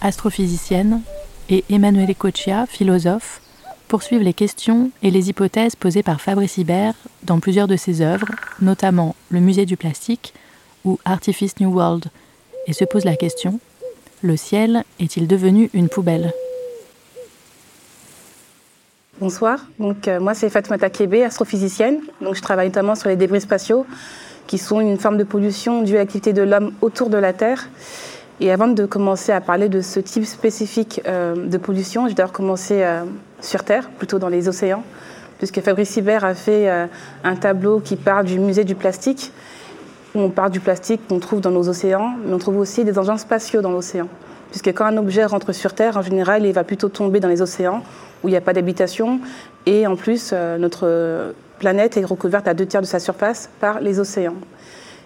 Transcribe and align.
astrophysicienne, 0.00 1.02
et 1.48 1.64
Emmanuel 1.70 2.14
Kochia, 2.14 2.66
philosophe, 2.66 3.40
poursuivent 3.88 4.22
les 4.22 4.32
questions 4.32 4.90
et 5.02 5.10
les 5.10 5.28
hypothèses 5.30 5.76
posées 5.76 6.02
par 6.02 6.20
Fabrice 6.20 6.58
Hibert 6.58 6.94
dans 7.22 7.38
plusieurs 7.38 7.68
de 7.68 7.76
ses 7.76 8.00
œuvres, 8.00 8.26
notamment 8.60 9.14
Le 9.30 9.40
Musée 9.40 9.66
du 9.66 9.76
plastique 9.76 10.34
ou 10.84 10.98
Artifice 11.04 11.60
New 11.60 11.72
World, 11.72 12.06
et 12.66 12.72
se 12.72 12.84
posent 12.84 13.04
la 13.04 13.16
question 13.16 13.60
le 14.22 14.36
ciel 14.36 14.84
est-il 14.98 15.26
devenu 15.26 15.70
une 15.74 15.88
poubelle? 15.88 16.32
Bonsoir, 19.20 19.66
donc, 19.78 20.08
euh, 20.08 20.20
moi 20.20 20.34
c'est 20.34 20.50
Fatoumata 20.50 20.90
Kebe, 20.90 21.22
astrophysicienne. 21.24 22.00
Je 22.20 22.40
travaille 22.40 22.68
notamment 22.68 22.94
sur 22.94 23.08
les 23.08 23.16
débris 23.16 23.40
spatiaux, 23.40 23.86
qui 24.46 24.58
sont 24.58 24.80
une 24.80 24.98
forme 24.98 25.16
de 25.16 25.24
pollution 25.24 25.82
due 25.82 25.96
à 25.96 25.98
l'activité 25.98 26.32
de 26.32 26.42
l'homme 26.42 26.72
autour 26.80 27.08
de 27.08 27.16
la 27.16 27.32
Terre 27.32 27.68
et 28.40 28.52
avant 28.52 28.68
de 28.68 28.84
commencer 28.84 29.32
à 29.32 29.40
parler 29.40 29.68
de 29.68 29.80
ce 29.80 29.98
type 29.98 30.26
spécifique 30.26 31.00
euh, 31.06 31.46
de 31.46 31.56
pollution, 31.56 32.04
je 32.04 32.08
vais 32.08 32.14
d'abord 32.14 32.32
commencer 32.32 32.82
euh, 32.82 33.02
sur 33.40 33.64
Terre, 33.64 33.88
plutôt 33.88 34.18
dans 34.18 34.28
les 34.28 34.48
océans, 34.48 34.82
puisque 35.38 35.60
Fabrice 35.60 35.96
Hibert 35.96 36.24
a 36.24 36.34
fait 36.34 36.68
euh, 36.68 36.86
un 37.24 37.36
tableau 37.36 37.80
qui 37.80 37.96
parle 37.96 38.26
du 38.26 38.38
musée 38.38 38.64
du 38.64 38.74
plastique, 38.74 39.32
où 40.14 40.20
on 40.20 40.30
parle 40.30 40.50
du 40.50 40.60
plastique 40.60 41.00
qu'on 41.08 41.18
trouve 41.18 41.40
dans 41.40 41.50
nos 41.50 41.68
océans, 41.68 42.14
mais 42.26 42.34
on 42.34 42.38
trouve 42.38 42.58
aussi 42.58 42.84
des 42.84 42.98
engins 42.98 43.16
spatiaux 43.16 43.62
dans 43.62 43.72
l'océan. 43.72 44.08
Puisque 44.50 44.68
quand 44.68 44.84
un 44.84 44.96
objet 44.98 45.24
rentre 45.24 45.52
sur 45.52 45.74
Terre, 45.74 45.96
en 45.96 46.02
général, 46.02 46.44
il 46.44 46.52
va 46.52 46.64
plutôt 46.64 46.88
tomber 46.88 47.20
dans 47.20 47.28
les 47.28 47.40
océans, 47.40 47.82
où 48.22 48.28
il 48.28 48.32
n'y 48.32 48.36
a 48.36 48.42
pas 48.42 48.52
d'habitation, 48.52 49.20
et 49.64 49.86
en 49.86 49.96
plus, 49.96 50.32
notre 50.32 51.34
planète 51.58 51.96
est 51.96 52.04
recouverte 52.04 52.46
à 52.48 52.54
deux 52.54 52.66
tiers 52.66 52.80
de 52.80 52.86
sa 52.86 52.98
surface 52.98 53.50
par 53.60 53.80
les 53.80 53.98
océans. 53.98 54.36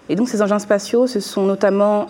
Et 0.09 0.15
donc 0.15 0.29
ces 0.29 0.41
engins 0.41 0.59
spatiaux, 0.59 1.07
ce 1.07 1.19
sont 1.19 1.43
notamment 1.43 2.07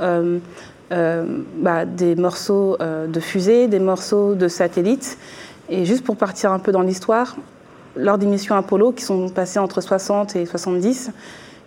bah, 0.92 1.86
des 1.86 2.16
morceaux 2.16 2.76
euh, 2.82 3.08
de 3.08 3.20
fusées, 3.20 3.68
des 3.68 3.80
morceaux 3.80 4.36
de 4.36 4.48
satellites. 4.48 5.18
Et 5.70 5.86
juste 5.86 6.04
pour 6.04 6.18
partir 6.18 6.52
un 6.52 6.60
peu 6.60 6.72
dans 6.72 6.82
l'histoire, 6.82 7.38
lors 7.96 8.18
des 8.18 8.26
missions 8.26 8.56
Apollo 8.56 8.92
qui 8.92 9.04
sont 9.04 9.30
passées 9.30 9.60
entre 9.60 9.80
60 9.80 10.36
et 10.36 10.46
70, 10.46 11.12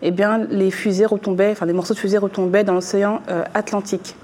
eh 0.02 0.11
bien, 0.11 0.39
les 0.50 0.70
fusées 0.70 1.06
retombaient, 1.06 1.52
enfin, 1.52 1.64
les 1.64 1.72
morceaux 1.72 1.95
de 1.95 1.98
fusées 1.98 2.19
retombaient 2.19 2.64
dans 2.64 2.75
l'océan 2.75 3.22
euh, 3.30 3.45
Atlantique. 3.55 4.14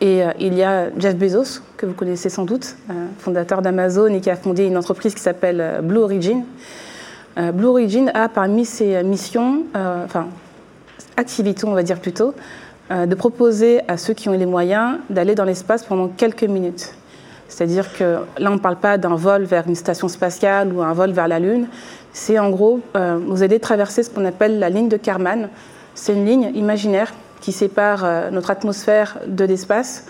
Et 0.00 0.20
il 0.40 0.54
y 0.54 0.64
a 0.64 0.88
Jeff 0.98 1.14
Bezos, 1.14 1.60
que 1.76 1.86
vous 1.86 1.92
connaissez 1.92 2.28
sans 2.28 2.44
doute, 2.44 2.74
fondateur 3.20 3.62
d'Amazon 3.62 4.08
et 4.08 4.20
qui 4.20 4.30
a 4.30 4.34
fondé 4.34 4.64
une 4.64 4.76
entreprise 4.76 5.14
qui 5.14 5.20
s'appelle 5.20 5.78
Blue 5.84 6.00
Origin. 6.00 6.42
Blue 7.36 7.66
Origin 7.66 8.10
a 8.12 8.28
parmi 8.28 8.64
ses 8.64 9.04
missions, 9.04 9.62
enfin 9.76 10.26
activités 11.16 11.64
on 11.66 11.72
va 11.72 11.84
dire 11.84 12.00
plutôt, 12.00 12.28
euh, 12.28 12.32
de 12.92 13.14
proposer 13.14 13.80
à 13.88 13.96
ceux 13.96 14.12
qui 14.12 14.28
ont 14.28 14.32
les 14.32 14.46
moyens 14.46 14.98
d'aller 15.08 15.34
dans 15.34 15.44
l'espace 15.44 15.84
pendant 15.84 16.08
quelques 16.08 16.44
minutes. 16.44 16.94
C'est-à-dire 17.52 17.92
que 17.92 18.18
là, 18.38 18.50
on 18.50 18.54
ne 18.54 18.60
parle 18.60 18.76
pas 18.76 18.96
d'un 18.96 19.14
vol 19.14 19.44
vers 19.44 19.68
une 19.68 19.74
station 19.74 20.08
spatiale 20.08 20.72
ou 20.72 20.82
un 20.82 20.94
vol 20.94 21.12
vers 21.12 21.28
la 21.28 21.38
Lune. 21.38 21.66
C'est 22.14 22.38
en 22.38 22.48
gros, 22.48 22.80
euh, 22.96 23.18
vous 23.26 23.42
allez 23.42 23.60
traverser 23.60 24.02
ce 24.02 24.08
qu'on 24.10 24.24
appelle 24.24 24.58
la 24.58 24.70
ligne 24.70 24.88
de 24.88 24.96
Kármán. 24.96 25.50
C'est 25.94 26.14
une 26.14 26.24
ligne 26.24 26.50
imaginaire 26.54 27.12
qui 27.42 27.52
sépare 27.52 28.04
euh, 28.04 28.30
notre 28.30 28.50
atmosphère 28.50 29.18
de 29.26 29.44
l'espace, 29.44 30.06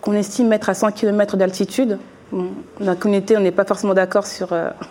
qu'on 0.00 0.14
estime 0.14 0.52
être 0.52 0.68
à 0.68 0.74
100 0.74 0.90
km 0.90 1.36
d'altitude. 1.36 1.98
dans 2.32 2.46
la 2.80 2.96
communauté, 2.96 3.36
on 3.36 3.40
n'est 3.40 3.52
pas 3.52 3.64
forcément 3.64 3.94
d'accord 3.94 4.26
sur, 4.26 4.48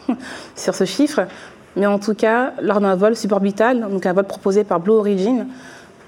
sur 0.55 0.75
ce 0.75 0.85
chiffre, 0.85 1.27
mais 1.75 1.85
en 1.85 1.99
tout 1.99 2.13
cas, 2.13 2.53
lors 2.61 2.79
d'un 2.79 2.95
vol 2.95 3.15
suborbital, 3.15 3.81
donc 3.81 4.05
un 4.05 4.13
vol 4.13 4.25
proposé 4.25 4.63
par 4.63 4.79
Blue 4.79 4.93
Origin, 4.93 5.39
euh, 5.41 5.43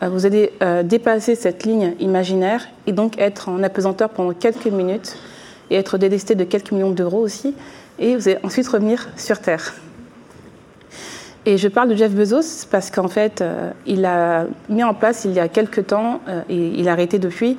vous 0.09 0.25
allez 0.25 0.51
euh, 0.63 0.81
dépasser 0.81 1.35
cette 1.35 1.63
ligne 1.63 1.93
imaginaire 1.99 2.67
et 2.87 2.91
donc 2.91 3.19
être 3.19 3.49
en 3.49 3.61
apesanteur 3.61 4.09
pendant 4.09 4.33
quelques 4.33 4.65
minutes 4.65 5.15
et 5.69 5.75
être 5.75 5.97
délesté 5.97 6.33
de 6.33 6.43
quelques 6.43 6.71
millions 6.71 6.91
d'euros 6.91 7.19
aussi. 7.19 7.53
Et 7.99 8.15
vous 8.15 8.27
allez 8.27 8.39
ensuite 8.43 8.67
revenir 8.67 9.09
sur 9.15 9.39
Terre. 9.39 9.75
Et 11.45 11.57
je 11.57 11.67
parle 11.67 11.89
de 11.89 11.95
Jeff 11.95 12.11
Bezos 12.11 12.67
parce 12.69 12.89
qu'en 12.89 13.07
fait, 13.07 13.41
euh, 13.41 13.71
il 13.85 14.05
a 14.05 14.45
mis 14.69 14.83
en 14.83 14.95
place 14.95 15.25
il 15.25 15.33
y 15.33 15.39
a 15.39 15.47
quelques 15.47 15.87
temps, 15.87 16.21
et 16.49 16.55
il 16.55 16.87
a 16.89 16.93
arrêté 16.93 17.19
depuis, 17.19 17.57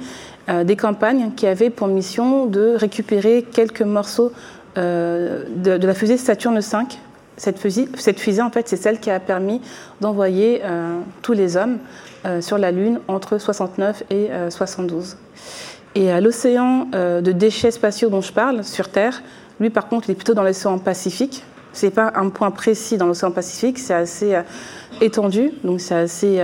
des 0.64 0.74
campagnes 0.74 1.30
qui 1.36 1.46
avaient 1.46 1.70
pour 1.70 1.86
mission 1.86 2.46
de 2.46 2.74
récupérer 2.74 3.46
quelques 3.52 3.82
morceaux 3.82 4.32
de, 4.74 5.46
la 5.64 5.94
fusée 5.94 6.16
Saturne 6.16 6.58
V. 6.58 6.78
Cette 7.36 7.58
fusée, 7.60 8.42
en 8.42 8.50
fait, 8.50 8.68
c'est 8.68 8.76
celle 8.76 8.98
qui 8.98 9.10
a 9.10 9.20
permis 9.20 9.60
d'envoyer 10.00 10.62
tous 11.22 11.32
les 11.32 11.56
hommes 11.56 11.78
euh, 11.78 12.11
sur 12.40 12.58
la 12.58 12.70
Lune 12.70 13.00
entre 13.08 13.38
69 13.38 14.04
et 14.10 14.30
72. 14.48 15.16
Euh, 15.16 15.16
et 15.94 16.20
l'océan 16.20 16.88
euh, 16.94 17.20
de 17.20 17.32
déchets 17.32 17.70
spatiaux 17.70 18.08
dont 18.08 18.20
je 18.20 18.32
parle, 18.32 18.64
sur 18.64 18.88
Terre, 18.88 19.22
lui 19.60 19.70
par 19.70 19.88
contre, 19.88 20.08
il 20.08 20.12
est 20.12 20.16
plutôt 20.16 20.34
dans 20.34 20.42
l'océan 20.42 20.78
Pacifique. 20.78 21.44
Ce 21.72 21.86
n'est 21.86 21.92
pas 21.92 22.12
un 22.14 22.28
point 22.28 22.50
précis 22.50 22.96
dans 22.96 23.06
l'océan 23.06 23.30
Pacifique, 23.30 23.78
c'est 23.78 23.94
assez 23.94 24.36
étendu, 25.00 25.52
donc 25.64 25.80
c'est 25.80 25.94
assez. 25.94 26.42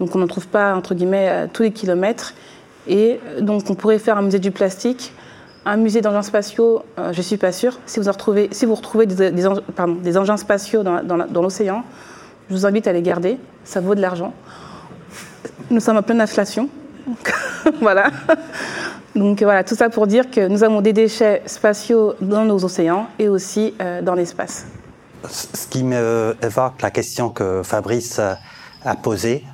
donc 0.00 0.14
on 0.14 0.18
n'en 0.18 0.26
trouve 0.26 0.48
pas, 0.48 0.74
entre 0.74 0.94
guillemets, 0.94 1.48
tous 1.52 1.62
les 1.62 1.70
kilomètres. 1.70 2.34
Et 2.86 3.20
donc 3.40 3.68
on 3.68 3.74
pourrait 3.74 3.98
faire 3.98 4.16
un 4.16 4.22
musée 4.22 4.38
du 4.38 4.50
plastique, 4.50 5.12
un 5.66 5.76
musée 5.76 6.00
d'engins 6.00 6.22
spatiaux, 6.22 6.82
je 6.96 7.18
ne 7.18 7.22
suis 7.22 7.36
pas 7.36 7.52
sûre. 7.52 7.78
Si 7.84 8.00
vous, 8.00 8.10
retrouvez, 8.10 8.48
si 8.52 8.64
vous 8.64 8.74
retrouvez 8.74 9.04
des, 9.04 10.16
engins 10.16 10.36
spatiaux 10.38 10.82
dans 10.82 11.42
l'océan, 11.42 11.84
je 12.48 12.54
vous 12.54 12.64
invite 12.64 12.86
à 12.86 12.92
les 12.92 13.02
garder, 13.02 13.38
ça 13.64 13.80
vaut 13.80 13.94
de 13.94 14.00
l'argent. 14.00 14.32
Nous 15.70 15.80
sommes 15.80 15.96
en 15.96 16.02
pleine 16.02 16.20
inflation. 16.20 16.68
voilà. 17.80 18.10
Donc 19.14 19.42
voilà, 19.42 19.64
tout 19.64 19.74
ça 19.74 19.88
pour 19.88 20.06
dire 20.06 20.30
que 20.30 20.46
nous 20.46 20.62
avons 20.62 20.80
des 20.80 20.92
déchets 20.92 21.42
spatiaux 21.46 22.14
dans 22.20 22.44
nos 22.44 22.64
océans 22.64 23.06
et 23.18 23.28
aussi 23.28 23.74
euh, 23.80 24.02
dans 24.02 24.14
l'espace. 24.14 24.66
Ce 25.28 25.66
qui 25.66 25.82
me 25.82 26.36
évoque 26.42 26.80
la 26.82 26.90
question 26.90 27.30
que 27.30 27.62
Fabrice 27.64 28.20
a 28.84 28.94
posée, 28.94 29.44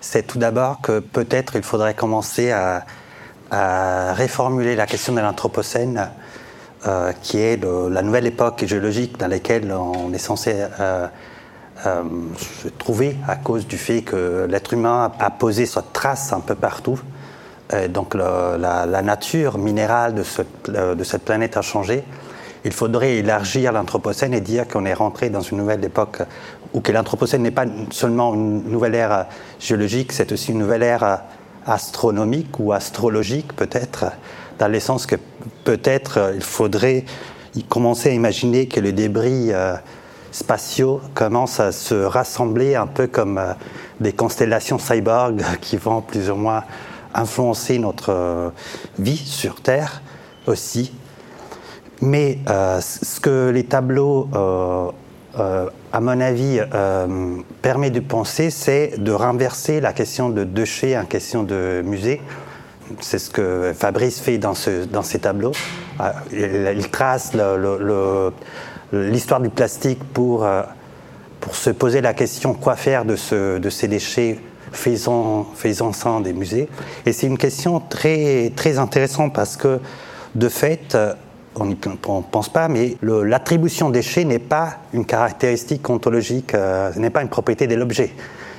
c'est 0.00 0.26
tout 0.26 0.38
d'abord 0.38 0.80
que 0.80 0.98
peut-être 0.98 1.56
il 1.56 1.62
faudrait 1.62 1.94
commencer 1.94 2.50
à, 2.50 2.84
réformuler 4.14 4.74
la 4.74 4.86
question 4.86 5.12
de 5.12 5.20
l'Anthropocène, 5.20 6.08
euh, 6.86 7.12
qui 7.20 7.38
est 7.38 7.62
la 7.62 8.00
nouvelle 8.00 8.24
époque 8.24 8.64
géologique 8.64 9.18
dans 9.18 9.28
laquelle 9.28 9.70
on 9.70 10.10
est 10.14 10.18
censé 10.18 10.54
euh, 10.80 11.06
euh, 11.86 12.02
à 13.26 13.36
cause 13.36 13.66
du 13.66 13.76
fait 13.76 14.02
que 14.02 14.46
l'être 14.48 14.72
humain 14.72 15.10
a 15.18 15.30
posé 15.30 15.66
sa 15.66 15.82
trace 15.82 16.32
un 16.32 16.40
peu 16.40 16.54
partout. 16.54 17.00
Euh, 17.72 17.88
donc 17.88 18.14
la, 18.14 19.02
nature 19.02 19.58
minérale 19.58 20.14
de, 20.14 20.22
euh, 20.70 20.94
de, 20.94 21.04
cette 21.04 21.24
planète 21.24 21.56
a 21.56 21.62
changé. 21.62 22.04
Il 22.64 22.72
faudrait 22.72 23.16
élargir 23.16 23.72
l'Anthropocène 23.72 24.34
et 24.34 24.40
dire 24.40 24.68
qu'on 24.68 24.84
est 24.84 24.94
rentré 24.94 25.30
dans 25.30 25.40
une 25.40 25.58
nouvelle 25.58 25.84
époque 25.84 26.18
où 26.72 26.80
que 26.80 26.92
l'Anthropocène 26.92 27.42
n'est 27.42 27.50
pas 27.50 27.66
seulement 27.90 28.34
une 28.34 28.62
nouvelle 28.70 28.94
ère 28.94 29.26
géologique, 29.58 30.12
c'est 30.12 30.30
aussi 30.32 30.52
une 30.52 30.58
nouvelle 30.58 30.82
ère 30.82 31.22
astronomique 31.66 32.58
ou 32.60 32.72
astrologique 32.72 33.52
peut-être, 33.54 34.06
dans 34.58 34.68
le 34.68 34.80
sens 34.80 35.06
que 35.06 35.16
peut-être 35.64 36.32
il 36.34 36.42
faudrait 36.42 37.04
commencer 37.68 38.10
à 38.10 38.12
imaginer 38.12 38.68
que 38.68 38.80
le 38.80 38.92
débris 38.92 39.50
spatiaux 40.32 41.00
commencent 41.14 41.60
à 41.60 41.70
se 41.70 41.94
rassembler 41.94 42.74
un 42.74 42.86
peu 42.86 43.06
comme 43.06 43.38
euh, 43.38 43.52
des 44.00 44.12
constellations 44.12 44.78
cyborg 44.78 45.42
qui 45.60 45.76
vont 45.76 46.00
plus 46.00 46.30
ou 46.30 46.34
moins 46.34 46.64
influencer 47.14 47.78
notre 47.78 48.12
euh, 48.12 48.48
vie 48.98 49.18
sur 49.18 49.60
Terre 49.60 50.02
aussi. 50.46 50.92
Mais 52.00 52.38
euh, 52.48 52.80
ce 52.80 53.20
que 53.20 53.50
les 53.50 53.64
tableaux, 53.64 54.28
à 54.34 56.00
mon 56.00 56.20
avis, 56.20 56.60
permettent 57.62 57.92
de 57.92 58.00
penser, 58.00 58.50
c'est 58.50 58.94
de 58.98 59.12
renverser 59.12 59.80
la 59.80 59.92
question 59.92 60.28
de 60.28 60.42
déchets 60.42 60.98
en 60.98 61.04
question 61.04 61.44
de 61.44 61.80
musée. 61.84 62.20
C'est 63.00 63.20
ce 63.20 63.30
que 63.30 63.72
Fabrice 63.72 64.18
fait 64.20 64.38
dans, 64.38 64.54
ce, 64.54 64.84
dans 64.84 65.02
ces 65.02 65.20
tableaux. 65.20 65.52
Il, 66.32 66.90
trace 66.90 67.34
le 67.34 68.32
l'histoire 68.92 69.40
du 69.40 69.48
plastique 69.48 70.02
pour, 70.12 70.44
euh, 70.44 70.62
pour 71.40 71.56
se 71.56 71.70
poser 71.70 72.00
la 72.00 72.14
question 72.14 72.54
quoi 72.54 72.76
faire 72.76 73.04
de, 73.04 73.16
ce, 73.16 73.58
de 73.58 73.70
ces 73.70 73.88
déchets 73.88 74.38
faisons 74.72 75.92
ça 75.92 76.20
des 76.22 76.32
musées. 76.32 76.68
Et 77.06 77.12
c'est 77.12 77.26
une 77.26 77.38
question 77.38 77.80
très, 77.80 78.52
très 78.56 78.78
intéressante 78.78 79.34
parce 79.34 79.56
que, 79.56 79.80
de 80.34 80.48
fait, 80.48 80.96
on 81.56 81.66
n'y 81.66 81.76
pense 81.76 82.48
pas, 82.48 82.68
mais 82.68 82.96
l'attribution 83.02 83.90
déchet 83.90 84.24
n'est 84.24 84.38
pas 84.38 84.78
une 84.94 85.04
caractéristique 85.04 85.88
ontologique, 85.90 86.54
euh, 86.54 86.90
n'est 86.96 87.10
pas 87.10 87.22
une 87.22 87.28
propriété 87.28 87.66
de 87.66 87.74
l'objet. 87.74 88.12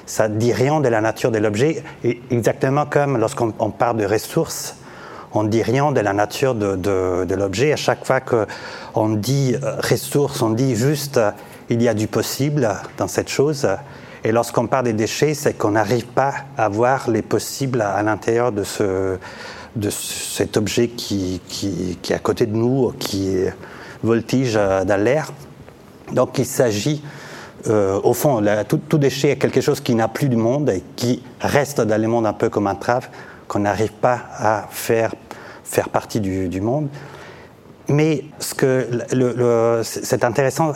Ça 0.05 0.27
ne 0.27 0.35
dit 0.37 0.53
rien 0.53 0.81
de 0.81 0.87
la 0.89 1.01
nature 1.01 1.31
de 1.31 1.39
l'objet, 1.39 1.81
exactement 2.29 2.85
comme 2.85 3.17
lorsqu'on 3.17 3.71
parle 3.71 3.97
de 3.97 4.05
ressources, 4.05 4.75
on 5.33 5.43
ne 5.43 5.49
dit 5.49 5.63
rien 5.63 5.91
de 5.91 5.99
la 5.99 6.13
nature 6.13 6.55
de, 6.55 7.35
l'objet. 7.35 7.73
À 7.73 7.75
chaque 7.75 8.05
fois 8.05 8.19
qu'on 8.21 9.09
dit 9.09 9.55
euh, 9.61 9.75
ressources, 9.77 10.41
on 10.41 10.51
dit 10.51 10.75
juste 10.75 11.17
euh, 11.17 11.31
il 11.69 11.81
y 11.81 11.87
a 11.87 11.93
du 11.93 12.07
possible 12.07 12.69
dans 12.97 13.07
cette 13.07 13.29
chose. 13.29 13.67
Et 14.23 14.31
lorsqu'on 14.31 14.67
parle 14.67 14.85
des 14.85 14.93
déchets, 14.93 15.33
c'est 15.33 15.53
qu'on 15.53 15.71
n'arrive 15.71 16.05
pas 16.05 16.33
à 16.57 16.69
voir 16.69 17.09
les 17.09 17.21
possibles 17.21 17.81
à, 17.81 18.01
l'intérieur 18.03 18.51
de, 18.51 18.63
ce, 18.63 19.17
de 19.75 19.89
cet 19.89 20.55
objet 20.55 20.89
qui, 20.89 21.41
est 22.09 22.13
à 22.13 22.19
côté 22.19 22.45
de 22.45 22.55
nous, 22.55 22.93
qui 22.99 23.35
voltige 24.03 24.55
euh, 24.55 24.83
dans 24.85 25.01
l'air. 25.01 25.31
Donc 26.11 26.37
il 26.37 26.45
s'agit, 26.45 27.01
au 27.65 28.13
fond, 28.13 28.43
tout, 28.67 28.77
tout, 28.89 28.97
déchet 28.97 29.29
est 29.29 29.37
quelque 29.37 29.61
chose 29.61 29.79
qui 29.79 29.95
n'a 29.95 30.09
plus 30.09 30.27
du 30.27 30.35
monde 30.35 30.69
et 30.69 30.83
qui 30.97 31.23
reste 31.39 31.79
dans 31.79 31.99
le 31.99 32.07
monde 32.09 32.27
un 32.27 32.33
peu 32.33 32.49
comme 32.49 32.67
un 32.67 32.75
trave 32.75 33.07
qu'on 33.47 33.59
n'arrive 33.59 33.93
pas 33.93 34.19
à 34.37 34.67
faire 34.69 35.13
faire 35.63 35.89
partie 35.89 36.19
du, 36.19 36.61
monde. 36.61 36.89
Mais 37.89 38.23
ce 38.39 38.53
que 38.53 38.87
le, 39.11 39.81
c'est 39.83 40.23
intéressant, 40.23 40.73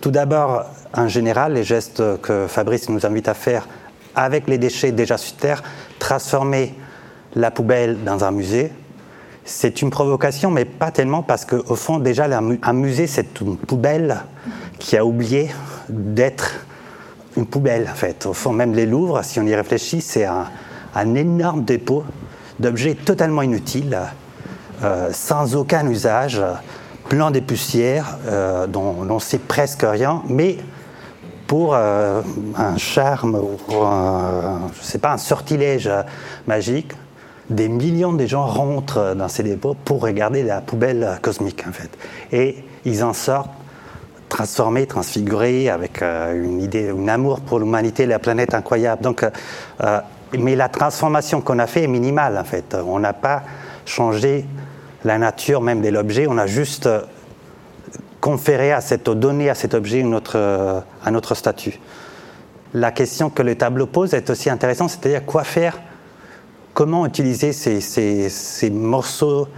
tout 0.00 0.10
d'abord, 0.10 0.64
en 0.94 1.08
général, 1.08 1.54
les 1.54 1.64
gestes 1.64 2.02
que 2.22 2.46
Fabrice 2.48 2.88
nous 2.88 3.06
invite 3.06 3.28
à 3.28 3.34
faire 3.34 3.68
avec 4.14 4.48
les 4.48 4.58
déchets 4.58 4.92
déjà 4.92 5.16
sur 5.16 5.36
Terre, 5.36 5.62
transformer 5.98 6.74
la 7.36 7.50
poubelle 7.50 8.02
dans 8.04 8.24
un 8.24 8.32
musée, 8.32 8.72
c'est 9.44 9.82
une 9.82 9.90
provocation, 9.90 10.50
mais 10.50 10.64
pas 10.64 10.90
tellement 10.90 11.22
parce 11.22 11.44
qu'au 11.44 11.74
fond, 11.74 11.98
déjà, 11.98 12.26
un 12.26 12.72
musée, 12.72 13.06
c'est 13.06 13.40
une 13.40 13.56
poubelle 13.56 14.20
qui 14.78 14.96
a 14.96 15.04
oublié 15.04 15.50
d'être 15.88 16.64
une 17.36 17.46
poubelle, 17.46 17.88
en 17.90 17.94
fait. 17.94 18.26
Au 18.26 18.32
fond, 18.32 18.52
même 18.52 18.74
les 18.74 18.86
Louvres, 18.86 19.24
si 19.24 19.40
on 19.40 19.46
y 19.46 19.54
réfléchit, 19.54 20.00
c'est 20.00 20.24
un, 20.24 20.46
un 20.94 21.14
énorme 21.14 21.64
dépôt 21.64 22.04
d'objets 22.60 22.94
totalement 22.94 23.42
inutiles, 23.42 23.98
euh, 24.84 25.10
sans 25.12 25.56
aucun 25.56 25.88
usage, 25.88 26.40
plein 27.08 27.30
de 27.30 27.40
poussières 27.40 28.18
euh, 28.28 28.66
dont 28.66 28.94
on 29.08 29.18
sait 29.18 29.38
presque 29.38 29.82
rien, 29.82 30.22
mais 30.28 30.58
pour 31.46 31.74
euh, 31.74 32.22
un 32.56 32.76
charme 32.76 33.34
ou 33.34 33.82
un, 33.82 34.70
je 34.78 34.84
sais 34.84 34.98
pas, 34.98 35.12
un 35.12 35.18
sortilège 35.18 35.90
magique, 36.46 36.92
des 37.48 37.68
millions 37.68 38.12
de 38.12 38.24
gens 38.26 38.46
rentrent 38.46 39.14
dans 39.16 39.26
ces 39.26 39.42
dépôts 39.42 39.74
pour 39.84 40.02
regarder 40.02 40.44
la 40.44 40.60
poubelle 40.60 41.18
cosmique 41.20 41.64
en 41.68 41.72
fait. 41.72 41.90
Et 42.30 42.62
ils 42.84 43.02
en 43.02 43.12
sortent 43.12 43.50
transformés, 44.28 44.86
transfigurés, 44.86 45.68
avec 45.68 46.02
une 46.02 46.62
idée, 46.62 46.90
un 46.90 47.08
amour 47.08 47.40
pour 47.40 47.58
l'humanité, 47.58 48.06
la 48.06 48.20
planète 48.20 48.54
incroyable. 48.54 49.02
Donc, 49.02 49.26
mais 50.38 50.56
la 50.56 50.68
transformation 50.68 51.40
qu'on 51.40 51.58
a 51.58 51.66
fait 51.66 51.84
est 51.84 51.88
minimale 51.88 52.38
en 52.38 52.44
fait. 52.44 52.76
On 52.86 52.98
n'a 52.98 53.12
pas 53.12 53.42
changé 53.86 54.44
la 55.04 55.18
nature 55.18 55.60
même 55.60 55.80
de 55.80 55.88
l'objet, 55.88 56.26
on 56.28 56.38
a 56.38 56.46
juste 56.46 56.86
euh, 56.86 57.00
conféré 58.20 58.72
à 58.72 58.80
cette, 58.80 59.08
donné 59.08 59.48
à 59.48 59.54
cet 59.54 59.74
objet 59.74 60.00
une 60.00 60.14
autre, 60.14 60.36
euh, 60.36 60.80
un 61.04 61.14
autre 61.14 61.34
statut. 61.34 61.78
La 62.74 62.92
question 62.92 63.30
que 63.30 63.42
le 63.42 63.56
tableau 63.56 63.86
pose 63.86 64.14
est 64.14 64.30
aussi 64.30 64.50
intéressante, 64.50 64.90
c'est-à-dire 64.90 65.24
quoi 65.24 65.42
faire, 65.42 65.80
comment 66.74 67.06
utiliser 67.06 67.52
ces, 67.52 67.80
ces, 67.80 68.70
morceaux 68.70 69.48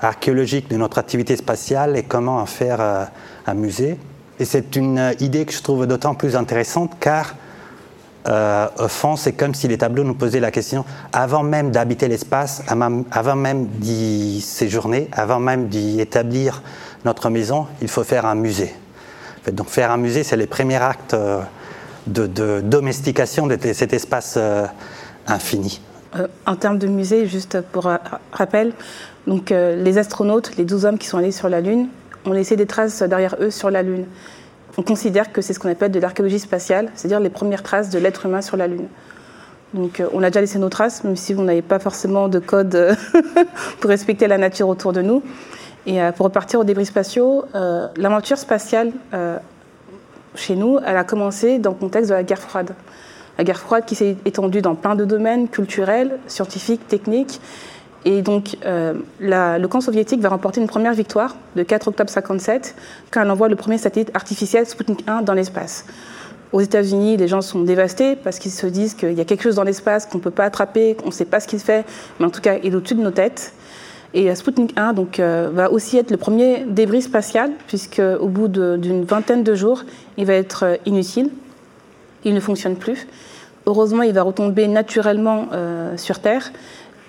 archéologiques 0.00 0.68
de 0.68 0.76
notre 0.76 0.98
activité 0.98 1.34
spatiale 1.36 1.96
et 1.96 2.02
comment 2.02 2.36
en 2.36 2.46
faire 2.46 2.80
euh, 2.80 3.04
un 3.46 3.54
musée? 3.54 3.98
Et 4.38 4.44
c'est 4.44 4.76
une 4.76 5.14
idée 5.20 5.46
que 5.46 5.52
je 5.52 5.62
trouve 5.62 5.86
d'autant 5.86 6.14
plus 6.14 6.36
intéressante 6.36 6.92
car 7.00 7.34
euh, 8.26 8.68
au 8.78 8.88
fond, 8.88 9.16
c'est 9.16 9.32
comme 9.32 9.54
si 9.54 9.68
les 9.68 9.76
tableaux 9.76 10.04
nous 10.04 10.14
posaient 10.14 10.40
la 10.40 10.50
question, 10.50 10.84
avant 11.12 11.42
même 11.42 11.70
d'habiter 11.70 12.08
l'espace, 12.08 12.62
avant 12.68 13.36
même 13.36 13.66
d'y 13.66 14.40
séjourner, 14.40 15.08
avant 15.12 15.40
même 15.40 15.68
d'y 15.68 16.00
établir 16.00 16.62
notre 17.04 17.28
maison, 17.28 17.66
il 17.82 17.88
faut 17.88 18.04
faire 18.04 18.24
un 18.24 18.34
musée. 18.34 18.72
Donc 19.52 19.68
faire 19.68 19.90
un 19.90 19.98
musée, 19.98 20.22
c'est 20.22 20.36
le 20.36 20.46
premier 20.46 20.76
acte 20.76 21.12
euh, 21.12 21.40
de, 22.06 22.60
domestication 22.62 23.46
de 23.46 23.58
cet 23.74 23.92
espace 23.92 24.34
euh, 24.38 24.66
infini. 25.26 25.82
en 26.46 26.56
termes 26.56 26.78
de 26.78 26.86
musée, 26.86 27.26
juste 27.26 27.60
pour 27.60 27.90
rappel, 28.32 28.72
donc, 29.26 29.50
les 29.50 29.96
astronautes, 29.96 30.54
les 30.58 30.66
12 30.66 30.84
hommes 30.84 30.98
qui 30.98 31.06
sont 31.06 31.16
allés 31.16 31.32
sur 31.32 31.48
la 31.48 31.62
Lune, 31.62 31.88
ont 32.26 32.32
laissé 32.32 32.56
des 32.56 32.66
traces 32.66 33.02
derrière 33.02 33.36
eux 33.40 33.50
sur 33.50 33.70
la 33.70 33.82
Lune 33.82 34.04
on 34.76 34.82
considère 34.82 35.32
que 35.32 35.40
c'est 35.40 35.52
ce 35.52 35.58
qu'on 35.58 35.70
appelle 35.70 35.92
de 35.92 36.00
l'archéologie 36.00 36.38
spatiale, 36.38 36.90
c'est-à-dire 36.94 37.20
les 37.20 37.30
premières 37.30 37.62
traces 37.62 37.90
de 37.90 37.98
l'être 37.98 38.26
humain 38.26 38.42
sur 38.42 38.56
la 38.56 38.66
Lune. 38.66 38.88
Donc 39.74 40.00
euh, 40.00 40.06
on 40.12 40.22
a 40.22 40.30
déjà 40.30 40.40
laissé 40.40 40.58
nos 40.58 40.68
traces, 40.68 41.04
même 41.04 41.16
si 41.16 41.34
vous 41.34 41.42
n'avez 41.42 41.62
pas 41.62 41.78
forcément 41.78 42.28
de 42.28 42.38
code 42.38 42.74
euh, 42.74 42.94
pour 43.80 43.90
respecter 43.90 44.26
la 44.26 44.38
nature 44.38 44.68
autour 44.68 44.92
de 44.92 45.02
nous. 45.02 45.22
Et 45.86 46.00
euh, 46.00 46.12
pour 46.12 46.24
repartir 46.24 46.60
aux 46.60 46.64
débris 46.64 46.86
spatiaux, 46.86 47.44
l'aventure 47.96 48.38
spatiale 48.38 48.92
chez 50.34 50.56
nous, 50.56 50.78
elle 50.84 50.96
a 50.96 51.04
commencé 51.04 51.58
dans 51.58 51.70
le 51.70 51.76
contexte 51.76 52.10
de 52.10 52.14
la 52.14 52.22
guerre 52.22 52.40
froide. 52.40 52.74
La 53.36 53.44
guerre 53.44 53.58
froide 53.58 53.84
qui 53.84 53.94
s'est 53.94 54.16
étendue 54.24 54.62
dans 54.62 54.74
plein 54.74 54.94
de 54.94 55.04
domaines 55.04 55.48
culturels, 55.48 56.18
scientifiques, 56.26 56.86
techniques, 56.88 57.40
et 58.04 58.20
donc, 58.20 58.56
euh, 58.66 58.94
le 59.18 59.66
camp 59.66 59.80
soviétique 59.80 60.20
va 60.20 60.28
remporter 60.28 60.60
une 60.60 60.66
première 60.66 60.92
victoire 60.92 61.36
le 61.56 61.64
4 61.64 61.88
octobre 61.88 62.10
57 62.10 62.74
quand 63.10 63.22
elle 63.22 63.30
envoie 63.30 63.48
le 63.48 63.56
premier 63.56 63.78
satellite 63.78 64.10
artificiel 64.14 64.66
Sputnik 64.66 65.04
1 65.06 65.22
dans 65.22 65.32
l'espace. 65.32 65.86
Aux 66.52 66.60
États-Unis, 66.60 67.16
les 67.16 67.28
gens 67.28 67.40
sont 67.40 67.62
dévastés 67.62 68.14
parce 68.14 68.38
qu'ils 68.38 68.50
se 68.50 68.66
disent 68.66 68.94
qu'il 68.94 69.14
y 69.14 69.20
a 69.20 69.24
quelque 69.24 69.42
chose 69.42 69.56
dans 69.56 69.64
l'espace 69.64 70.06
qu'on 70.06 70.18
ne 70.18 70.22
peut 70.22 70.30
pas 70.30 70.44
attraper, 70.44 70.94
qu'on 70.94 71.06
ne 71.06 71.12
sait 71.12 71.24
pas 71.24 71.40
ce 71.40 71.48
qu'il 71.48 71.58
fait, 71.58 71.84
mais 72.20 72.26
en 72.26 72.30
tout 72.30 72.42
cas, 72.42 72.58
il 72.62 72.72
est 72.72 72.76
au-dessus 72.76 72.94
de 72.94 73.02
nos 73.02 73.10
têtes. 73.10 73.54
Et 74.12 74.30
euh, 74.30 74.34
Sputnik 74.34 74.74
1 74.76 74.92
donc, 74.92 75.18
euh, 75.18 75.48
va 75.52 75.72
aussi 75.72 75.96
être 75.96 76.10
le 76.10 76.18
premier 76.18 76.64
débris 76.68 77.02
spatial, 77.02 77.52
puisque 77.66 78.02
au 78.20 78.28
bout 78.28 78.48
d'une 78.48 79.04
vingtaine 79.04 79.42
de 79.42 79.54
jours, 79.54 79.82
il 80.18 80.26
va 80.26 80.34
être 80.34 80.78
inutile, 80.84 81.30
il 82.24 82.34
ne 82.34 82.40
fonctionne 82.40 82.76
plus. 82.76 83.08
Heureusement, 83.66 84.02
il 84.02 84.12
va 84.12 84.22
retomber 84.22 84.68
naturellement 84.68 85.48
sur 85.96 86.18
Terre, 86.18 86.52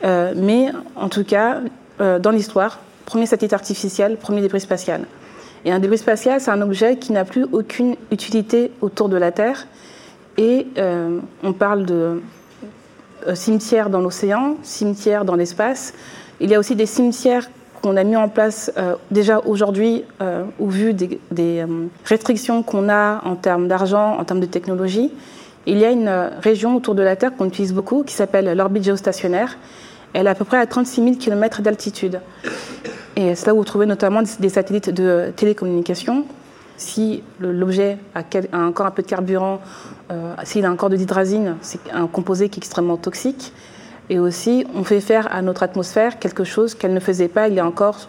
euh, 0.06 0.34
mais 0.36 0.68
en 0.96 1.10
tout 1.10 1.24
cas, 1.24 1.62
euh, 2.00 2.20
dans 2.20 2.32
l'histoire, 2.32 2.80
premier 3.06 3.26
satellite 3.26 3.54
artificiel, 3.54 4.18
premier 4.18 4.42
débris 4.42 4.62
spatial. 4.62 5.06
Et 5.64 5.72
un 5.72 5.80
débris 5.80 5.98
spatial, 5.98 6.40
c'est 6.40 6.52
un 6.52 6.62
objet 6.62 6.98
qui 6.98 7.12
n'a 7.12 7.26
plus 7.26 7.46
aucune 7.52 7.96
utilité 8.12 8.72
autour 8.82 9.10
de 9.10 9.18
la 9.18 9.32
Terre. 9.32 9.68
Et 10.38 10.68
euh, 10.78 11.20
on 11.44 11.54
parle 11.54 11.86
de 11.86 12.22
cimetières 13.34 13.90
dans 13.90 14.02
l'océan, 14.02 14.58
cimetières 14.62 15.26
dans 15.26 15.36
l'espace. 15.36 15.94
Il 16.40 16.52
y 16.52 16.56
a 16.56 16.60
aussi 16.60 16.76
des 16.76 16.86
cimetières 16.86 17.50
qu'on 17.82 17.98
a 17.98 18.04
mis 18.04 18.16
en 18.16 18.30
place 18.30 18.72
déjà 19.10 19.40
aujourd'hui 19.46 20.04
au 20.60 20.68
vu 20.68 20.94
des 20.94 21.66
restrictions 22.04 22.62
qu'on 22.62 22.88
a 22.90 23.22
en 23.26 23.36
termes 23.36 23.68
d'argent, 23.68 24.18
en 24.20 24.24
termes 24.26 24.42
de 24.42 24.46
technologie. 24.46 25.12
Il 25.66 25.80
y 25.80 25.86
a 25.86 25.90
une 25.90 26.30
région 26.40 26.76
autour 26.76 26.94
de 26.94 27.02
la 27.02 27.16
Terre 27.16 27.36
qu'on 27.36 27.46
utilise 27.46 27.74
beaucoup 27.74 28.04
qui 28.04 28.14
s'appelle 28.14 28.56
l'orbite 28.56 28.84
géostationnaire 28.84 29.58
elle 30.16 30.28
est 30.28 30.30
à 30.30 30.36
peu 30.36 30.46
près 30.46 30.58
à 30.58 30.66
36 30.66 31.04
000 31.04 31.16
km 31.18 31.62
d'altitude. 31.62 32.22
Et 33.18 33.36
c'est 33.36 33.48
là 33.48 33.54
où 33.54 33.58
vous 33.58 33.66
trouvez 33.66 33.86
notamment 33.86 34.22
des 34.40 34.50
satellites 34.50 34.90
de 34.90 35.34
télécommunication. 35.36 36.26
Si 36.78 37.22
l'objet 37.40 37.98
a, 38.14 38.24
encore 38.54 38.86
un 38.86 38.92
peu 38.92 39.02
de 39.02 39.08
carburant, 39.08 39.60
euh, 40.12 40.34
s'il 40.44 40.66
a 40.66 40.72
encore 40.72 40.90
de 40.90 40.96
l'hydrazine, 40.96 41.58
c'est 41.62 41.80
un 41.94 42.08
composé 42.08 42.48
qui 42.48 42.60
est 42.60 42.64
extrêmement 42.64 42.96
toxique. 42.96 43.54
Et 44.10 44.18
aussi, 44.18 44.66
on 44.74 44.86
fait 44.86 45.02
faire 45.02 45.34
à 45.34 45.42
notre 45.42 45.64
atmosphère 45.64 46.18
quelque 46.18 46.46
chose 46.46 46.76
qu'elle 46.76 46.94
ne 46.94 47.00
faisait 47.02 47.28
pas 47.28 47.50
il 47.50 47.56
y 47.56 47.60
a 47.60 47.66
encore 47.66 48.08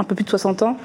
un 0.00 0.04
peu 0.04 0.16
plus 0.16 0.24
de 0.24 0.30
60 0.30 0.62
ans. 0.62 0.76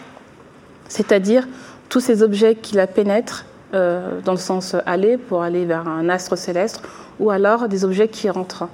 C'est-à-dire 0.88 1.48
tous 1.90 2.02
ces 2.02 2.22
objets 2.22 2.54
qui 2.54 2.76
la 2.76 2.86
pénètrent 2.86 3.46
euh, 3.74 4.20
dans 4.22 4.34
le 4.34 4.38
sens 4.38 4.76
aller 4.86 5.18
pour 5.18 5.42
aller 5.42 5.66
vers 5.66 5.88
un 5.88 6.08
astre 6.08 6.38
céleste, 6.38 6.84
ou 7.20 7.32
alors 7.32 7.68
des 7.68 7.84
objets 7.84 8.10
qui 8.10 8.30
rentrent. 8.30 8.68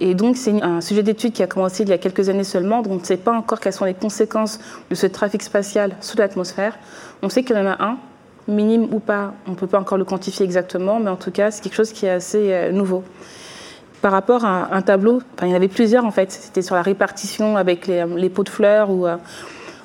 Et 0.00 0.14
donc, 0.14 0.36
c'est 0.36 0.60
un 0.62 0.80
sujet 0.80 1.02
d'étude 1.02 1.32
qui 1.32 1.42
a 1.42 1.46
commencé 1.46 1.84
il 1.84 1.88
y 1.88 1.92
a 1.92 1.98
quelques 1.98 2.28
années 2.28 2.44
seulement, 2.44 2.82
donc 2.82 2.92
on 2.92 2.96
ne 2.96 3.04
sait 3.04 3.16
pas 3.16 3.32
encore 3.32 3.60
quelles 3.60 3.72
sont 3.72 3.84
les 3.84 3.94
conséquences 3.94 4.58
de 4.90 4.94
ce 4.94 5.06
trafic 5.06 5.42
spatial 5.42 5.94
sous 6.00 6.16
l'atmosphère. 6.16 6.78
On 7.22 7.28
sait 7.28 7.44
qu'il 7.44 7.56
y 7.56 7.58
en 7.60 7.66
a 7.66 7.82
un, 7.82 7.98
minime 8.48 8.88
ou 8.92 8.98
pas, 8.98 9.34
on 9.46 9.52
ne 9.52 9.56
peut 9.56 9.66
pas 9.66 9.78
encore 9.78 9.98
le 9.98 10.04
quantifier 10.04 10.44
exactement, 10.44 10.98
mais 10.98 11.10
en 11.10 11.16
tout 11.16 11.30
cas, 11.30 11.50
c'est 11.50 11.62
quelque 11.62 11.76
chose 11.76 11.92
qui 11.92 12.06
est 12.06 12.10
assez 12.10 12.52
euh, 12.52 12.72
nouveau. 12.72 13.04
Par 14.02 14.12
rapport 14.12 14.44
à 14.44 14.74
un 14.74 14.82
tableau, 14.82 15.22
il 15.42 15.48
y 15.48 15.52
en 15.52 15.56
avait 15.56 15.68
plusieurs 15.68 16.04
en 16.04 16.10
fait, 16.10 16.30
c'était 16.30 16.60
sur 16.60 16.74
la 16.74 16.82
répartition 16.82 17.56
avec 17.56 17.86
les, 17.86 18.28
pots 18.28 18.44
de 18.44 18.50
fleurs, 18.50 18.90
ou 18.90 19.06
euh, 19.06 19.16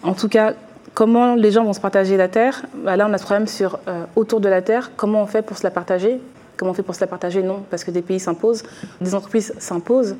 en 0.03 0.13
tout 0.13 0.27
cas, 0.27 0.53
comment 0.93 1.35
les 1.35 1.51
gens 1.51 1.63
vont 1.63 1.73
se 1.73 1.79
partager 1.79 2.17
la 2.17 2.27
Terre. 2.27 2.63
Bah, 2.83 2.97
là, 2.97 3.07
on 3.09 3.13
a 3.13 3.17
ce 3.17 3.23
problème 3.23 3.47
sur 3.47 3.79
euh, 3.87 4.03
autour 4.15 4.41
de 4.41 4.49
la 4.49 4.61
Terre, 4.61 4.91
comment 4.97 5.21
on 5.21 5.27
fait 5.27 5.41
pour 5.41 5.57
se 5.57 5.63
la 5.63 5.71
partager? 5.71 6.19
Comment 6.59 6.71
on 6.71 6.73
fait 6.73 6.83
pour 6.83 6.93
se 6.93 6.99
la 6.99 7.07
partager 7.07 7.41
Non, 7.41 7.63
parce 7.69 7.85
que 7.85 7.91
des 7.91 8.01
pays 8.01 8.19
s'imposent, 8.19 8.63
des 8.99 9.15
entreprises 9.15 9.53
s'imposent. 9.59 10.17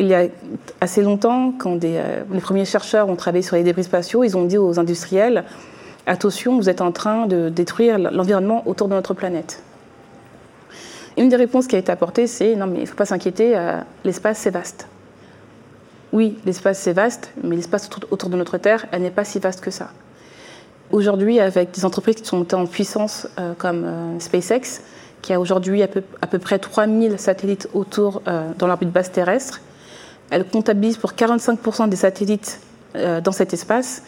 Il 0.00 0.08
y 0.08 0.14
a 0.14 0.26
assez 0.80 1.02
longtemps, 1.02 1.52
quand 1.56 1.84
euh, 1.84 2.24
les 2.32 2.40
premiers 2.40 2.64
chercheurs 2.64 3.08
ont 3.08 3.14
travaillé 3.14 3.42
sur 3.42 3.54
les 3.54 3.62
débris 3.62 3.84
spatiaux, 3.84 4.24
ils 4.24 4.36
ont 4.36 4.44
dit 4.44 4.58
aux 4.58 4.80
industriels 4.80 5.44
attention, 6.06 6.56
vous 6.56 6.68
êtes 6.68 6.80
en 6.80 6.90
train 6.90 7.26
de 7.26 7.48
détruire 7.48 7.98
l'environnement 7.98 8.66
autour 8.66 8.88
de 8.88 8.94
notre 8.94 9.14
planète. 9.14 9.62
Une 11.16 11.28
des 11.28 11.36
réponses 11.36 11.68
qui 11.68 11.76
a 11.76 11.78
été 11.78 11.92
apportée, 11.92 12.26
c'est 12.26 12.56
non, 12.56 12.66
mais 12.66 12.78
il 12.78 12.82
ne 12.82 12.86
faut 12.86 12.96
pas 12.96 13.06
s'inquiéter, 13.06 13.56
euh, 13.56 13.78
l'espace 14.04 14.38
c'est 14.38 14.50
vaste. 14.50 14.88
Oui, 16.12 16.38
l'espace 16.44 16.80
c'est 16.80 16.92
vaste, 16.92 17.32
mais 17.44 17.54
l'espace 17.54 17.88
autour 18.10 18.30
de 18.30 18.36
notre 18.36 18.58
Terre, 18.58 18.86
elle 18.90 19.02
n'est 19.02 19.12
pas 19.12 19.24
si 19.24 19.38
vaste 19.38 19.60
que 19.60 19.70
ça. 19.70 19.90
Aujourd'hui, 20.90 21.38
avec 21.38 21.70
des 21.70 21.84
entreprises 21.84 22.16
qui 22.16 22.24
sont 22.24 22.52
en 22.52 22.66
puissance 22.66 23.28
euh, 23.38 23.52
comme 23.56 24.18
SpaceX, 24.18 24.80
qui 25.22 25.32
a 25.32 25.40
aujourd'hui 25.40 25.82
à 25.82 25.88
peu, 25.88 26.38
près 26.38 26.58
3000 26.58 27.18
satellites 27.18 27.68
autour 27.74 28.22
dans 28.58 28.66
l'orbite 28.66 28.90
basse 28.90 29.12
terrestre, 29.12 29.60
elle 30.30 30.44
comptabilise 30.44 30.96
pour 30.96 31.12
45% 31.12 31.88
des 31.88 31.96
satellites 31.96 32.60
dans 32.94 33.32
cet 33.32 33.52
espace 33.52 34.02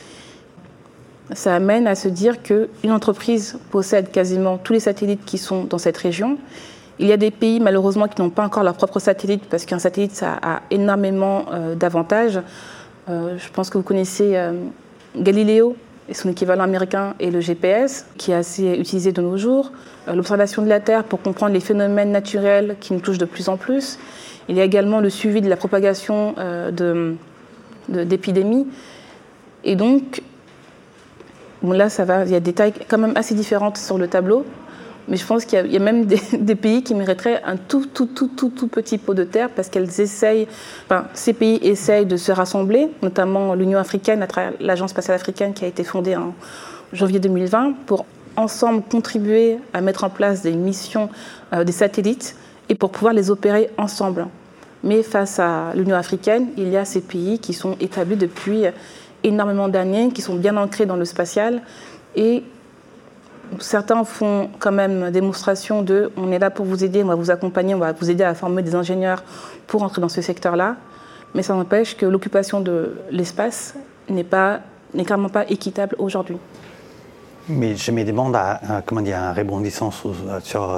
ça 1.34 1.54
amène 1.54 1.86
à 1.86 1.94
se 1.94 2.08
dire 2.08 2.42
qu'une 2.42 2.92
entreprise 2.92 3.58
possède 3.70 4.10
quasiment 4.10 4.58
tous 4.58 4.72
les 4.72 4.80
satellites 4.80 5.24
qui 5.24 5.38
sont 5.38 5.64
dans 5.64 5.78
cette 5.78 5.96
région. 5.96 6.38
Il 6.98 7.06
y 7.06 7.12
a 7.12 7.16
des 7.16 7.30
pays, 7.30 7.60
malheureusement, 7.60 8.08
qui 8.08 8.20
n'ont 8.20 8.30
pas 8.30 8.44
encore 8.44 8.62
leur 8.62 8.74
propre 8.74 8.98
satellite, 8.98 9.44
parce 9.48 9.64
qu'un 9.64 9.78
satellite, 9.78 10.12
ça 10.12 10.38
a 10.42 10.62
énormément 10.70 11.46
euh, 11.52 11.74
d'avantages. 11.74 12.40
Euh, 13.08 13.38
je 13.38 13.48
pense 13.50 13.70
que 13.70 13.78
vous 13.78 13.84
connaissez 13.84 14.36
euh, 14.36 14.52
Galileo 15.16 15.76
son 16.14 16.28
équivalent 16.28 16.64
américain 16.64 17.14
et 17.20 17.30
le 17.30 17.40
GPS, 17.40 18.06
qui 18.16 18.32
est 18.32 18.34
assez 18.34 18.74
utilisé 18.78 19.12
de 19.12 19.22
nos 19.22 19.36
jours. 19.36 19.72
L'observation 20.12 20.62
de 20.62 20.68
la 20.68 20.80
Terre 20.80 21.04
pour 21.04 21.22
comprendre 21.22 21.52
les 21.52 21.60
phénomènes 21.60 22.10
naturels 22.10 22.76
qui 22.80 22.92
nous 22.92 23.00
touchent 23.00 23.18
de 23.18 23.24
plus 23.24 23.48
en 23.48 23.56
plus. 23.56 23.98
Il 24.48 24.56
y 24.56 24.60
a 24.60 24.64
également 24.64 25.00
le 25.00 25.10
suivi 25.10 25.40
de 25.40 25.48
la 25.48 25.56
propagation 25.56 26.34
d'épidémies. 27.88 28.66
Et 29.64 29.76
donc, 29.76 30.22
là, 31.62 31.88
ça 31.88 32.04
va, 32.04 32.24
il 32.24 32.32
y 32.32 32.34
a 32.34 32.40
des 32.40 32.52
tailles 32.52 32.72
quand 32.88 32.98
même 32.98 33.12
assez 33.14 33.34
différentes 33.34 33.76
sur 33.76 33.98
le 33.98 34.08
tableau, 34.08 34.44
mais 35.08 35.16
je 35.16 35.26
pense 35.26 35.44
qu'il 35.44 35.66
y, 35.70 35.76
a 35.76 35.80
même 35.80 36.04
des, 36.32 36.54
pays 36.54 36.82
qui 36.82 36.94
mériteraient 36.94 37.42
un 37.44 37.56
tout, 37.56 37.86
tout, 37.86 38.06
tout, 38.06 38.28
tout, 38.28 38.50
tout 38.50 38.68
petit 38.68 38.98
pot 38.98 39.14
de 39.14 39.24
terre 39.24 39.50
parce 39.50 39.68
qu'elles 39.68 40.00
essayent, 40.00 40.46
enfin, 40.86 41.06
ces 41.14 41.32
pays 41.32 41.58
essayent 41.62 42.06
de 42.06 42.16
se 42.16 42.32
rassembler, 42.32 42.88
notamment 43.02 43.54
l'Union 43.54 43.78
africaine, 43.78 44.22
à 44.22 44.26
travers 44.26 44.52
l'Agence 44.60 44.90
spatiale 44.90 45.16
africaine 45.16 45.52
qui 45.54 45.64
a 45.64 45.68
été 45.68 45.84
fondée 45.84 46.16
en 46.16 46.34
janvier 46.92 47.18
2020, 47.18 47.74
pour 47.86 48.06
ensemble 48.36 48.82
contribuer 48.90 49.58
à 49.72 49.80
mettre 49.80 50.04
en 50.04 50.10
place 50.10 50.42
des 50.42 50.52
missions, 50.52 51.08
euh, 51.52 51.64
des 51.64 51.72
satellites, 51.72 52.36
et 52.68 52.74
pour 52.74 52.90
pouvoir 52.90 53.12
les 53.12 53.30
opérer 53.30 53.70
ensemble. 53.76 54.26
Mais 54.82 55.02
face 55.02 55.38
à 55.38 55.72
l'Union 55.74 55.96
africaine, 55.96 56.48
il 56.56 56.68
y 56.68 56.76
a 56.76 56.84
ces 56.84 57.00
pays 57.00 57.38
qui 57.38 57.52
sont 57.52 57.76
établis 57.80 58.16
depuis 58.16 58.64
énormément 59.22 59.68
d'années, 59.68 60.10
qui 60.10 60.22
sont 60.22 60.36
bien 60.36 60.56
ancrés 60.56 60.86
dans 60.86 60.96
le 60.96 61.04
spatial. 61.04 61.62
Et 62.16 62.44
certains 63.58 64.04
font 64.04 64.50
quand 64.58 64.72
même 64.72 65.10
démonstration 65.10 65.82
de 65.82 66.12
on 66.16 66.30
est 66.32 66.38
là 66.38 66.50
pour 66.50 66.66
vous 66.66 66.84
aider, 66.84 67.02
on 67.02 67.08
va 67.08 67.14
vous 67.14 67.30
accompagner, 67.30 67.74
on 67.74 67.78
va 67.78 67.92
vous 67.92 68.10
aider 68.10 68.24
à 68.24 68.34
former 68.34 68.62
des 68.62 68.74
ingénieurs 68.74 69.22
pour 69.66 69.82
entrer 69.82 70.00
dans 70.00 70.08
ce 70.08 70.22
secteur-là. 70.22 70.76
Mais 71.34 71.42
ça 71.42 71.54
n'empêche 71.54 71.96
que 71.96 72.06
l'occupation 72.06 72.60
de 72.60 72.96
l'espace 73.10 73.74
n'est 74.08 74.24
pas 74.24 74.60
n'est 74.94 75.04
clairement 75.04 75.28
pas 75.28 75.48
équitable 75.48 75.96
aujourd'hui. 75.98 76.36
Mais 77.48 77.74
je 77.74 77.90
me 77.90 78.04
demande, 78.04 78.36
comment 78.86 79.00
dire, 79.00 79.18
un 79.18 79.32
rebondissant 79.32 79.90
sur, 79.90 80.14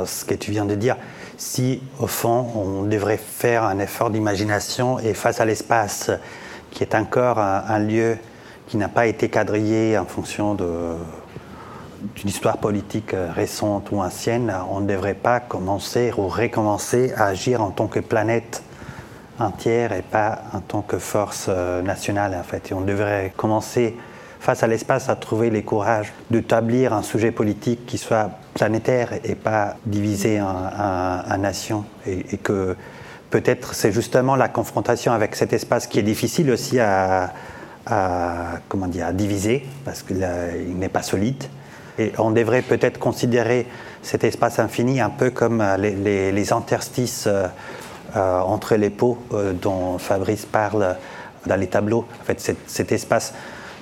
ce 0.06 0.24
que 0.24 0.34
tu 0.34 0.50
viens 0.50 0.64
de 0.64 0.74
dire, 0.74 0.96
si 1.36 1.82
au 1.98 2.06
fond 2.06 2.46
on 2.54 2.82
devrait 2.84 3.18
faire 3.18 3.64
un 3.64 3.78
effort 3.78 4.10
d'imagination 4.10 4.98
et 4.98 5.12
face 5.14 5.40
à 5.40 5.44
l'espace, 5.44 6.10
qui 6.70 6.82
est 6.82 6.94
encore 6.94 7.38
un 7.38 7.78
lieu 7.78 8.16
qui 8.68 8.76
n'a 8.78 8.88
pas 8.88 9.06
été 9.06 9.28
quadrillé 9.28 9.98
en 9.98 10.06
fonction 10.06 10.54
d'une 12.16 12.28
histoire 12.28 12.58
politique 12.58 13.14
euh, 13.14 13.30
récente 13.32 13.90
ou 13.92 14.00
ancienne, 14.00 14.52
on 14.70 14.80
ne 14.80 14.86
devrait 14.86 15.14
pas 15.14 15.40
commencer 15.40 16.12
ou 16.16 16.28
recommencer 16.28 17.12
à 17.16 17.26
agir 17.26 17.62
en 17.62 17.70
tant 17.70 17.86
que 17.86 18.00
planète 18.00 18.62
entière 19.38 19.92
et 19.92 20.02
pas 20.02 20.42
en 20.52 20.60
tant 20.60 20.82
que 20.82 20.98
force 20.98 21.46
euh, 21.48 21.82
nationale 21.82 22.36
en 22.38 22.42
fait. 22.42 22.70
Et 22.70 22.74
on 22.74 22.80
devrait 22.80 23.32
commencer 23.36 23.96
face 24.40 24.64
à 24.64 24.66
l'espace 24.66 25.08
à 25.08 25.14
trouver 25.14 25.50
les 25.50 25.62
courages 25.62 26.12
d'établir 26.30 26.92
un 26.92 27.02
sujet 27.02 27.30
politique 27.30 27.86
qui 27.86 27.96
soit 27.96 28.30
planétaire 28.54 29.12
et 29.24 29.36
pas 29.36 29.76
divisé 29.86 30.40
en, 30.40 31.38
nations 31.38 31.84
et, 32.06 32.38
que 32.38 32.76
peut-être 33.30 33.72
c'est 33.72 33.92
justement 33.92 34.34
la 34.34 34.48
confrontation 34.48 35.12
avec 35.12 35.36
cet 35.36 35.52
espace 35.52 35.86
qui 35.86 36.00
est 36.00 36.02
difficile 36.02 36.50
aussi 36.50 36.80
à, 36.80 37.32
comment 38.68 38.88
dire, 38.88 39.06
à 39.06 39.12
diviser, 39.12 39.64
parce 39.84 40.02
qu'il 40.02 40.18
n'est 40.18 40.88
pas 40.88 41.02
solide. 41.02 41.44
Et 41.98 42.12
on 42.18 42.30
devrait 42.30 42.62
peut-être 42.62 42.98
considérer 42.98 43.66
cet 44.02 44.24
espace 44.24 44.58
infini 44.58 45.00
un 45.00 45.10
peu 45.10 45.30
comme 45.30 45.60
euh, 45.60 45.76
les, 45.76 46.52
interstices 46.52 47.26
euh, 47.26 47.46
euh, 48.16 48.40
entre 48.40 48.76
les 48.76 48.90
pots 48.90 49.18
dont 49.60 49.98
Fabrice 49.98 50.44
parle 50.44 50.96
dans 51.46 51.56
les 51.56 51.66
tableaux. 51.66 52.04
En 52.20 52.24
fait, 52.24 52.56
cet, 52.66 52.92
espace 52.92 53.32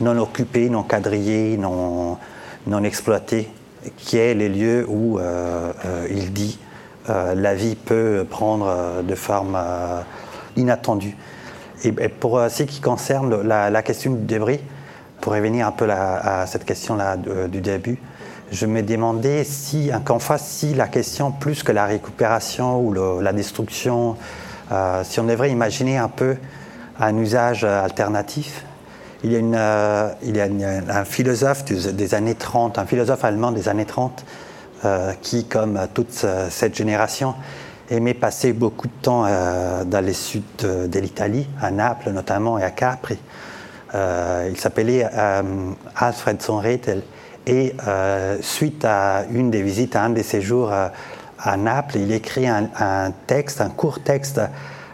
non 0.01 0.17
occupé, 0.19 0.71
non 0.71 0.83
quadrillé, 0.83 1.57
non, 1.57 2.17
non 2.67 2.85
exploité, 2.85 3.51
qui 3.97 4.19
est 4.19 4.35
les 4.35 4.49
lieux 4.49 4.87
où 4.89 5.19
il 6.09 6.33
dit 6.33 6.61
la 7.09 7.55
vie 7.55 7.75
peut 7.75 8.25
prendre 8.29 9.03
de 9.03 9.15
forme 9.17 9.59
inattendue. 10.57 11.17
Et 11.83 11.91
pour 12.09 12.41
ce 12.49 12.63
qui 12.63 12.81
concerne 12.81 13.43
la, 13.43 13.83
question 13.83 14.13
du 14.13 14.25
débris, 14.25 14.61
pour 15.21 15.33
revenir 15.33 15.67
un 15.67 15.73
peu 15.73 15.89
à 15.91 16.47
cette 16.47 16.65
question-là 16.65 17.17
du 17.17 17.61
début, 17.61 17.99
je 18.51 18.67
me 18.67 18.83
demandais 18.83 19.45
si, 19.45 19.91
qu'en 20.05 20.19
face, 20.19 20.47
si 20.47 20.75
la 20.75 20.89
question, 20.89 21.31
plus 21.31 21.63
que 21.63 21.73
la 21.73 21.87
récupération 21.87 22.81
ou 22.81 23.21
la 23.21 23.33
destruction, 23.33 24.17
euh, 24.73 25.03
si 25.05 25.21
on 25.21 25.25
devrait 25.25 25.51
imaginer 25.51 25.99
un 25.99 26.09
peu 26.09 26.37
un 26.99 27.17
usage 27.17 27.65
alternatif. 27.65 28.65
Il 29.23 29.33
y 29.33 29.37
a, 29.37 29.39
une, 29.39 29.55
euh, 29.55 30.81
un 30.89 31.05
philosophe 31.05 31.65
des 31.65 32.15
années 32.15 32.35
30, 32.35 32.79
un 32.79 32.87
philosophe 32.87 33.25
allemand 33.25 33.53
des 33.53 33.69
années 33.69 33.87
30, 33.87 34.25
qui, 35.21 35.45
comme 35.45 35.79
toute 35.93 36.25
cette 36.49 36.75
génération, 36.75 37.35
aimé 37.91 38.15
passer 38.15 38.53
beaucoup 38.53 38.87
de 38.87 38.93
temps 39.03 39.25
euh, 39.27 39.85
dans 39.85 40.05
les 40.05 40.13
sud 40.13 40.43
de, 40.61 40.99
l'Italie, 40.99 41.47
à 41.61 41.71
Naples 41.71 42.11
notamment 42.11 42.59
et 42.59 42.63
à 42.63 42.71
Capri. 42.71 43.19
Euh, 43.95 44.49
il 44.51 44.59
s'appelait 44.59 45.07
euh, 45.13 45.43
Alfred 45.97 46.41
Sonretel. 46.41 47.03
Et 47.47 47.73
suite 48.43 48.85
à 48.85 49.25
une 49.31 49.51
des 49.51 49.63
visites, 49.63 49.97
à 49.97 50.05
un 50.05 50.11
de 50.11 50.23
ses 50.23 50.41
jours 50.41 50.71
à 50.73 51.57
Naples, 51.57 51.97
il 51.97 52.13
écrit 52.13 52.47
un, 52.47 53.13
texte, 53.27 53.61
un 53.61 53.71
court 53.71 54.01
texte 54.05 54.41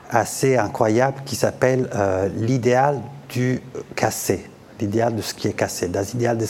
assez 0.08 0.56
incroyable 0.56 1.18
qui 1.26 1.36
s'appelle 1.36 1.90
L'idéal 2.36 3.00
du 3.28 3.60
cassé, 3.94 4.48
l'idéal 4.80 5.16
de 5.16 5.22
ce 5.22 5.34
qui 5.34 5.48
est 5.48 5.54
cassé, 5.54 5.88
das 5.88 6.14
idéal 6.14 6.38
des 6.38 6.46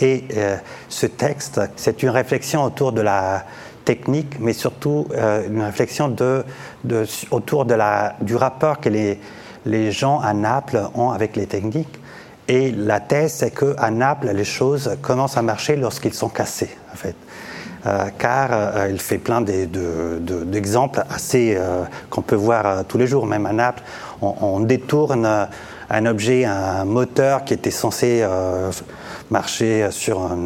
Et 0.00 0.24
ce 0.88 1.06
texte, 1.06 1.60
c'est 1.74 2.02
une 2.02 2.10
réflexion 2.10 2.62
autour 2.62 2.92
de 2.92 3.02
la, 3.02 3.44
technique, 3.86 4.38
mais 4.40 4.52
surtout 4.52 5.06
euh, 5.12 5.46
une 5.48 5.62
réflexion 5.62 6.14
autour 7.30 7.64
du 7.64 8.36
rapport 8.36 8.80
que 8.80 8.90
les, 8.90 9.18
les 9.66 9.92
gens 9.92 10.20
à 10.20 10.32
Naples 10.32 10.80
ont 10.94 11.10
avec 11.10 11.36
les 11.36 11.46
techniques. 11.46 12.00
Et 12.48 12.70
la 12.70 13.00
thèse, 13.00 13.34
c'est 13.34 13.50
qu'à 13.50 13.90
Naples, 13.90 14.30
les 14.32 14.44
choses 14.44 14.96
commencent 15.02 15.36
à 15.36 15.42
marcher 15.42 15.76
lorsqu'ils 15.76 16.14
sont 16.14 16.28
cassés, 16.28 16.70
en 16.92 16.96
fait. 16.96 17.16
Euh, 17.86 18.06
car 18.18 18.48
euh, 18.52 18.88
il 18.90 19.00
fait 19.00 19.18
plein 19.18 19.40
d'exemples 19.40 21.00
de, 21.00 21.14
assez 21.14 21.58
qu'on 22.08 22.22
peut 22.22 22.36
voir 22.36 22.84
tous 22.84 22.98
les 22.98 23.06
jours, 23.06 23.26
même 23.26 23.46
à 23.46 23.52
Naples. 23.52 23.82
On, 24.22 24.60
détourne 24.60 25.48
un 25.90 26.06
objet, 26.06 26.44
un 26.44 26.84
moteur 26.84 27.44
qui 27.44 27.54
était 27.54 27.70
censé 27.70 28.24
marcher 29.30 29.88
sur 29.90 30.22
un, 30.22 30.36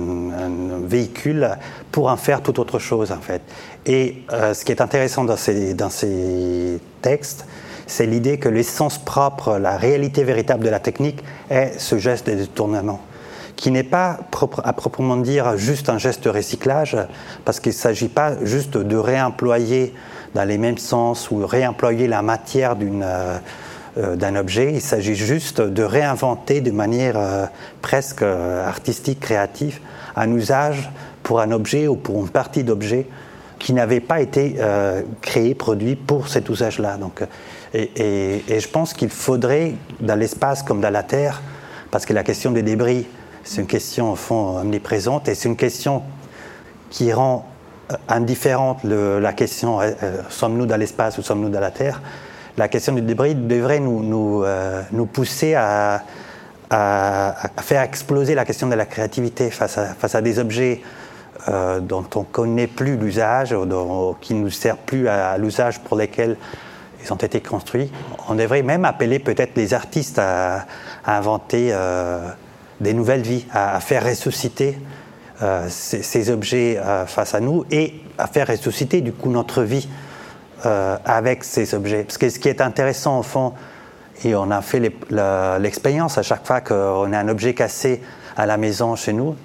véhicule 0.83 1.51
pour 1.93 2.09
en 2.09 2.17
faire 2.17 2.43
tout 2.43 2.59
autre 2.61 2.79
chose 2.79 3.13
en 3.13 3.21
fait. 3.21 3.43
Et 3.87 4.23
euh, 4.33 4.55
ce 4.55 4.65
qui 4.65 4.73
est 4.73 4.81
intéressant 4.81 5.25
dans 5.25 5.37
ces, 5.37 5.75
dans 5.75 5.91
ces 5.91 6.81
textes, 7.03 7.47
c'est 7.91 8.07
l'idée 8.07 8.39
que 8.39 8.49
l'essence 8.49 8.99
propre, 8.99 9.59
la 9.59 9.77
réalité 9.77 10.25
véritable 10.25 10.65
de 10.65 10.71
la 10.71 10.81
technique 10.81 11.23
est 11.51 11.79
ce 11.79 11.99
geste 11.99 12.29
de 12.29 12.35
détournement 12.35 13.01
qui 13.57 13.71
n'est 13.71 13.83
pas 13.83 14.21
à 14.65 14.73
proprement 14.73 15.19
dire 15.19 15.59
juste 15.59 15.91
un 15.91 15.99
geste 15.99 16.25
de 16.25 16.31
recyclage, 16.31 16.97
parce 17.45 17.61
qu'il 17.61 17.73
ne 17.73 17.77
s'agit 17.77 18.09
pas 18.09 18.43
juste 18.43 18.79
de 18.79 18.97
réemployer 18.97 19.93
dans 20.35 20.45
les 20.45 20.57
mêmes 20.57 20.79
sens 20.79 21.31
ou 21.31 21.45
réemployer 21.47 22.09
la 22.09 22.23
matière 22.23 22.75
d'une 22.75 23.03
euh, 23.05 23.37
euh, 23.99 24.15
d'un 24.15 24.37
objet, 24.37 24.73
il 24.73 24.81
s'agit 24.81 25.17
juste 25.17 25.61
de 25.61 25.83
réinventer 25.83 26.61
de 26.61 26.71
manière 26.71 27.15
euh, 27.17 27.47
presque 27.83 28.23
euh, 28.23 28.65
artistique, 28.67 29.19
créative, 29.19 29.81
un 30.15 30.31
usage 30.33 30.91
pour 31.25 31.41
un 31.41 31.51
objet 31.51 31.89
ou 31.89 31.97
pour 31.97 32.21
une 32.21 32.29
partie 32.29 32.63
d'objet 32.63 33.07
qui 33.59 33.73
n'avaient 33.73 34.01
pas 34.01 34.23
été 34.23 34.57
créés, 35.21 35.55
produits 35.55 35.95
pour 35.95 36.29
cet 36.29 36.49
usage-là. 36.49 36.97
Donc, 36.97 37.23
et, 37.73 38.43
je 38.49 38.69
pense 38.69 38.95
qu'il 38.95 39.11
faudrait, 39.11 39.75
dans 40.01 40.17
l'espace 40.17 40.63
comme 40.63 40.81
dans 40.81 40.91
la 40.91 41.03
Terre, 41.03 41.41
parce 41.91 42.07
que 42.07 42.13
la 42.13 42.25
question 42.25 42.51
des 42.51 42.63
débris, 42.63 43.07
c'est 43.45 43.61
une 43.61 43.67
question 43.67 44.13
au 44.13 44.17
fond 44.17 44.59
omniprésente 44.59 45.29
et 45.29 45.35
c'est 45.35 45.49
une 45.49 45.57
question 45.57 46.03
qui 46.91 47.13
rend 47.13 47.47
indifférente 48.09 48.85
la 48.85 49.33
question 49.33 49.79
sommes-nous 50.29 50.67
dans 50.67 50.77
l'espace 50.77 51.19
ou 51.19 51.23
sommes-nous 51.23 51.49
dans 51.49 51.61
la 51.61 51.71
Terre 51.73 52.01
la 52.57 52.69
question 52.69 52.93
du 52.93 53.01
débris 53.01 53.35
devrait 53.35 53.81
nous, 53.81 54.43
euh, 54.45 54.83
pousser 55.13 55.55
à, 55.55 56.03
faire 56.69 57.83
exploser 57.83 58.35
la 58.35 58.45
question 58.45 58.69
de 58.69 58.75
la 58.75 58.87
créativité 58.87 59.51
face 59.51 59.79
à, 59.79 60.21
des 60.21 60.39
objets 60.39 60.83
euh, 61.49 61.81
dont 61.81 62.05
on 62.15 62.21
ne 62.21 62.25
connaît 62.25 62.67
plus 62.67 62.97
l'usage, 62.97 63.57
qui 64.21 64.35
ne 64.35 64.41
nous 64.41 64.51
servent 64.51 64.85
plus 64.85 65.09
à, 65.09 65.37
l'usage 65.39 65.81
pour 65.81 65.97
lesquels 65.97 66.37
ils 67.05 67.13
ont 67.13 67.17
été 67.17 67.41
construits. 67.41 67.91
On 68.29 68.35
devrait 68.35 68.63
même 68.63 68.85
appeler 68.85 69.19
peut-être 69.19 69.57
les 69.57 69.75
artistes 69.75 70.19
à, 70.19 70.67
inventer 71.05 71.71
euh, 71.73 72.29
des 72.81 72.95
nouvelles 72.95 73.23
vies, 73.23 73.47
à, 73.53 73.81
faire 73.81 74.05
ressusciter 74.05 74.79
ces, 75.69 76.03
ces, 76.03 76.29
objets 76.29 76.79
face 77.07 77.35
à 77.35 77.41
nous 77.41 77.65
et 77.71 77.95
à 78.19 78.27
faire 78.27 78.47
ressusciter 78.47 79.01
du 79.01 79.11
coup 79.11 79.31
notre 79.31 79.63
vie. 79.63 79.89
Euh, 80.67 80.99
avec 81.07 81.43
ces 81.43 81.75
objets. 81.75 82.03
Parce 82.03 82.19
que 82.19 82.29
ce 82.29 82.39
qui 82.39 82.47
est 82.47 82.61
intéressant 82.61 83.21
au 83.21 83.23
fond, 83.23 83.55
et 84.25 84.35
on 84.35 84.51
a 84.51 84.61
fait 84.61 84.79
l'expérience 84.79 86.19
à 86.19 86.23
chaque 86.23 86.47
fois 86.47 86.61
qu'on 86.61 87.11
a 87.15 87.19
un 87.19 87.29
objet 87.29 87.55
cassé 87.55 88.03
à 88.37 88.45
la 88.45 88.59
maison 88.59 88.95
chez 88.95 89.15
nous, 89.15 89.37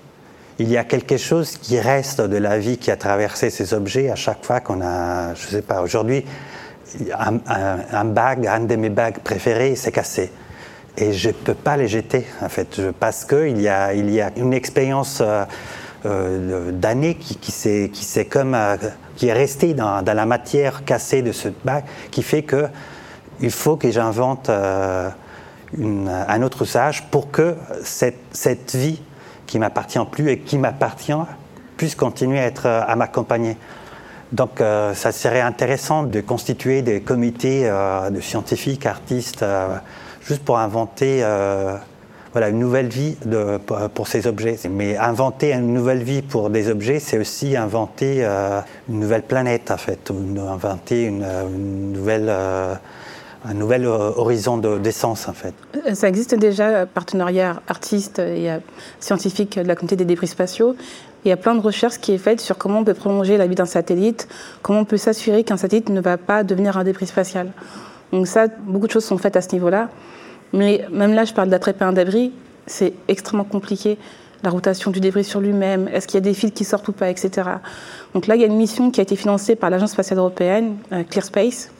il 0.59 0.69
y 0.69 0.75
a 0.75 0.83
quelque 0.83 1.15
chose 1.15 1.55
qui 1.55 1.79
reste 1.79 2.19
de 2.19 2.35
la 2.35 2.57
vie 2.57 2.77
qui 2.77 2.91
a 2.91 2.97
traversé 2.97 3.49
ces 3.49 3.73
objets 3.73 4.09
à 4.09 4.15
chaque 4.15 4.43
fois 4.43 4.59
qu'on 4.59 4.81
a, 4.81 5.33
je 5.35 5.47
sais 5.47 5.61
pas, 5.61 5.81
aujourd'hui, 5.81 6.25
un, 7.17 7.39
un, 7.91 8.05
bag, 8.05 8.47
un 8.47 8.61
de 8.61 8.75
mes 8.75 8.89
bags 8.89 9.19
préférés 9.19 9.75
s'est 9.75 9.91
cassé. 9.91 10.31
Et 10.97 11.11
je 11.11 11.29
ne 11.29 11.33
peux 11.33 11.53
pas 11.53 11.75
les 11.75 11.87
jeter, 11.87 12.25
en 12.41 12.49
fait, 12.49 12.81
parce 12.99 13.25
qu'il 13.25 13.61
y 13.61 13.67
a, 13.67 13.93
il 13.93 14.09
y 14.09 14.21
a 14.21 14.31
une 14.37 14.53
expérience 14.53 15.21
euh, 15.21 15.43
euh, 16.05 16.71
d'années 16.71 17.15
qui, 17.15 17.35
qui 17.35 17.51
s'est 17.51 18.25
comme 18.25 18.55
qui 19.15 19.27
est 19.27 19.33
resté 19.33 19.73
dans, 19.73 20.03
la 20.05 20.25
matière 20.25 20.85
cassée 20.85 21.21
de 21.21 21.31
ce 21.31 21.49
bac, 21.63 21.85
qui 22.11 22.21
fait 22.21 22.43
que 22.43 22.67
il 23.41 23.51
faut 23.51 23.75
que 23.75 23.91
j'invente 23.91 24.49
euh, 24.49 25.09
un 25.77 26.41
autre 26.41 26.63
usage 26.63 27.03
pour 27.11 27.31
que 27.31 27.55
cette, 27.83 28.19
cette 28.31 28.75
vie 28.75 29.01
qui 29.45 29.59
m'appartient 29.59 29.99
plus 30.09 30.29
et 30.29 30.39
qui 30.39 30.57
m'appartient 30.57 31.13
puisse 31.75 31.95
continuer 31.95 32.39
à, 32.39 32.45
être, 32.45 32.67
à 32.67 32.95
m'accompagner. 32.95 33.57
Donc 34.31 34.59
euh, 34.59 34.93
ça 34.93 35.11
serait 35.11 35.41
intéressant 35.41 36.03
de 36.03 36.21
constituer 36.21 36.81
des 36.81 37.01
comités 37.01 37.69
euh, 37.69 38.09
de 38.09 38.19
scientifiques, 38.21 38.85
artistes, 38.85 39.45
juste 40.21 40.43
pour 40.43 40.57
inventer 40.57 41.23
voilà, 42.35 42.49
une 42.49 42.59
nouvelle 42.59 42.89
vie 42.89 43.15
pour 43.93 44.09
ces 44.09 44.27
objets. 44.27 44.57
Mais 44.69 44.97
inventer 44.97 45.53
une 45.53 45.73
nouvelle 45.73 46.03
vie 46.03 46.21
pour 46.21 46.49
des 46.49 46.69
objets, 46.69 46.99
c'est 46.99 47.17
aussi 47.17 47.55
inventer 47.55 48.25
euh, 48.25 48.59
une 48.89 48.99
nouvelle 48.99 49.21
planète, 49.21 49.71
en 49.71 49.77
fait, 49.77 50.11
inventer 50.37 51.05
une, 51.05 51.25
nouvelle. 51.93 52.25
Euh, 52.27 52.75
un 53.47 53.53
nouvel 53.53 53.85
euh, 53.85 54.11
horizon 54.15 54.57
d'essence, 54.57 55.29
en 55.29 55.33
fait. 55.33 55.53
Ça 55.93 56.09
existe 56.09 56.33
déjà, 56.33 56.87
partenariat 56.87 57.61
artistes 57.67 58.17
et 58.17 58.49
scientifiques 58.99 59.59
de 59.59 59.67
la 59.67 59.75
communauté 59.75 59.95
des 59.95 60.05
débris 60.05 60.27
spatiaux. 60.27 60.75
Il 61.25 61.29
y 61.29 61.31
a 61.31 61.37
plein 61.37 61.55
de 61.55 61.59
recherches 61.59 61.97
qui 61.97 62.11
est 62.11 62.19
faite 62.19 62.39
sur 62.39 62.55
comment 62.55 62.79
on 62.79 62.83
peut 62.83 62.93
prolonger 62.93 63.35
la 63.37 63.47
vie 63.47 63.55
d'un 63.55 63.65
satellite, 63.65 64.27
comment 64.61 64.81
on 64.81 64.85
peut 64.85 64.97
s'assurer 64.97 65.43
qu'un 65.43 65.57
satellite 65.57 65.89
ne 65.89 65.99
va 65.99 66.17
pas 66.17 66.43
devenir 66.43 66.77
un 66.77 66.83
débris 66.83 67.07
spatial. 67.07 67.51
Donc 68.11 68.27
ça, 68.27 68.47
beaucoup 68.47 68.85
de 68.85 68.91
choses 68.91 69.05
sont 69.05 69.17
faites 69.17 69.35
à 69.35 69.41
ce 69.41 69.51
niveau-là. 69.53 69.89
Mais 70.53 70.85
même 70.91 71.13
là, 71.13 71.25
je 71.25 71.33
parle 71.33 71.49
d'attraper 71.49 71.83
un 71.83 71.93
débris, 71.93 72.31
c'est 72.67 72.93
extrêmement 73.07 73.43
compliqué. 73.43 73.97
La 74.43 74.51
rotation 74.51 74.91
du 74.91 74.99
débris 74.99 75.23
sur 75.23 75.41
lui-même, 75.41 75.87
est-ce 75.87 76.05
qu'il 76.07 76.15
y 76.15 76.17
a 76.19 76.21
des 76.21 76.35
fils 76.35 76.51
qui 76.51 76.63
sortent 76.63 76.87
ou 76.87 76.91
pas, 76.91 77.09
etc. 77.09 77.49
Donc 78.13 78.27
là, 78.27 78.35
il 78.35 78.41
y 78.41 78.43
a 78.43 78.47
une 78.47 78.57
mission 78.57 78.91
qui 78.91 78.99
a 78.99 79.03
été 79.03 79.15
financée 79.15 79.55
par 79.55 79.71
l'Agence 79.71 79.91
spatiale 79.91 80.19
européenne, 80.19 80.77
euh, 80.91 81.03
ClearSpace, 81.03 81.71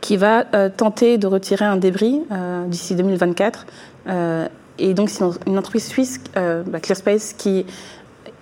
qui 0.00 0.16
va 0.16 0.44
euh, 0.54 0.68
tenter 0.74 1.18
de 1.18 1.26
retirer 1.26 1.64
un 1.64 1.76
débris 1.76 2.22
euh, 2.30 2.64
d'ici 2.66 2.94
2024. 2.94 3.66
et 4.78 4.94
donc, 4.94 5.10
c'est 5.10 5.24
une 5.46 5.58
entreprise 5.58 5.88
suisse, 5.88 6.20
bah, 6.34 6.78
ClearSpace, 6.80 7.32
qui 7.36 7.66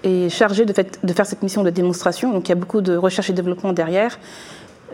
est 0.07 0.29
chargée 0.29 0.65
de, 0.65 0.73
faire 0.73 1.27
cette 1.27 1.43
mission 1.43 1.63
de 1.63 1.71
démonstration. 1.71 2.33
Donc, 2.33 2.49
il 2.49 2.51
y 2.51 2.53
a 2.53 2.57
beaucoup 2.57 2.81
de 2.81 2.97
recherche 2.97 3.31
et 3.31 3.33
développement 3.33 3.73
derrière. 3.73 4.19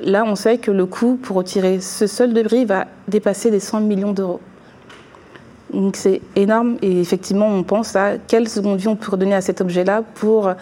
Là, 0.03 0.25
on 0.27 0.35
sait 0.35 0.59
que 0.59 0.71
le 0.71 0.87
coût 0.87 1.19
pour 1.23 1.37
retirer 1.37 1.81
ce 1.81 2.07
seul 2.07 2.33
débris 2.33 2.65
va 2.65 2.87
dépasser 3.09 3.51
les 3.51 3.61
100 3.61 3.81
millions 3.81 4.13
d'euros. 4.13 4.41
Donc 5.73 5.97
c'est 5.97 6.21
énorme 6.37 6.77
et 6.83 7.01
effectivement, 7.01 7.47
on 7.47 7.63
pense 7.63 7.97
à 7.97 8.19
quelle 8.19 8.49
seconde 8.49 8.79
vie 8.79 8.89
on 8.89 8.97
peut 8.97 9.11
redonner 9.11 9.35
à 9.35 9.41
cet 9.41 9.63
objet-là 9.63 10.03
pour 10.15 10.53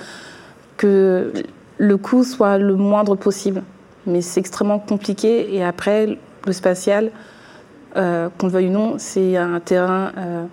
que 0.76 1.32
le 1.78 1.96
coût 1.96 2.22
soit 2.22 2.58
le 2.58 2.76
moindre 2.76 3.16
possible. 3.16 3.62
Mais 4.06 4.20
c'est 4.20 4.40
extrêmement 4.40 4.78
compliqué 4.78 5.54
et 5.54 5.64
après, 5.64 6.18
le 6.46 6.52
spatial, 6.52 7.10
euh, 7.96 8.28
qu'on 8.38 8.46
le 8.46 8.52
veuille 8.52 8.68
ou 8.68 8.72
non, 8.72 8.94
c'est 8.98 9.36
un 9.36 9.58
terrain, 9.60 10.12
euh, 10.16 10.44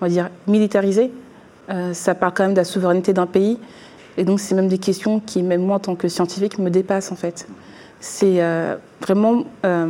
on 0.00 0.04
va 0.04 0.08
dire, 0.08 0.30
militarisé. 0.46 1.10
Euh, 1.70 1.94
ça 1.94 2.14
parle 2.14 2.32
quand 2.34 2.44
même 2.44 2.54
de 2.54 2.58
la 2.58 2.64
souveraineté 2.64 3.12
d'un 3.12 3.26
pays. 3.26 3.58
Et 4.16 4.24
donc, 4.24 4.40
c'est 4.40 4.54
même 4.54 4.68
des 4.68 4.78
questions 4.78 5.20
qui, 5.20 5.42
même 5.42 5.62
moi, 5.62 5.76
en 5.76 5.80
tant 5.80 5.94
que 5.94 6.08
scientifique, 6.08 6.58
me 6.58 6.70
dépassent 6.70 7.12
en 7.12 7.16
fait. 7.16 7.46
C'est 8.00 8.42
euh, 8.42 8.76
vraiment. 9.00 9.44
Euh, 9.64 9.88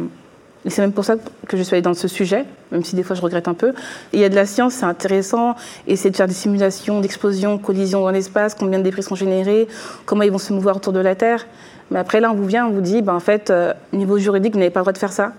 c'est 0.66 0.80
même 0.80 0.92
pour 0.92 1.04
ça 1.04 1.16
que 1.46 1.58
je 1.58 1.62
suis 1.62 1.74
allée 1.74 1.82
dans 1.82 1.92
ce 1.92 2.08
sujet, 2.08 2.46
même 2.72 2.82
si 2.82 2.96
des 2.96 3.02
fois 3.02 3.14
je 3.14 3.20
regrette 3.20 3.48
un 3.48 3.54
peu. 3.54 3.74
il 4.14 4.20
y 4.20 4.24
a 4.24 4.30
de 4.30 4.34
la 4.34 4.46
science, 4.46 4.72
c'est 4.72 4.86
intéressant, 4.86 5.56
essayer 5.86 6.08
de 6.08 6.16
faire 6.16 6.26
des 6.26 6.32
simulations 6.32 7.00
d'explosions, 7.02 7.58
collisions 7.58 8.00
dans 8.00 8.10
l'espace, 8.10 8.54
combien 8.54 8.78
de 8.78 8.84
débris 8.84 9.02
sont 9.02 9.14
générés, 9.14 9.68
comment 10.06 10.22
ils 10.22 10.32
vont 10.32 10.38
se 10.38 10.54
mouvoir 10.54 10.76
autour 10.76 10.94
de 10.94 11.00
la 11.00 11.16
Terre. 11.16 11.46
Mais 11.90 11.98
après, 11.98 12.18
là, 12.18 12.30
on 12.30 12.34
vous 12.34 12.46
vient, 12.46 12.66
on 12.66 12.70
vous 12.70 12.80
dit, 12.80 13.02
ben, 13.02 13.12
en 13.12 13.20
fait, 13.20 13.50
euh, 13.50 13.74
niveau 13.92 14.16
juridique, 14.16 14.54
vous 14.54 14.58
n'avez 14.58 14.70
pas 14.70 14.80
le 14.80 14.84
droit 14.84 14.94
de 14.94 14.98
faire 14.98 15.12
ça. 15.12 15.32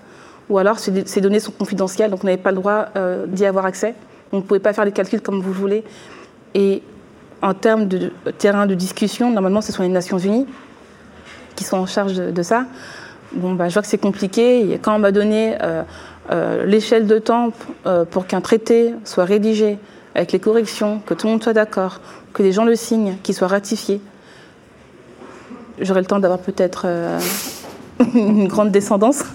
Ou 0.48 0.60
alors, 0.60 0.78
ces 0.78 1.22
données 1.22 1.40
sont 1.40 1.54
confidentielles, 1.54 2.12
donc 2.12 2.20
vous 2.20 2.28
n'avez 2.28 2.38
pas 2.38 2.52
le 2.52 2.58
droit 2.58 2.90
d'y 3.26 3.48
avoir 3.48 3.66
accès. 3.66 3.96
Vous 4.32 4.38
ne 4.38 4.44
pouvez 4.44 4.60
pas 4.60 4.74
faire 4.74 4.86
les 4.86 4.92
calculs 4.92 5.22
comme 5.22 5.42
vous 5.42 5.52
voulez. 5.52 5.84
Et 6.56 6.82
en 7.42 7.54
termes 7.54 7.88
de 7.88 8.12
terrain 8.40 8.66
de 8.66 8.74
discussion, 8.74 9.30
normalement, 9.30 9.62
ce 9.62 9.72
sont 9.72 9.84
les 9.84 9.90
Nations 9.90 10.18
Unies 10.18 10.48
qui 11.56 11.64
sont 11.64 11.78
en 11.78 11.86
charge 11.86 12.16
de, 12.16 12.44
ça. 12.44 12.66
Bon, 13.34 13.54
bah, 13.54 13.70
je 13.70 13.74
vois 13.74 13.82
que 13.82 13.88
c'est 13.88 13.98
compliqué. 13.98 14.80
quand 14.82 14.96
on 14.96 15.00
m'a 15.00 15.12
donné 15.12 15.56
euh, 15.62 15.84
euh, 16.32 16.66
l'échelle 16.66 17.08
de 17.08 17.20
temps 17.20 17.52
euh, 17.86 18.06
pour 18.06 18.26
qu'un 18.26 18.42
traité 18.42 18.96
soit 19.04 19.26
rédigé 19.26 19.78
avec 20.16 20.32
les 20.32 20.40
corrections, 20.40 21.02
que 21.06 21.14
tout 21.14 21.28
le 21.28 21.34
monde 21.34 21.44
soit 21.44 21.54
d'accord, 21.54 22.00
que 22.34 22.42
les 22.42 22.54
gens 22.54 22.66
le 22.66 22.76
signent, 22.76 23.18
qu'il 23.22 23.36
soit 23.36 23.48
ratifié, 23.48 24.02
j'aurai 25.80 26.00
le 26.00 26.08
temps 26.08 26.20
d'avoir 26.20 26.40
peut-être 26.40 26.88
une 28.14 28.48
grande 28.48 28.72
descendance. 28.72 29.24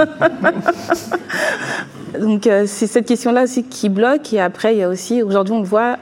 Donc 2.19 2.49
c'est 2.67 2.87
cette 2.87 3.07
question-là 3.07 3.45
aussi 3.45 3.65
qui 3.65 3.91
bloque. 3.91 4.33
Et 4.33 4.41
après, 4.41 4.75
il 4.75 4.79
y 4.79 4.83
a 4.83 4.89
aussi, 4.89 5.23
aujourd'hui, 5.23 5.55
on 5.55 5.61
le 5.61 5.67
voit, 5.67 5.97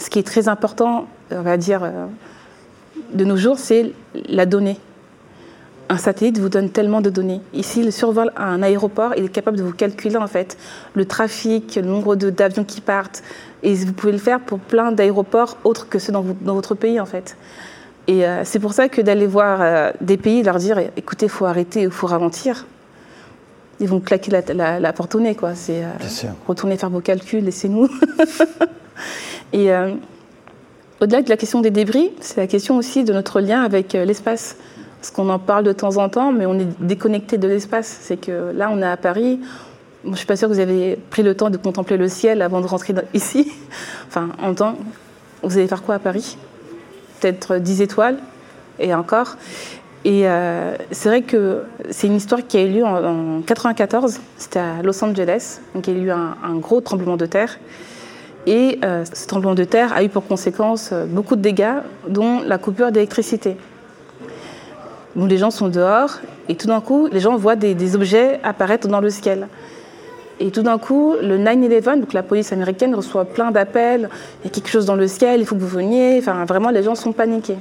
ce 0.00 0.10
qui 0.10 0.18
est 0.18 0.26
très 0.26 0.48
important, 0.48 1.06
on 1.30 1.42
va 1.42 1.56
dire, 1.56 1.82
de 3.12 3.24
nos 3.24 3.36
jours, 3.36 3.58
c'est 3.58 3.92
la 4.28 4.46
donnée 4.46 4.78
un 5.90 5.96
satellite 5.96 6.38
vous 6.38 6.48
donne 6.48 6.70
tellement 6.70 7.00
de 7.00 7.10
données. 7.10 7.40
Ici, 7.52 7.82
le 7.82 7.90
survol 7.90 8.30
à 8.36 8.44
un 8.44 8.62
aéroport, 8.62 9.12
il 9.16 9.24
est 9.24 9.28
capable 9.28 9.56
de 9.56 9.64
vous 9.64 9.72
calculer 9.72 10.16
en 10.16 10.28
fait 10.28 10.56
le 10.94 11.04
trafic, 11.04 11.74
le 11.74 11.82
nombre 11.82 12.14
d'avions 12.14 12.62
qui 12.62 12.80
partent. 12.80 13.24
Et 13.64 13.74
vous 13.74 13.92
pouvez 13.92 14.12
le 14.12 14.18
faire 14.18 14.38
pour 14.38 14.60
plein 14.60 14.92
d'aéroports 14.92 15.58
autres 15.64 15.88
que 15.88 15.98
ceux 15.98 16.12
dans, 16.12 16.24
votre 16.44 16.76
pays 16.76 17.00
en 17.00 17.06
fait. 17.06 17.36
Et 18.06 18.24
euh, 18.24 18.42
c'est 18.44 18.60
pour 18.60 18.72
ça 18.72 18.88
que 18.88 19.00
d'aller 19.00 19.26
voir 19.26 19.58
euh, 19.60 19.90
des 20.00 20.16
pays, 20.16 20.44
leur 20.44 20.58
dire 20.58 20.78
écoutez, 20.96 21.26
il 21.26 21.30
faut 21.30 21.44
arrêter, 21.44 21.82
il 21.82 21.90
faut 21.90 22.06
ralentir, 22.06 22.66
ils 23.80 23.88
vont 23.88 23.98
claquer 23.98 24.30
la, 24.54 24.92
porte 24.92 25.16
au 25.16 25.20
nez. 25.20 25.34
Quoi. 25.34 25.56
C'est 25.56 25.82
euh, 25.82 26.28
retourner 26.46 26.76
faire 26.76 26.90
vos 26.90 27.00
calculs, 27.00 27.44
laissez-nous. 27.44 27.88
et 29.52 29.70
au-delà 31.00 31.22
de 31.22 31.28
la 31.28 31.36
question 31.36 31.60
des 31.60 31.70
débris, 31.70 32.10
c'est 32.20 32.36
la 32.36 32.46
question 32.46 32.76
aussi 32.76 33.04
de 33.04 33.12
notre 33.12 33.40
lien 33.40 33.62
avec 33.62 33.94
l'espace. 33.94 34.56
Parce 35.00 35.10
qu'on 35.10 35.30
en 35.30 35.38
parle 35.38 35.64
de 35.64 35.72
temps 35.72 35.96
en 35.96 36.10
temps, 36.10 36.30
mais 36.30 36.44
on 36.44 36.58
est 36.58 36.68
déconnecté 36.78 37.38
de 37.38 37.48
l'espace. 37.48 37.98
C'est 38.02 38.18
que 38.18 38.52
là, 38.54 38.68
on 38.70 38.82
est 38.82 38.86
à 38.86 38.98
Paris. 38.98 39.40
je 40.04 40.10
ne 40.10 40.14
suis 40.14 40.26
pas 40.26 40.36
sûre 40.36 40.48
que 40.48 40.52
vous 40.52 40.60
avez 40.60 40.96
pris 41.08 41.22
le 41.22 41.34
temps 41.34 41.48
de 41.48 41.56
contempler 41.56 41.96
le 41.96 42.08
ciel 42.08 42.42
avant 42.42 42.60
de 42.60 42.66
rentrer 42.66 42.94
ici. 43.14 43.50
Enfin, 44.08 44.28
en 44.42 44.52
temps, 44.54 44.76
vous 45.42 45.56
allez 45.56 45.68
faire 45.68 45.82
quoi 45.82 45.94
à 45.94 45.98
Paris? 45.98 46.36
Peut-être 47.20 47.56
10 47.56 47.80
étoiles, 47.80 48.18
et 48.80 48.94
encore. 48.94 49.36
Et 50.04 50.26
euh, 50.26 50.74
c'est 50.90 51.08
vrai 51.08 51.22
que 51.22 51.62
c'est 51.90 52.06
une 52.06 52.16
histoire 52.16 52.46
qui 52.46 52.56
a 52.56 52.62
eu 52.62 52.70
lieu 52.70 52.84
en, 52.84 53.00
1994. 53.00 54.18
C'était 54.36 54.58
à 54.58 54.82
Los 54.82 55.02
Angeles. 55.04 55.60
Donc, 55.74 55.86
il 55.86 55.96
y 55.96 56.00
a 56.00 56.02
eu 56.02 56.10
un, 56.10 56.56
gros 56.56 56.80
tremblement 56.80 57.16
de 57.16 57.26
terre. 57.26 57.58
Et 58.46 58.78
euh, 58.84 59.04
ce 59.04 59.26
tremblement 59.26 59.54
de 59.54 59.64
terre 59.64 59.92
a 59.92 60.02
eu 60.02 60.08
pour 60.08 60.26
conséquence 60.26 60.90
euh, 60.92 61.04
beaucoup 61.06 61.36
de 61.36 61.42
dégâts, 61.42 61.80
dont 62.08 62.40
la 62.40 62.58
coupure 62.58 62.90
d'électricité. 62.90 63.56
les 65.16 65.36
gens 65.36 65.50
sont 65.50 65.68
dehors 65.68 66.20
et 66.48 66.56
tout 66.56 66.66
d'un 66.66 66.80
coup, 66.80 67.08
les 67.12 67.20
gens 67.20 67.36
voient 67.36 67.54
des, 67.54 67.94
objets 67.94 68.40
apparaître 68.42 68.88
dans 68.88 69.00
le 69.00 69.10
ciel. 69.10 69.46
Et 70.40 70.50
tout 70.50 70.62
d'un 70.62 70.78
coup, 70.78 71.14
le 71.22 71.38
9-11, 71.38 72.00
donc 72.00 72.12
la 72.12 72.22
police 72.22 72.52
américaine, 72.52 72.94
reçoit 72.94 73.26
plein 73.26 73.50
d'appels. 73.50 74.08
Il 74.42 74.46
y 74.46 74.50
a 74.50 74.50
quelque 74.50 74.70
chose 74.70 74.86
dans 74.86 74.96
le 74.96 75.06
ciel, 75.06 75.40
il 75.40 75.46
faut 75.46 75.54
que 75.54 75.60
vous 75.60 75.68
veniez. 75.68 76.18
Enfin, 76.18 76.44
vraiment, 76.46 76.70
les 76.70 76.82
gens 76.82 76.94
sont 76.96 77.12
paniqués. 77.12 77.58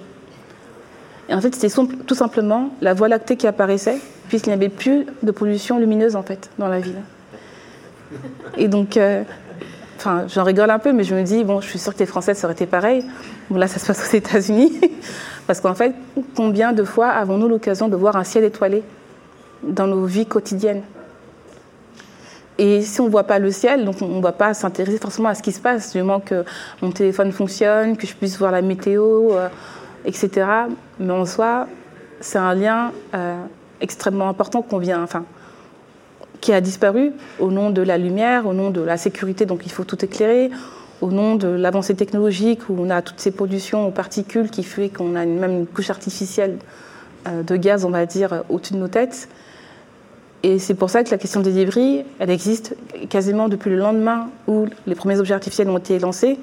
Et 1.28 1.36
en 1.36 1.42
fait, 1.42 1.54
c'était 1.54 1.72
tout 2.08 2.16
simplement 2.16 2.70
la 2.82 2.96
Voie 2.96 3.10
lactée 3.10 3.36
qui 3.36 3.46
apparaissait, 3.46 4.00
puisqu'il 4.30 4.50
n'y 4.50 4.56
avait 4.56 4.70
plus 4.70 5.06
de 5.22 5.32
pollution 5.32 5.78
lumineuse, 5.78 6.16
en 6.16 6.24
fait, 6.24 6.50
dans 6.58 6.68
la 6.68 6.80
ville. 6.80 7.02
Et 8.58 8.68
donc, 8.70 8.98
euh, 8.98 9.24
enfin, 10.00 10.26
j'en 10.28 10.44
rigole 10.44 10.70
un 10.70 10.80
peu, 10.80 10.94
mais 10.94 11.04
je 11.04 11.14
me 11.14 11.24
dis, 11.24 11.44
bon, 11.44 11.60
je 11.62 11.68
suis 11.68 11.80
sûre 11.80 11.94
que 11.94 12.00
les 12.00 12.06
Français, 12.06 12.34
ça 12.34 12.48
aurait 12.48 12.54
été 12.54 12.66
pareil. 12.66 13.06
Bon, 13.50 13.58
là, 13.58 13.68
ça 13.68 13.80
se 13.80 13.86
passe 13.86 14.10
aux 14.10 14.16
États-Unis. 14.16 14.80
Parce 15.48 15.60
qu'en 15.60 15.74
fait, 15.74 15.94
combien 16.36 16.74
de 16.74 16.84
fois 16.84 17.08
avons-nous 17.10 17.48
l'occasion 17.48 17.90
de 17.90 17.96
voir 17.96 18.16
un 18.16 18.24
ciel 18.24 18.44
étoilé 18.44 18.84
dans 19.64 19.88
nos 19.88 20.06
vies 20.06 20.26
quotidiennes? 20.26 20.84
Et 22.58 22.82
si 22.82 23.00
on 23.02 23.06
ne 23.06 23.10
voit 23.10 23.24
pas 23.24 23.40
le 23.40 23.52
ciel, 23.52 23.86
donc 23.86 24.02
on 24.02 24.08
ne 24.08 24.22
va 24.22 24.32
pas 24.32 24.54
s'intéresser 24.54 24.98
forcément 24.98 25.30
à 25.30 25.36
ce 25.36 25.42
qui 25.42 25.52
se 25.52 25.62
passe, 25.62 25.94
du 25.94 26.00
moment 26.00 26.20
que 26.20 26.44
mon 26.82 26.92
téléphone 26.92 27.32
fonctionne, 27.32 27.96
que 27.96 28.06
je 28.06 28.14
puisse 28.16 28.38
voir 28.38 28.52
la 28.52 28.62
météo, 28.62 29.32
euh, 29.32 29.48
etc. 30.06 30.46
Mais 31.00 31.14
en 31.14 31.26
soi, 31.26 31.68
c'est 32.20 32.38
un 32.38 32.54
lien 32.54 32.92
euh, 33.14 33.42
extrêmement 33.82 34.28
important 34.28 34.62
qu'on 34.62 34.78
vient, 34.78 35.08
qui 36.42 36.54
a 36.54 36.62
disparu 36.62 37.12
au 37.40 37.52
nom 37.52 37.70
de 37.70 37.82
la 37.82 37.98
lumière, 37.98 38.48
au 38.48 38.54
nom 38.54 38.70
de 38.70 38.82
la 38.82 38.98
sécurité, 38.98 39.46
donc 39.46 39.66
il 39.66 39.72
faut 39.72 39.84
tout 39.84 40.04
éclairer, 40.04 40.50
au 41.02 41.12
nom 41.12 41.36
de 41.36 41.48
l'avancée 41.48 41.96
technologique 41.96 42.70
où 42.70 42.76
on 42.78 42.90
a 42.90 43.02
toutes 43.02 43.20
ces 43.20 43.32
pollutions 43.32 43.88
aux 43.88 43.92
particules 43.92 44.50
qui 44.50 44.64
fait 44.64 44.90
qu'on 44.90 45.16
a 45.16 45.26
même 45.26 45.52
une 45.52 45.68
couche 45.68 45.90
artificielle 45.90 46.58
euh, 47.28 47.44
de 47.44 47.56
gaz, 47.56 47.86
on 47.86 47.90
va 47.90 48.06
dire, 48.06 48.44
au-dessus 48.50 48.74
de 48.74 48.80
nos 48.80 48.88
têtes. 48.88 49.30
Et 50.44 50.58
c'est 50.58 50.74
pour 50.74 50.90
ça 50.90 51.04
que 51.04 51.12
la 51.12 51.18
question 51.18 51.42
des 51.42 51.52
débris, 51.52 52.04
elle 52.20 52.30
existe 52.30 52.76
quasiment 53.10 53.50
depuis 53.50 53.70
le 53.70 53.78
lendemain 53.78 54.30
où 54.48 54.68
les 54.88 54.96
premiers 54.96 55.20
objets 55.20 55.34
artificiels 55.34 55.70
ont 55.70 55.78
été 55.78 56.00
lancés. 56.00 56.40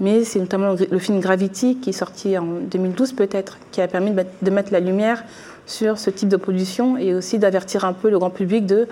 Mais 0.00 0.24
c'est 0.24 0.38
notamment 0.38 0.74
le 0.90 0.98
film 0.98 1.20
Gravity, 1.20 1.76
qui 1.76 1.90
est 1.90 1.94
sorti 1.94 2.36
en 2.36 2.46
2012 2.70 3.12
peut-être, 3.12 3.58
qui 3.72 3.80
a 3.80 3.88
permis 3.88 4.12
de 4.42 4.50
mettre 4.50 4.72
la 4.72 4.80
lumière 4.80 5.24
sur 5.64 5.98
ce 5.98 6.10
type 6.10 6.28
de 6.28 6.36
pollution 6.36 6.96
et 6.98 7.14
aussi 7.14 7.38
d'avertir 7.38 7.84
un 7.84 7.92
peu 7.92 8.10
le 8.10 8.18
grand 8.18 8.30
public 8.30 8.66
de 8.66 8.88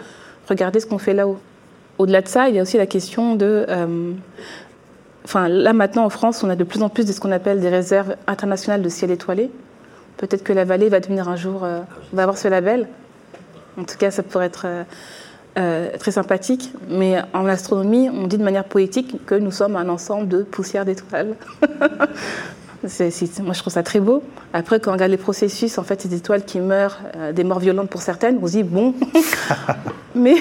regarder 0.49 0.81
ce 0.81 0.87
qu'on 0.87 0.99
fait 0.99 1.15
là-haut. 1.15 1.39
Au-delà 1.99 2.23
de 2.23 2.29
ça, 2.29 2.49
il 2.49 2.57
y 2.57 2.59
a 2.59 2.63
aussi 2.63 2.77
la 2.77 2.87
question 2.87 3.37
de... 3.37 3.67
Euh, 3.69 4.13
là 5.35 5.73
maintenant 5.73 6.05
en 6.05 6.11
France, 6.11 6.43
on 6.43 6.51
a 6.51 6.57
de 6.57 6.65
plus 6.65 6.83
en 6.83 6.89
plus 6.89 7.07
de 7.07 7.13
ce 7.13 7.21
qu'on 7.21 7.33
appelle 7.33 7.61
des 7.61 7.69
réserves 7.69 8.17
internationales 8.27 8.83
de 8.83 8.89
ciel 8.89 9.11
étoilé. 9.11 9.51
Peut-être 10.19 10.45
que 10.45 10.53
la 10.53 10.65
vallée 10.65 10.89
va 10.89 11.01
devenir 11.01 11.29
un 11.29 11.37
jour, 11.37 11.65
euh, 11.65 11.81
va 12.13 12.23
avoir 12.23 12.37
ce 12.37 12.49
label. 12.49 12.89
En 13.79 13.85
tout 13.85 13.97
cas, 13.97 14.11
ça 14.11 14.23
pourrait 14.23 14.47
être 14.47 14.67
euh, 15.57 15.97
très 15.99 16.11
sympathique. 16.11 16.73
Mais 16.89 17.17
en 17.33 17.47
astronomie, 17.47 18.11
on 18.11 18.27
dit 18.27 18.39
de 18.39 18.45
manière 18.45 18.65
poétique 18.65 19.25
que 19.25 19.35
nous 19.35 19.51
sommes 19.51 19.77
un 19.77 19.89
ensemble 19.89 20.29
de 20.29 20.43
poussières 20.43 20.85
d'étoiles. 20.85 21.37
moi, 23.43 23.53
je 23.53 23.59
trouve 23.59 23.73
ça 23.73 23.83
très 23.83 24.01
beau. 24.01 24.23
Après, 24.53 24.79
quand 24.81 24.91
on 24.91 24.95
regarde 24.95 25.11
les 25.11 25.17
processus, 25.17 25.79
en 25.79 25.83
fait, 25.83 26.03
ces 26.03 26.15
étoiles 26.15 26.45
qui 26.45 26.61
meurent, 26.61 26.99
euh, 27.17 27.33
des 27.33 27.45
morts 27.45 27.59
violentes 27.59 27.91
pour 27.91 28.03
certaines, 28.03 28.39
on 28.43 28.47
se 28.47 28.53
dit, 28.53 28.63
bon, 28.63 28.95
mais 30.15 30.37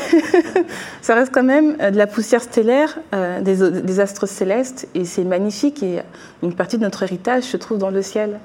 ça 1.01 1.15
reste 1.15 1.33
quand 1.33 1.43
même 1.43 1.77
de 1.77 1.97
la 1.97 2.07
poussière 2.07 2.41
stellaire, 2.41 2.99
des, 3.41 3.81
des, 3.81 3.99
astres 3.99 4.27
célestes, 4.27 4.87
et 4.93 5.05
c'est 5.05 5.23
magnifique, 5.23 5.81
et 5.83 6.01
une 6.41 6.53
partie 6.53 6.77
de 6.77 6.83
notre 6.83 7.03
héritage 7.03 7.43
se 7.43 7.57
trouve 7.57 7.77
dans 7.77 7.89
le 7.89 8.01
ciel. 8.01 8.39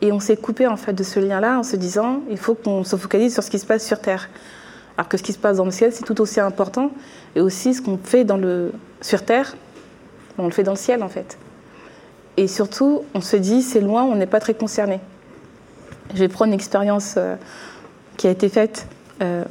Et 0.00 0.12
on 0.12 0.20
s'est 0.20 0.36
coupé 0.36 0.66
en 0.66 0.76
fait 0.76 0.92
de 0.92 1.02
ce 1.02 1.18
lien-là 1.18 1.58
en 1.58 1.62
se 1.62 1.76
disant 1.76 2.20
il 2.30 2.38
faut 2.38 2.54
qu'on 2.54 2.84
se 2.84 2.96
focalise 2.96 3.34
sur 3.34 3.42
ce 3.42 3.50
qui 3.50 3.58
se 3.58 3.66
passe 3.66 3.84
sur 3.84 4.00
Terre. 4.00 4.28
Alors 4.96 5.08
que 5.08 5.16
ce 5.16 5.22
qui 5.22 5.32
se 5.32 5.38
passe 5.38 5.56
dans 5.56 5.64
le 5.64 5.70
ciel, 5.70 5.92
c'est 5.92 6.04
tout 6.04 6.20
aussi 6.20 6.40
important. 6.40 6.90
Et 7.34 7.40
aussi 7.40 7.74
ce 7.74 7.82
qu'on 7.82 7.98
fait 7.98 8.24
dans 8.24 8.36
le, 8.36 8.72
sur 9.00 9.24
Terre, 9.24 9.56
on 10.38 10.44
le 10.44 10.50
fait 10.50 10.62
dans 10.62 10.72
le 10.72 10.78
ciel 10.78 11.02
en 11.02 11.08
fait. 11.08 11.36
Et 12.38 12.46
surtout, 12.46 13.02
on 13.14 13.20
se 13.20 13.36
dit 13.36 13.62
c'est 13.62 13.80
loin, 13.80 14.04
on 14.04 14.14
n'est 14.14 14.28
pas 14.28 14.38
très 14.38 14.54
concerné. 14.54 15.00
Je 16.14 16.20
vais 16.20 16.28
prendre 16.28 16.52
une 16.52 16.54
expérience 16.54 17.14
euh, 17.16 17.34
qui 18.16 18.28
a 18.28 18.30
été 18.30 18.48
faite, 18.48 18.86
euh, 19.20 19.42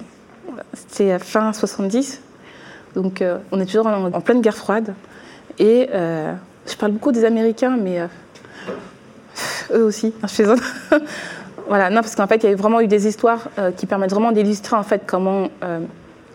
c'était 0.74 1.12
à 1.12 1.20
fin 1.20 1.52
70. 1.52 2.22
Donc 2.96 3.22
euh, 3.22 3.40
on 3.52 3.60
est 3.60 3.66
toujours 3.66 3.88
en, 3.88 4.22
pleine 4.22 4.40
guerre 4.40 4.56
froide. 4.56 4.94
Et 5.60 5.90
je 5.92 6.76
parle 6.80 6.94
beaucoup 6.94 7.12
des 7.12 7.26
Américains, 7.26 7.76
mais 7.76 8.00
eux 9.74 9.84
aussi, 9.84 10.14
chez 10.30 10.44
eux. 10.44 10.56
voilà, 11.68 11.90
non, 11.90 12.00
parce 12.00 12.16
qu'en 12.16 12.28
fait, 12.28 12.42
il 12.44 12.50
y 12.50 12.54
a 12.54 12.56
vraiment 12.56 12.80
eu 12.80 12.88
des 12.88 13.06
histoires 13.06 13.50
qui 13.76 13.86
permettent 13.86 14.12
vraiment 14.12 14.32
d'illustrer 14.32 14.78
en 14.78 14.84
fait 14.84 15.02
comment 15.06 15.50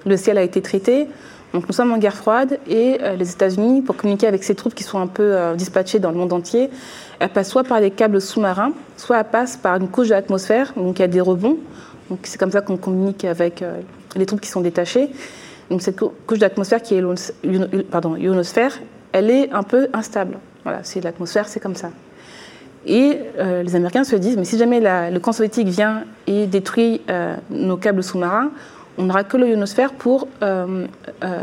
le 0.04 0.16
ciel 0.18 0.36
a 0.36 0.42
été 0.42 0.60
traité. 0.60 1.08
Donc 1.52 1.66
nous 1.68 1.74
sommes 1.74 1.92
en 1.92 1.98
guerre 1.98 2.14
froide 2.14 2.58
et 2.66 2.98
euh, 3.02 3.14
les 3.16 3.30
États-Unis, 3.30 3.82
pour 3.82 3.96
communiquer 3.96 4.26
avec 4.26 4.42
ces 4.42 4.54
troupes 4.54 4.74
qui 4.74 4.84
sont 4.84 4.98
un 4.98 5.06
peu 5.06 5.36
dispatchées 5.56 5.98
dans 5.98 6.10
le 6.10 6.16
monde 6.16 6.32
entier, 6.32 6.70
elles 7.18 7.28
passent 7.28 7.50
soit 7.50 7.64
par 7.64 7.80
des 7.80 7.90
câbles 7.90 8.20
sous-marins, 8.20 8.72
soit 8.96 9.18
elles 9.18 9.30
passent 9.30 9.56
par 9.56 9.76
une 9.76 9.88
couche 9.88 10.08
de 10.08 10.14
l'atmosphère, 10.14 10.72
donc 10.76 10.98
il 10.98 11.02
y 11.02 11.04
a 11.04 11.08
des 11.08 11.20
rebonds. 11.20 11.58
Donc 12.10 12.20
c'est 12.24 12.38
comme 12.38 12.50
ça 12.50 12.60
qu'on 12.60 12.76
communique 12.76 13.24
avec 13.24 13.64
les 14.16 14.26
troupes 14.26 14.40
qui 14.40 14.48
sont 14.48 14.60
détachées. 14.60 15.10
Donc 15.70 15.82
cette 15.82 15.98
couche 15.98 16.38
d'atmosphère 16.38 16.82
qui 16.82 16.94
est 16.94 17.02
l'ionosphère, 17.44 18.78
elle 19.12 19.30
est 19.30 19.50
un 19.52 19.62
peu 19.62 19.88
instable. 19.92 20.38
Voilà, 20.64 20.80
c'est 20.82 21.00
l'atmosphère, 21.00 21.48
c'est 21.48 21.60
comme 21.60 21.76
ça. 21.76 21.90
Et 22.84 23.20
euh, 23.38 23.62
les 23.62 23.76
Américains 23.76 24.04
se 24.04 24.16
disent, 24.16 24.36
mais 24.36 24.44
si 24.44 24.58
jamais 24.58 24.80
le 24.80 25.18
camp 25.18 25.32
soviétique 25.32 25.68
vient 25.68 26.04
et 26.26 26.46
détruit 26.46 27.00
euh, 27.08 27.36
nos 27.50 27.76
câbles 27.76 28.02
sous-marins, 28.02 28.50
on 28.98 29.04
n'aura 29.04 29.24
que 29.24 29.36
l'ionosphère 29.36 29.92
pour 29.92 30.28
euh, 30.42 30.86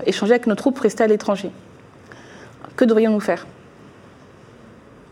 échanger 0.05 0.33
avec 0.33 0.47
nos 0.47 0.55
troupes 0.55 0.79
restées 0.79 1.03
à 1.03 1.07
l'étranger. 1.07 1.51
Que 2.75 2.85
devrions-nous 2.85 3.19
faire? 3.19 3.45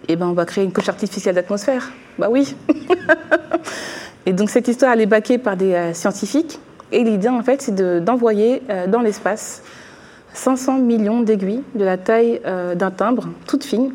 Eh 0.08 0.15
bien, 0.15 0.28
on 0.28 0.34
va 0.34 0.45
créer 0.45 0.63
une 0.63 0.71
couche 0.71 0.89
artificielle 0.89 1.36
d'atmosphère. 1.36 1.91
Bah 2.17 2.28
oui 2.30 2.56
Et 4.26 4.34
donc 4.34 4.50
cette 4.50 4.67
histoire, 4.67 4.97
est 4.97 5.06
baquée 5.06 5.38
par 5.38 5.58
des 5.58 5.93
scientifiques. 5.93 6.60
Et 6.91 7.04
l'idée, 7.04 7.30
en 7.30 7.43
fait, 7.43 7.62
c'est 7.62 8.04
d'envoyer 8.04 8.62
dans 8.88 9.02
l'espace 9.02 9.63
500 10.34 10.80
millions 10.80 11.21
d'aiguilles 11.21 11.63
de 11.76 11.84
la 11.84 11.97
taille 11.97 12.41
d'un 12.76 12.91
timbre, 12.91 13.30
toutes 13.47 13.63
fines, 13.63 13.93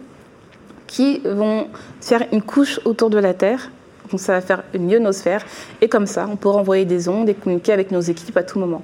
qui 0.87 1.20
vont 1.24 1.68
faire 2.00 2.22
une 2.33 2.42
couche 2.42 2.81
autour 2.85 3.09
de 3.09 3.18
la 3.18 3.33
Terre. 3.33 3.70
Donc 4.12 4.20
ça 4.20 4.35
va 4.35 4.40
faire 4.40 4.62
une 4.75 4.88
ionosphère. 4.88 5.44
Et 5.81 5.88
comme 5.88 6.07
ça, 6.07 6.29
on 6.31 6.37
pourra 6.37 6.61
envoyer 6.61 6.85
des 6.85 7.09
ondes 7.09 7.29
et 7.29 7.35
communiquer 7.35 7.72
avec 7.72 7.90
nos 7.90 8.01
équipes 8.01 8.37
à 8.37 8.44
tout 8.44 8.61
moment. 8.61 8.83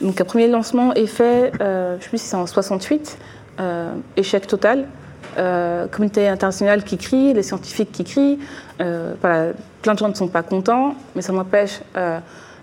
Donc 0.00 0.20
un 0.20 0.24
premier 0.24 0.48
lancement 0.48 0.92
est 0.94 1.06
fait, 1.06 1.52
euh, 1.60 1.92
je 1.92 1.96
ne 1.96 2.02
sais 2.02 2.08
plus 2.08 2.18
si 2.18 2.26
c'est 2.26 2.36
en 2.36 2.46
68, 2.46 3.18
euh, 3.60 3.94
échec 4.16 4.46
total. 4.46 4.86
Euh, 5.38 5.86
communauté 5.88 6.28
internationale 6.28 6.82
qui 6.82 6.96
crie, 6.96 7.34
les 7.34 7.42
scientifiques 7.42 7.92
qui 7.92 8.04
crient. 8.04 8.38
Plein 8.78 9.94
de 9.94 9.98
gens 9.98 10.08
ne 10.08 10.14
sont 10.14 10.28
pas 10.28 10.42
contents, 10.42 10.94
mais 11.14 11.22
ça 11.22 11.32
m'empêche. 11.32 11.80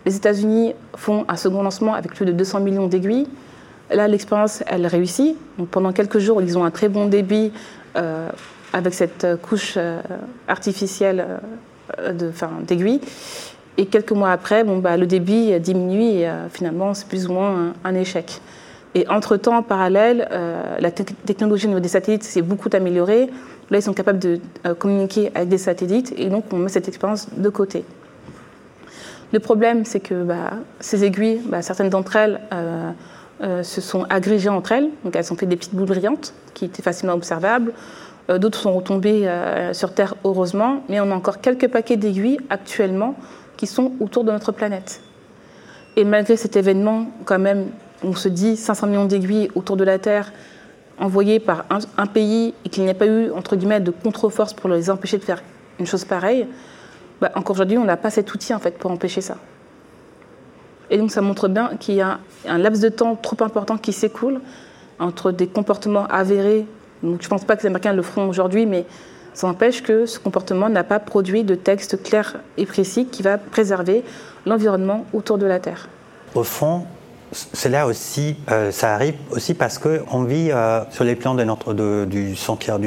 les 0.06 0.16
États-Unis 0.16 0.74
font 0.96 1.26
un 1.28 1.36
second 1.36 1.64
lancement 1.64 1.94
avec 1.94 2.14
plus 2.14 2.26
de 2.26 2.32
200 2.32 2.62
millions 2.62 2.88
d'aiguilles. 2.88 3.28
Là, 3.92 4.08
l'expérience, 4.08 4.64
elle 4.66 4.88
réussit. 4.88 5.38
Pendant 5.72 5.92
quelques 5.92 6.20
jours, 6.20 6.42
ils 6.42 6.58
ont 6.58 6.66
un 6.66 6.72
très 6.72 6.90
bon 6.90 7.06
débit 7.06 7.52
avec 8.74 8.94
cette 8.94 9.28
couche 9.42 9.78
artificielle 10.48 11.26
euh, 12.00 12.14
d'aiguilles. 12.62 13.02
Et 13.78 13.88
quelques 13.88 14.12
mois 14.12 14.32
après, 14.32 14.64
bon, 14.64 14.78
bah, 14.78 14.98
le 14.98 15.08
débit 15.08 15.60
diminue 15.60 16.02
et 16.02 16.30
finalement, 16.52 16.94
c'est 16.94 17.08
plus 17.08 17.28
ou 17.28 17.34
moins 17.34 17.74
un, 17.84 17.96
échec. 17.96 18.40
Et 18.94 19.08
entre-temps, 19.08 19.58
en 19.58 19.64
parallèle, 19.64 20.28
la 20.80 20.92
technologie 20.92 21.66
au 21.66 21.70
niveau 21.70 21.80
des 21.80 21.90
satellites 21.90 22.24
s'est 22.24 22.44
beaucoup 22.44 22.70
améliorée. 22.72 23.32
Là, 23.72 23.80
ils 23.80 23.82
sont 23.82 23.94
capables 23.94 24.20
de 24.20 24.40
communiquer 24.78 25.32
avec 25.34 25.50
des 25.50 25.58
satellites 25.58 26.14
et 26.18 26.30
donc 26.30 26.46
on 26.54 26.58
met 26.58 26.70
cette 26.70 26.88
expérience 26.88 27.30
de 27.36 27.50
côté. 27.50 27.84
Le 29.32 29.40
problème, 29.40 29.86
c'est 29.86 30.02
que 30.02 30.22
bah, 30.22 30.52
ces 30.80 31.04
aiguilles, 31.04 31.42
bah, 31.44 31.64
certaines 31.64 31.90
d'entre 31.90 32.16
elles 32.16 32.42
se 33.42 33.82
sont 33.82 34.04
agrégées 34.04 34.50
entre 34.50 34.74
elles, 34.74 34.90
donc 35.04 35.16
elles 35.16 35.34
ont 35.34 35.36
fait 35.36 35.48
des 35.48 35.56
petites 35.56 35.74
boules 35.74 35.88
brillantes 35.88 36.36
qui 36.54 36.66
étaient 36.66 36.84
facilement 36.84 37.16
observables. 37.16 37.74
Euh, 38.30 38.38
d'autres 38.38 38.60
sont 38.60 38.74
retombés 38.74 39.28
euh, 39.28 39.74
sur 39.74 39.94
Terre, 39.94 40.16
heureusement, 40.24 40.84
mais 40.90 41.00
on 41.00 41.12
a 41.12 41.16
encore 41.16 41.42
quelques 41.42 41.68
paquets 41.68 41.98
d'aiguilles 41.98 42.40
actuellement 42.50 43.16
qui 43.58 43.68
sont 43.68 43.94
autour 44.00 44.24
de 44.24 44.32
notre 44.32 44.52
planète. 44.52 45.02
Et 45.96 46.06
malgré 46.06 46.38
cet 46.38 46.56
événement, 46.56 47.08
quand 47.26 47.40
même, 47.40 47.68
on 48.04 48.16
se 48.16 48.30
dit 48.30 48.58
500 48.58 48.88
millions 48.88 49.06
d'aiguilles 49.06 49.50
autour 49.56 49.78
de 49.78 49.84
la 49.84 50.00
Terre 50.00 50.32
envoyées 51.00 51.40
par 51.40 51.66
un, 51.98 52.06
pays 52.06 52.54
et 52.66 52.70
qu'il 52.70 52.84
n'y 52.84 52.90
a 52.90 52.94
pas 52.94 53.08
eu, 53.08 53.32
entre 53.32 53.56
guillemets, 53.56 53.80
de 53.80 53.92
contre-force 53.92 54.54
pour 54.54 54.70
les 54.70 54.90
empêcher 54.90 55.18
de 55.18 55.24
faire 55.24 55.42
une 55.80 55.86
chose 55.86 56.06
pareille, 56.06 56.48
bah, 57.20 57.32
encore 57.36 57.56
aujourd'hui, 57.56 57.78
on 57.78 57.84
n'a 57.84 57.98
pas 57.98 58.10
cet 58.10 58.34
outil 58.34 58.54
en 58.54 58.60
fait 58.60 58.78
pour 58.78 58.92
empêcher 58.92 59.22
ça. 59.22 59.38
Et 60.90 60.98
donc 60.98 61.12
ça 61.12 61.22
montre 61.22 61.48
bien 61.48 61.72
qu'il 61.80 61.96
y 61.96 62.02
a 62.02 62.20
un 62.48 62.58
laps 62.58 62.82
de 62.82 62.90
temps 62.90 63.16
trop 63.16 63.38
important 63.44 63.78
qui 63.78 63.94
s'écoule 63.94 64.42
entre 65.00 65.32
des 65.32 65.48
comportements 65.48 66.06
avérés. 66.08 66.66
Je 67.04 67.08
ne 67.10 67.18
pense 67.18 67.44
pas 67.44 67.56
que 67.56 67.62
les 67.62 67.68
Américains 67.68 67.94
le 67.94 68.02
feront 68.02 68.28
aujourd'hui, 68.30 68.66
mais 68.66 68.86
Ça 69.34 69.48
empêche 69.48 69.82
que 69.82 70.06
ce 70.06 70.20
comportement 70.20 70.70
n'a 70.70 70.84
pas 70.84 71.00
produit 71.00 71.44
de 71.44 71.56
texte 71.56 72.04
clair 72.04 72.36
et 72.58 72.66
précis 72.66 73.08
qui 73.08 73.24
va 73.24 73.38
préserver 73.38 74.04
l'environnement 74.46 75.06
autour 75.12 75.38
de 75.40 75.48
la 75.48 75.60
Terre. 75.60 75.90
Au 76.36 76.44
fond, 76.44 76.86
cela 77.32 77.88
aussi, 77.88 78.36
euh, 78.52 78.72
ça 78.72 78.94
arrive 78.94 79.16
aussi 79.32 79.56
parce 79.56 79.80
qu'on 79.80 80.24
vit 80.24 80.52
euh, 80.52 80.82
sur 80.92 81.04
les 81.04 81.16
plans 81.16 81.36
du 81.36 82.36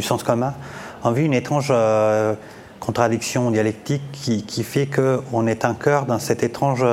sens 0.02 0.22
commun, 0.22 0.54
on 1.02 1.10
vit 1.10 1.24
une 1.24 1.34
étrange 1.34 1.68
euh, 1.70 2.34
contradiction 2.78 3.50
dialectique 3.50 4.02
qui, 4.12 4.44
qui 4.44 4.62
fait 4.62 4.86
qu'on 4.86 5.48
est 5.48 5.64
un 5.64 5.74
cœur 5.74 6.06
dans 6.06 6.20
cette 6.20 6.44
étrange 6.44 6.84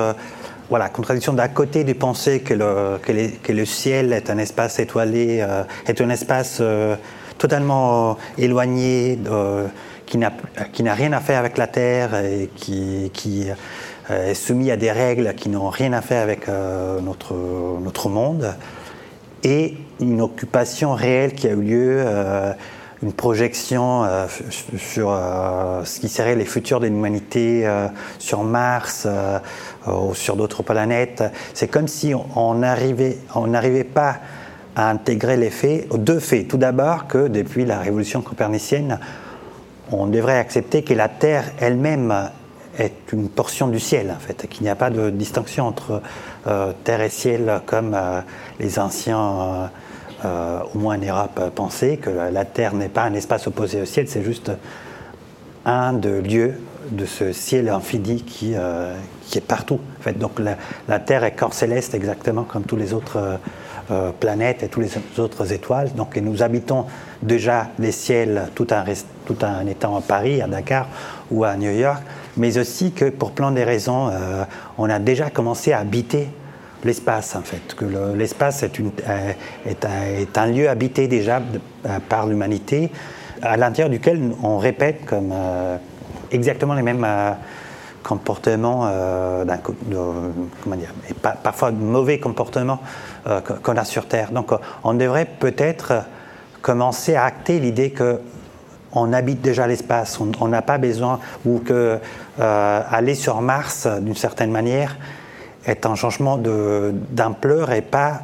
voilà, 0.69 0.89
contradiction 0.89 1.33
d'un 1.33 1.47
côté 1.47 1.83
de 1.83 1.93
penser 1.93 2.41
que 2.41 2.53
le, 2.53 2.97
que, 3.41 3.51
le 3.51 3.65
ciel 3.65 4.13
est 4.13 4.29
un 4.29 4.37
espace 4.37 4.79
étoilé, 4.79 5.45
est 5.87 6.01
un 6.01 6.09
espace 6.09 6.61
totalement 7.37 8.17
éloigné, 8.37 9.19
qui 10.05 10.17
n'a 10.17 10.93
rien 10.93 11.13
à 11.13 11.19
faire 11.19 11.39
avec 11.39 11.57
la 11.57 11.67
Terre 11.67 12.15
et 12.15 12.49
qui, 12.55 13.11
qui 13.13 13.47
euh, 14.11 14.31
est 14.31 14.33
soumis 14.33 14.69
à 14.69 14.75
des 14.75 14.91
règles 14.91 15.33
qui 15.33 15.47
n'ont 15.47 15.69
rien 15.69 15.93
à 15.93 16.01
faire 16.01 16.21
avec 16.21 16.49
euh, 16.49 16.99
notre, 16.99 17.33
notre 17.81 18.09
monde, 18.09 18.53
et 19.43 19.75
une 20.01 20.21
occupation 20.21 20.93
réelle 20.93 21.33
qui 21.33 21.47
a 21.47 21.51
eu 21.51 21.61
lieu, 21.61 22.03
euh, 22.05 22.51
une 23.03 23.13
projection 23.13 24.07
sur 24.77 25.09
ce 25.83 25.99
qui 25.99 26.09
serait 26.09 26.35
les 26.35 26.45
futurs 26.45 26.79
de 26.79 26.87
l'humanité 26.87 27.69
sur 28.17 28.43
Mars 28.43 29.07
ou 29.85 30.15
sur 30.15 30.35
d'autres 30.35 30.63
planètes. 30.63 31.23
C'est 31.53 31.67
comme 31.67 31.87
si 31.87 32.13
on 32.15 32.55
n'arrivait 32.55 33.17
on 33.35 33.51
pas 33.93 34.17
à 34.75 34.89
intégrer 34.89 35.37
les 35.37 35.49
faits, 35.49 35.87
deux 35.95 36.19
faits. 36.19 36.47
Tout 36.47 36.57
d'abord 36.57 37.07
que 37.07 37.27
depuis 37.27 37.65
la 37.65 37.79
révolution 37.79 38.21
copernicienne, 38.21 38.99
on 39.91 40.07
devrait 40.07 40.37
accepter 40.37 40.83
que 40.83 40.93
la 40.93 41.09
Terre 41.09 41.45
elle-même 41.59 42.29
est 42.77 43.11
une 43.11 43.29
portion 43.29 43.67
du 43.67 43.79
ciel, 43.79 44.11
en 44.15 44.19
fait, 44.19 44.47
qu'il 44.47 44.63
n'y 44.63 44.69
a 44.69 44.75
pas 44.75 44.89
de 44.89 45.09
distinction 45.11 45.67
entre 45.67 46.01
euh, 46.47 46.73
terre 46.83 47.01
et 47.01 47.09
ciel 47.09 47.61
comme 47.67 47.93
euh, 47.93 48.21
les 48.59 48.79
anciens, 48.79 49.69
euh, 50.25 50.59
au 50.73 50.77
moins 50.77 50.97
en 50.97 51.01
Europe, 51.01 51.51
pensaient, 51.55 51.97
que 51.97 52.09
la 52.09 52.45
terre 52.45 52.73
n'est 52.73 52.89
pas 52.89 53.03
un 53.03 53.13
espace 53.13 53.47
opposé 53.47 53.81
au 53.81 53.85
ciel, 53.85 54.07
c'est 54.07 54.23
juste 54.23 54.51
un 55.65 55.93
de 55.93 56.09
lieux 56.09 56.55
de 56.91 57.05
ce 57.05 57.31
ciel 57.31 57.69
infini 57.69 58.21
qui, 58.23 58.55
qui 59.21 59.37
est 59.37 59.41
partout. 59.41 59.79
En 59.99 60.03
fait. 60.03 60.19
Donc 60.19 60.33
la, 60.89 60.99
Terre 60.99 61.23
est 61.23 61.31
corps 61.31 61.53
céleste 61.53 61.93
exactement 61.93 62.43
comme 62.43 62.63
tous 62.63 62.75
les 62.75 62.93
autres 62.93 63.39
planètes 64.19 64.63
et 64.63 64.67
tous 64.67 64.81
les 64.81 64.91
autres 65.17 65.53
étoiles. 65.53 65.93
Donc 65.93 66.17
nous 66.17 66.43
habitons 66.43 66.85
déjà 67.21 67.69
les 67.79 67.93
ciels 67.93 68.49
tout 68.53 68.73
en, 68.73 68.83
tout 69.25 69.45
en 69.45 69.65
étant 69.65 69.95
à 69.95 70.01
Paris, 70.01 70.41
à 70.41 70.47
Dakar 70.47 70.87
ou 71.31 71.45
à 71.45 71.55
New 71.55 71.71
York 71.71 72.03
mais 72.37 72.57
aussi 72.57 72.91
que 72.91 73.09
pour 73.09 73.31
plein 73.31 73.51
de 73.51 73.61
raisons, 73.61 74.09
euh, 74.09 74.43
on 74.77 74.89
a 74.89 74.99
déjà 74.99 75.29
commencé 75.29 75.71
à 75.71 75.79
habiter 75.79 76.27
l'espace 76.85 77.35
en 77.35 77.41
fait, 77.41 77.75
que 77.75 77.85
l'espace 78.15 78.63
est, 78.63 78.79
euh, 78.79 79.33
est, 79.65 80.37
un 80.37 80.47
lieu 80.47 80.69
habité 80.69 81.07
déjà 81.07 81.41
euh, 81.85 81.99
par 82.07 82.27
l'humanité, 82.27 82.91
à 83.41 83.57
l'intérieur 83.57 83.89
duquel 83.89 84.31
on 84.41 84.57
répète 84.57 85.05
comme 85.05 85.33
exactement 86.31 86.75
les 86.75 86.81
mêmes 86.81 87.05
comportements, 88.01 88.89
comment 90.63 90.75
dire, 90.77 90.93
parfois 91.43 91.71
mauvais 91.71 92.19
comportements 92.19 92.79
qu'on 93.25 93.75
a 93.75 93.83
sur 93.83 94.07
Terre. 94.07 94.31
Donc 94.31 94.51
on 94.85 94.93
devrait 94.93 95.25
peut-être 95.25 96.05
commencer 96.61 97.15
à 97.15 97.25
acter 97.25 97.59
l'idée 97.59 97.91
que 97.91 98.21
on 98.95 99.13
habite 99.13 99.41
déjà 99.41 99.67
l'espace, 99.67 100.19
on 100.19 100.47
n'a 100.47 100.61
pas 100.61 100.77
besoin, 100.77 101.19
ou 101.45 101.59
que 101.59 101.99
euh, 102.39 102.81
aller 102.89 103.15
sur 103.15 103.41
Mars, 103.41 103.87
d'une 104.01 104.15
certaine 104.15 104.51
manière, 104.51 104.97
est 105.65 105.85
un 105.85 105.95
changement 105.95 106.37
d'ampleur 106.37 107.71
et 107.71 107.81
pas 107.81 108.21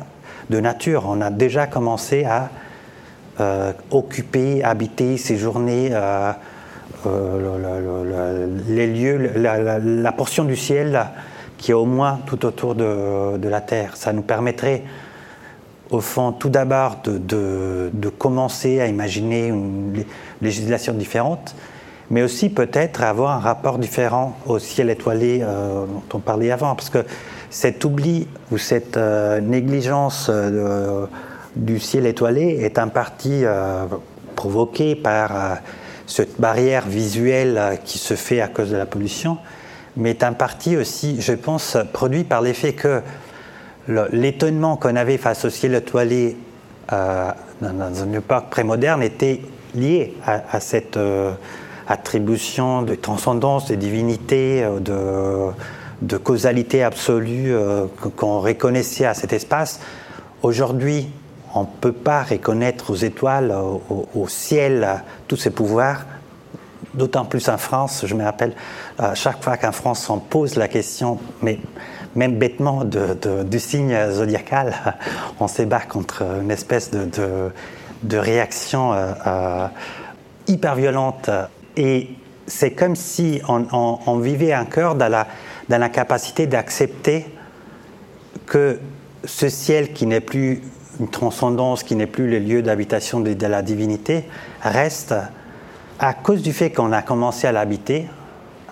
de 0.50 0.60
nature. 0.60 1.06
On 1.08 1.22
a 1.22 1.30
déjà 1.30 1.68
commencé 1.68 2.26
à 2.26 2.50
euh, 3.40 3.72
occuper, 3.92 4.64
habiter, 4.64 5.18
séjourner 5.18 5.92
euh, 5.94 6.34
les 8.68 8.88
lieux, 8.88 9.32
la, 9.36 10.12
portion 10.12 10.44
du 10.44 10.58
ciel 10.58 11.06
qui 11.58 11.72
est 11.72 11.76
au 11.76 11.86
moins 11.86 12.20
tout 12.26 12.46
autour 12.46 12.76
de, 12.76 13.48
la 13.48 13.62
Terre. 13.62 13.96
Ça 13.96 14.12
nous 14.12 14.22
permettrait, 14.24 14.84
au 15.90 16.02
fond, 16.02 16.34
tout 16.34 16.50
d'abord 16.50 16.98
de, 17.04 17.90
de, 17.94 18.10
commencer 18.10 18.82
à 18.82 18.88
imaginer 18.88 19.48
une 19.48 20.04
législation 20.42 20.94
différente, 20.94 21.56
mais 22.10 22.24
aussi 22.24 22.50
peut-être 22.50 23.04
avoir 23.04 23.38
un 23.38 23.40
rapport 23.40 23.78
différent 23.78 24.38
au 24.48 24.60
ciel 24.60 24.90
étoilé 24.90 25.42
euh, 25.42 25.86
dont 25.86 26.18
on 26.18 26.20
parlait 26.20 26.52
avant, 26.52 26.76
parce 26.76 26.90
que 26.90 27.06
cet 27.50 27.86
oubli 27.86 28.28
ou 28.52 28.58
cette 28.58 28.98
euh, 28.98 29.40
négligence 29.42 30.28
euh, 30.30 31.06
du 31.56 31.80
ciel 31.80 32.06
étoilé 32.06 32.60
est 32.62 32.80
en 32.80 32.90
partie 32.90 33.44
provoquée 34.36 34.96
par 34.96 35.58
cette 36.06 36.40
barrière 36.40 36.88
visuelle 36.88 37.80
qui 37.84 37.98
se 37.98 38.14
fait 38.14 38.40
à 38.40 38.48
cause 38.48 38.70
de 38.70 38.78
la 38.78 38.86
pollution, 38.86 39.38
mais 39.98 40.12
est 40.12 40.24
en 40.24 40.34
partie 40.34 40.78
aussi, 40.78 41.20
je 41.20 41.34
pense, 41.34 41.76
produit 41.92 42.24
par 42.24 42.42
l'effet 42.42 42.74
que 42.74 43.02
l'étonnement 43.88 44.78
qu'on 44.78 44.96
avait 44.96 45.18
face 45.18 45.44
au 45.44 45.50
ciel 45.50 45.74
étoilé 45.74 46.38
dans, 46.92 47.94
une 48.06 48.16
époque 48.16 48.52
prémoderne 48.52 49.02
était 49.02 49.42
lié 49.76 50.14
à, 50.26 50.60
cette 50.60 51.00
attribution 51.90 52.84
de 52.84 52.96
transcendance, 52.96 53.68
de 53.68 53.76
divinité, 53.76 54.64
euh, 54.64 55.52
de, 56.02 56.18
causalité 56.18 56.84
absolue 56.84 57.54
euh, 57.54 57.86
qu'on 58.16 58.40
reconnaissait 58.40 59.06
à 59.06 59.14
cet 59.14 59.34
espace. 59.34 59.82
Aujourd'hui, 60.44 61.10
on 61.54 61.62
ne 61.62 61.68
peut 61.82 61.92
pas 61.92 62.24
reconnaître 62.24 62.92
aux 62.92 62.96
étoiles, 62.96 63.54
au, 64.16 64.28
ciel, 64.28 65.04
tous 65.28 65.36
ces 65.36 65.50
pouvoirs, 65.50 66.06
d'autant 66.94 67.26
plus 67.26 67.50
en 67.50 67.58
France. 67.58 68.06
Je 68.06 68.14
me 68.14 68.24
rappelle, 68.24 68.54
à 69.00 69.16
chaque 69.16 69.44
fois 69.44 69.58
qu'en 69.58 69.72
France 69.72 70.10
on 70.10 70.20
pose 70.20 70.56
la 70.56 70.68
question, 70.68 71.18
mais 71.42 71.60
même 72.16 72.38
bêtement, 72.38 72.86
de, 72.86 73.44
du 73.44 73.60
signe 73.60 73.98
zodiacal, 74.12 74.76
on 75.40 75.48
s'ébarque 75.48 75.92
contre 75.92 76.22
une 76.42 76.52
espèce 76.52 76.92
de, 76.92 77.10
de 78.04 78.18
réactions 78.18 78.94
euh, 78.94 79.14
euh, 79.28 79.68
hyper 80.48 80.76
violentes. 80.76 81.30
Et 81.78 82.10
c'est 82.48 82.72
comme 82.72 82.96
si 82.96 83.42
on, 83.48 84.18
vivait 84.20 84.54
cœur 84.66 84.96
dans 84.96 85.08
la, 85.08 85.28
dans 85.70 85.78
la 85.78 85.90
capacité 85.90 86.48
d'accepter 86.48 87.26
que 88.46 88.80
ce 89.24 89.50
ciel 89.50 89.94
qui 89.94 90.06
n'est 90.06 90.22
plus 90.22 90.62
une 91.00 91.10
transcendance, 91.10 91.84
qui 91.84 91.96
n'est 91.96 92.08
plus 92.08 92.30
le 92.30 92.40
lieu 92.40 92.62
d'habitation 92.62 93.20
de, 93.20 93.46
la 93.46 93.62
divinité, 93.62 94.26
reste, 94.62 95.16
à 96.00 96.14
cause 96.14 96.42
du 96.42 96.54
fait 96.54 96.72
qu'on 96.72 96.92
a 96.92 97.02
commencé 97.02 97.48
à 97.48 97.52
l'habiter, 97.52 98.08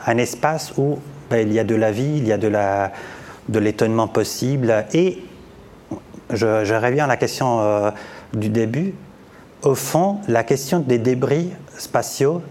un 0.05 0.17
espace 0.17 0.73
où 0.77 0.99
ben, 1.29 1.47
il 1.47 1.53
y 1.53 1.59
a 1.59 1.63
de 1.63 1.75
la 1.75 1.91
vie, 1.91 2.17
il 2.17 2.27
y 2.27 2.31
a 2.31 2.37
de, 2.37 2.47
la, 2.47 2.91
de 3.49 3.59
l'étonnement 3.59 4.07
possible. 4.07 4.85
Et 4.93 5.23
je, 6.31 6.65
je, 6.65 6.73
reviens 6.73 7.05
à 7.05 7.07
la 7.07 7.17
question 7.17 7.61
euh, 7.61 7.91
du 8.33 8.49
début, 8.49 8.93
au 9.63 9.75
fond, 9.75 10.19
la 10.27 10.43
question 10.43 10.79
des 10.79 10.97
débris 10.97 11.51
spatiaux 11.77 12.41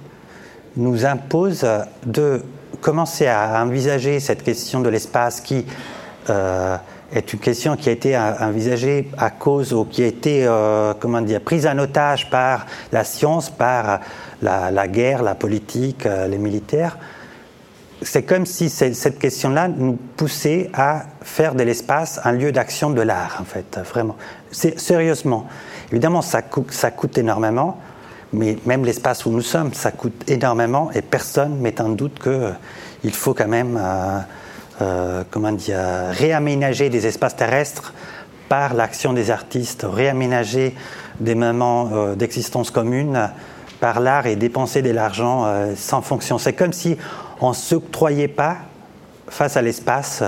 nous 0.76 1.06
impose 1.06 1.66
de 2.04 2.42
commencer 2.80 3.26
à 3.26 3.62
envisager 3.64 4.20
cette 4.20 4.42
question 4.42 4.80
de 4.80 4.88
l'espace 4.88 5.40
qui 5.40 5.64
euh, 6.30 6.76
est 7.12 7.32
une 7.32 7.38
question 7.38 7.76
qui 7.76 7.88
a 7.88 7.92
été 7.92 8.16
envisagée 8.18 9.10
à 9.16 9.30
cause 9.30 9.72
ou 9.72 9.84
qui 9.84 10.02
a 10.02 10.06
été 10.06 10.44
euh, 10.44 10.92
comment 10.98 11.20
dire, 11.20 11.40
prise 11.40 11.66
en 11.66 11.78
otage 11.78 12.28
par 12.30 12.66
la 12.92 13.04
science, 13.04 13.48
par 13.48 14.00
la, 14.42 14.88
guerre, 14.88 15.22
la 15.22 15.34
politique, 15.34 16.04
euh, 16.06 16.26
les 16.26 16.38
militaires. 16.38 16.98
C'est 18.02 18.24
comme 18.24 18.44
si 18.44 18.68
cette 18.68 19.18
question-là 19.18 19.68
nous 19.68 19.98
poussait 20.16 20.70
à 20.74 21.04
faire 21.22 21.54
de 21.54 21.62
l'espace 21.62 22.20
un 22.24 22.32
lieu 22.32 22.52
d'action 22.52 22.90
de 22.90 23.00
l'art, 23.00 23.38
en 23.40 23.44
fait, 23.44 23.80
vraiment. 23.88 24.16
Sérieusement. 24.50 25.46
Évidemment, 25.90 26.20
ça 26.20 26.42
coûte, 26.42 26.72
ça 26.72 26.90
coûte 26.90 27.16
énormément, 27.16 27.78
mais 28.32 28.56
même 28.66 28.84
l'espace 28.84 29.26
où 29.26 29.30
nous 29.30 29.42
sommes, 29.42 29.72
ça 29.74 29.92
coûte 29.92 30.28
énormément 30.28 30.90
et 30.92 31.02
personne 31.02 31.56
ne 31.56 31.62
met 31.62 31.80
en 31.80 31.90
doute 31.90 32.18
qu'il 32.20 32.32
euh, 32.32 32.52
faut 33.12 33.34
quand 33.34 33.48
même 33.48 33.78
euh, 33.80 34.18
euh, 34.82 35.22
comment 35.30 35.52
dire, 35.52 35.78
réaménager 36.10 36.90
des 36.90 37.06
espaces 37.06 37.36
terrestres 37.36 37.92
par 38.48 38.74
l'action 38.74 39.12
des 39.12 39.30
artistes, 39.30 39.86
réaménager 39.88 40.74
des 41.18 41.34
moments 41.34 42.14
d'existence 42.14 42.70
commune 42.70 43.30
par 43.80 44.00
l'art 44.00 44.26
et 44.26 44.36
dépenser 44.36 44.82
de 44.82 44.90
l'argent 44.90 45.46
sans 45.74 46.00
fonction. 46.00 46.38
C'est 46.38 46.52
comme 46.52 46.72
si 46.72 46.96
on 47.40 47.48
ne 47.48 47.54
s'octroyait 47.54 48.28
pas 48.28 48.58
face 49.28 49.56
à 49.56 49.62
l'espace 49.62 50.22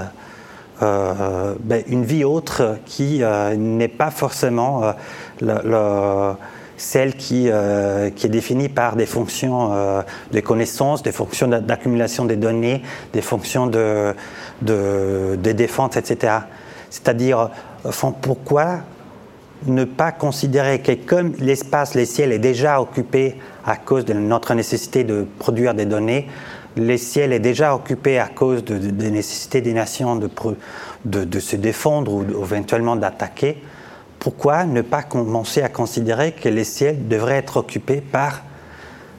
ben, 0.81 1.83
une 1.87 2.05
vie 2.05 2.25
autre 2.25 2.79
qui 2.87 3.23
n'est 3.57 3.87
pas 3.87 4.11
forcément 4.11 4.83
euh, 5.43 6.33
celle 6.79 7.15
qui, 7.15 7.51
qui 8.17 8.27
est 8.27 8.31
définie 8.31 8.69
par 8.69 8.97
des 8.97 9.07
fonctions 9.07 10.03
de 10.33 10.41
connaissances, 10.41 11.03
des 11.03 11.13
fonctions 11.13 11.49
d'accumulation 11.49 12.25
des 12.25 12.37
données, 12.37 12.83
des 13.13 13.23
fonctions 13.23 13.67
de, 13.67 14.15
de, 14.63 15.53
défense, 15.53 15.97
etc. 15.97 16.35
C'est-à-dire, 16.91 17.51
pourquoi 18.23 18.81
ne 19.67 19.85
pas 19.85 20.13
considérer 20.13 20.81
que 20.81 20.93
comme 20.93 21.33
l'espace, 21.39 21.95
les 21.95 22.07
ciels 22.07 22.33
est 22.33 22.39
déjà 22.39 22.81
occupé 22.81 23.37
à 23.67 23.77
cause 23.77 24.05
de 24.05 24.13
notre 24.13 24.55
nécessité 24.55 25.05
de 25.05 25.27
produire 25.39 25.75
des 25.75 25.85
données, 25.85 26.29
les 26.77 26.99
ciels 26.99 27.33
est 27.33 27.41
déjà 27.41 27.75
occupé 27.75 28.19
à 28.19 28.29
cause 28.29 28.65
des 28.65 29.11
nécessités 29.11 29.61
des 29.61 29.73
nations 29.73 30.17
de, 30.17 31.41
se 31.41 31.57
défendre 31.57 32.13
ou 32.13 32.45
éventuellement 32.45 32.97
d'attaquer, 32.97 33.61
pourquoi 34.19 34.65
ne 34.65 34.83
pas 34.83 35.03
commencer 35.03 35.63
à 35.63 35.69
considérer 35.69 36.33
que 36.33 36.49
les 36.49 36.65
ciels 36.65 37.09
devraient 37.09 37.37
être 37.37 37.59
occupés 37.59 38.01
par, 38.01 38.43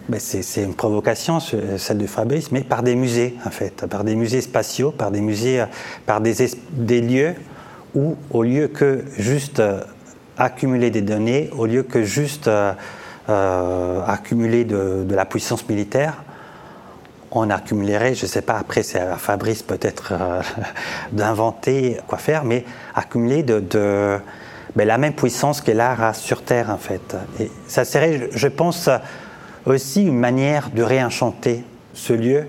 ben 0.10 0.20
c'est 0.20 0.64
une 0.64 0.74
provocation, 0.74 1.40
celle 1.40 1.98
de 1.98 2.08
Fabrice, 2.08 2.52
mais 2.52 2.62
par 2.62 2.84
des 2.84 2.96
musées 2.96 3.36
en 3.46 3.52
fait, 3.52 3.86
par 3.88 4.04
des 4.04 4.16
musées 4.16 4.42
spatiaux, 4.42 4.92
par 4.92 5.12
des 5.12 5.22
musées, 5.22 5.64
par 6.06 6.20
des, 6.20 7.02
lieux 7.02 7.36
où, 7.96 8.16
au 8.32 8.44
lieu 8.44 8.68
que 8.68 9.06
juste 9.18 9.62
accumuler 10.40 10.90
des 10.90 11.02
données 11.02 11.50
au 11.56 11.66
lieu 11.66 11.84
que 11.84 12.04
juste 12.04 12.48
euh, 12.48 12.74
euh, 13.30 14.02
accumuler 14.08 14.64
de, 14.64 15.06
la 15.10 15.26
puissance 15.26 15.68
militaire. 15.68 16.24
On 17.32 17.52
accumulerait, 17.52 18.16
je 18.16 18.24
ne 18.24 18.30
sais 18.30 18.42
pas, 18.42 18.58
après 18.58 18.82
c'est 18.82 19.00
à 19.00 19.18
Fabrice 19.18 19.62
peut-être 19.62 20.14
euh, 20.14 20.42
d'inventer 21.12 21.98
quoi 22.08 22.18
faire, 22.18 22.44
mais 22.44 22.66
accumuler 22.96 23.44
de, 23.44 24.18
ben, 24.76 24.88
la 24.88 24.98
même 24.98 25.14
puissance 25.14 25.62
que 25.62 25.72
l'art 25.72 26.04
a 26.04 26.14
sur 26.14 26.44
Terre 26.44 26.70
en 26.70 26.78
fait. 26.78 27.16
Et 27.40 27.52
ça 27.68 27.86
serait, 27.86 28.30
je 28.32 28.48
pense, 28.48 28.90
aussi 29.66 30.04
une 30.04 30.18
manière 30.18 30.70
de 30.70 30.84
réenchanter 30.84 31.64
ce 31.94 32.14
lieu 32.14 32.48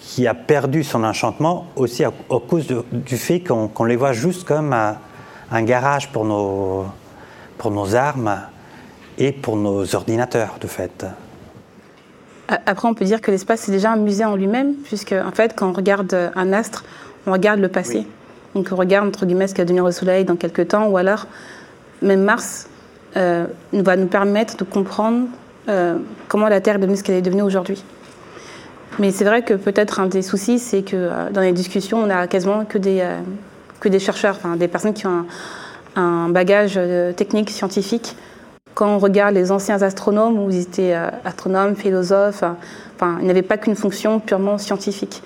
qui 0.00 0.26
a 0.26 0.34
perdu 0.34 0.84
son 0.84 1.04
enchantement 1.04 1.66
aussi 1.76 2.04
à, 2.04 2.12
cause 2.48 2.66
du 2.92 3.16
fait 3.16 3.40
qu'on 3.40 3.84
les 3.84 3.96
voit 3.96 4.12
juste 4.12 4.44
comme 4.44 4.74
un 4.74 5.62
garage 5.62 6.10
pour 6.10 6.24
nos, 6.24 6.84
pour 7.58 7.70
nos 7.70 7.94
armes 7.94 8.40
et 9.18 9.32
pour 9.32 9.56
nos 9.56 9.94
ordinateurs, 9.94 10.56
de 10.60 10.66
fait. 10.66 11.06
Après, 12.48 12.88
on 12.88 12.94
peut 12.94 13.04
dire 13.04 13.20
que 13.20 13.30
l'espace, 13.30 13.60
c'est 13.60 13.72
déjà 13.72 13.92
un 13.92 13.96
musée 13.96 14.24
en 14.24 14.36
lui-même, 14.36 14.74
puisque, 14.84 15.12
en 15.12 15.30
fait, 15.30 15.54
quand 15.54 15.68
on 15.68 15.72
regarde 15.72 16.32
un 16.34 16.52
astre, 16.52 16.84
on 17.26 17.32
regarde 17.32 17.60
le 17.60 17.68
passé. 17.68 18.06
Donc, 18.54 18.68
on 18.70 18.76
regarde, 18.76 19.08
entre 19.08 19.26
guillemets, 19.26 19.48
ce 19.48 19.54
qui 19.54 19.60
va 19.60 19.64
devenir 19.64 19.84
le 19.84 19.92
Soleil 19.92 20.24
dans 20.24 20.36
quelques 20.36 20.68
temps, 20.68 20.88
ou 20.88 20.96
alors, 20.96 21.26
même 22.02 22.22
Mars 22.22 22.68
euh, 23.16 23.46
va 23.72 23.96
nous 23.96 24.06
permettre 24.06 24.56
de 24.56 24.64
comprendre 24.64 25.26
euh, 25.68 25.96
comment 26.28 26.48
la 26.48 26.60
Terre 26.60 26.76
est 26.76 26.78
devenue 26.78 26.96
ce 26.96 27.04
qu'elle 27.04 27.16
est 27.16 27.22
devenue 27.22 27.42
aujourd'hui. 27.42 27.82
Mais 28.98 29.10
c'est 29.10 29.24
vrai 29.24 29.42
que 29.42 29.54
peut-être 29.54 30.00
un 30.00 30.06
des 30.06 30.22
soucis, 30.22 30.58
c'est 30.58 30.82
que 30.82 30.96
euh, 30.96 31.30
dans 31.30 31.40
les 31.40 31.52
discussions, 31.52 32.02
on 32.02 32.10
a 32.10 32.26
quasiment 32.26 32.64
que 32.64 32.78
des, 32.78 33.06
que 33.82 33.88
des 33.88 33.98
chercheurs, 33.98 34.38
des 34.56 34.68
personnes 34.68 34.94
qui 34.94 35.06
ont 35.06 35.26
un, 35.96 36.28
bagage 36.28 36.74
euh, 36.76 37.12
technique, 37.12 37.50
scientifique. 37.50 38.16
Quand 38.74 38.86
on 38.86 38.98
regarde 38.98 39.34
les 39.34 39.50
anciens 39.52 39.82
astronomes, 39.82 40.38
où 40.38 40.50
ils 40.50 40.62
étaient 40.62 40.94
euh, 40.94 41.08
astronomes, 41.24 41.74
philosophes, 41.76 42.44
ils 43.20 43.26
n'avaient 43.26 43.42
pas 43.42 43.58
qu'une 43.58 43.74
fonction 43.74 44.20
purement 44.20 44.56
scientifique. 44.56 45.22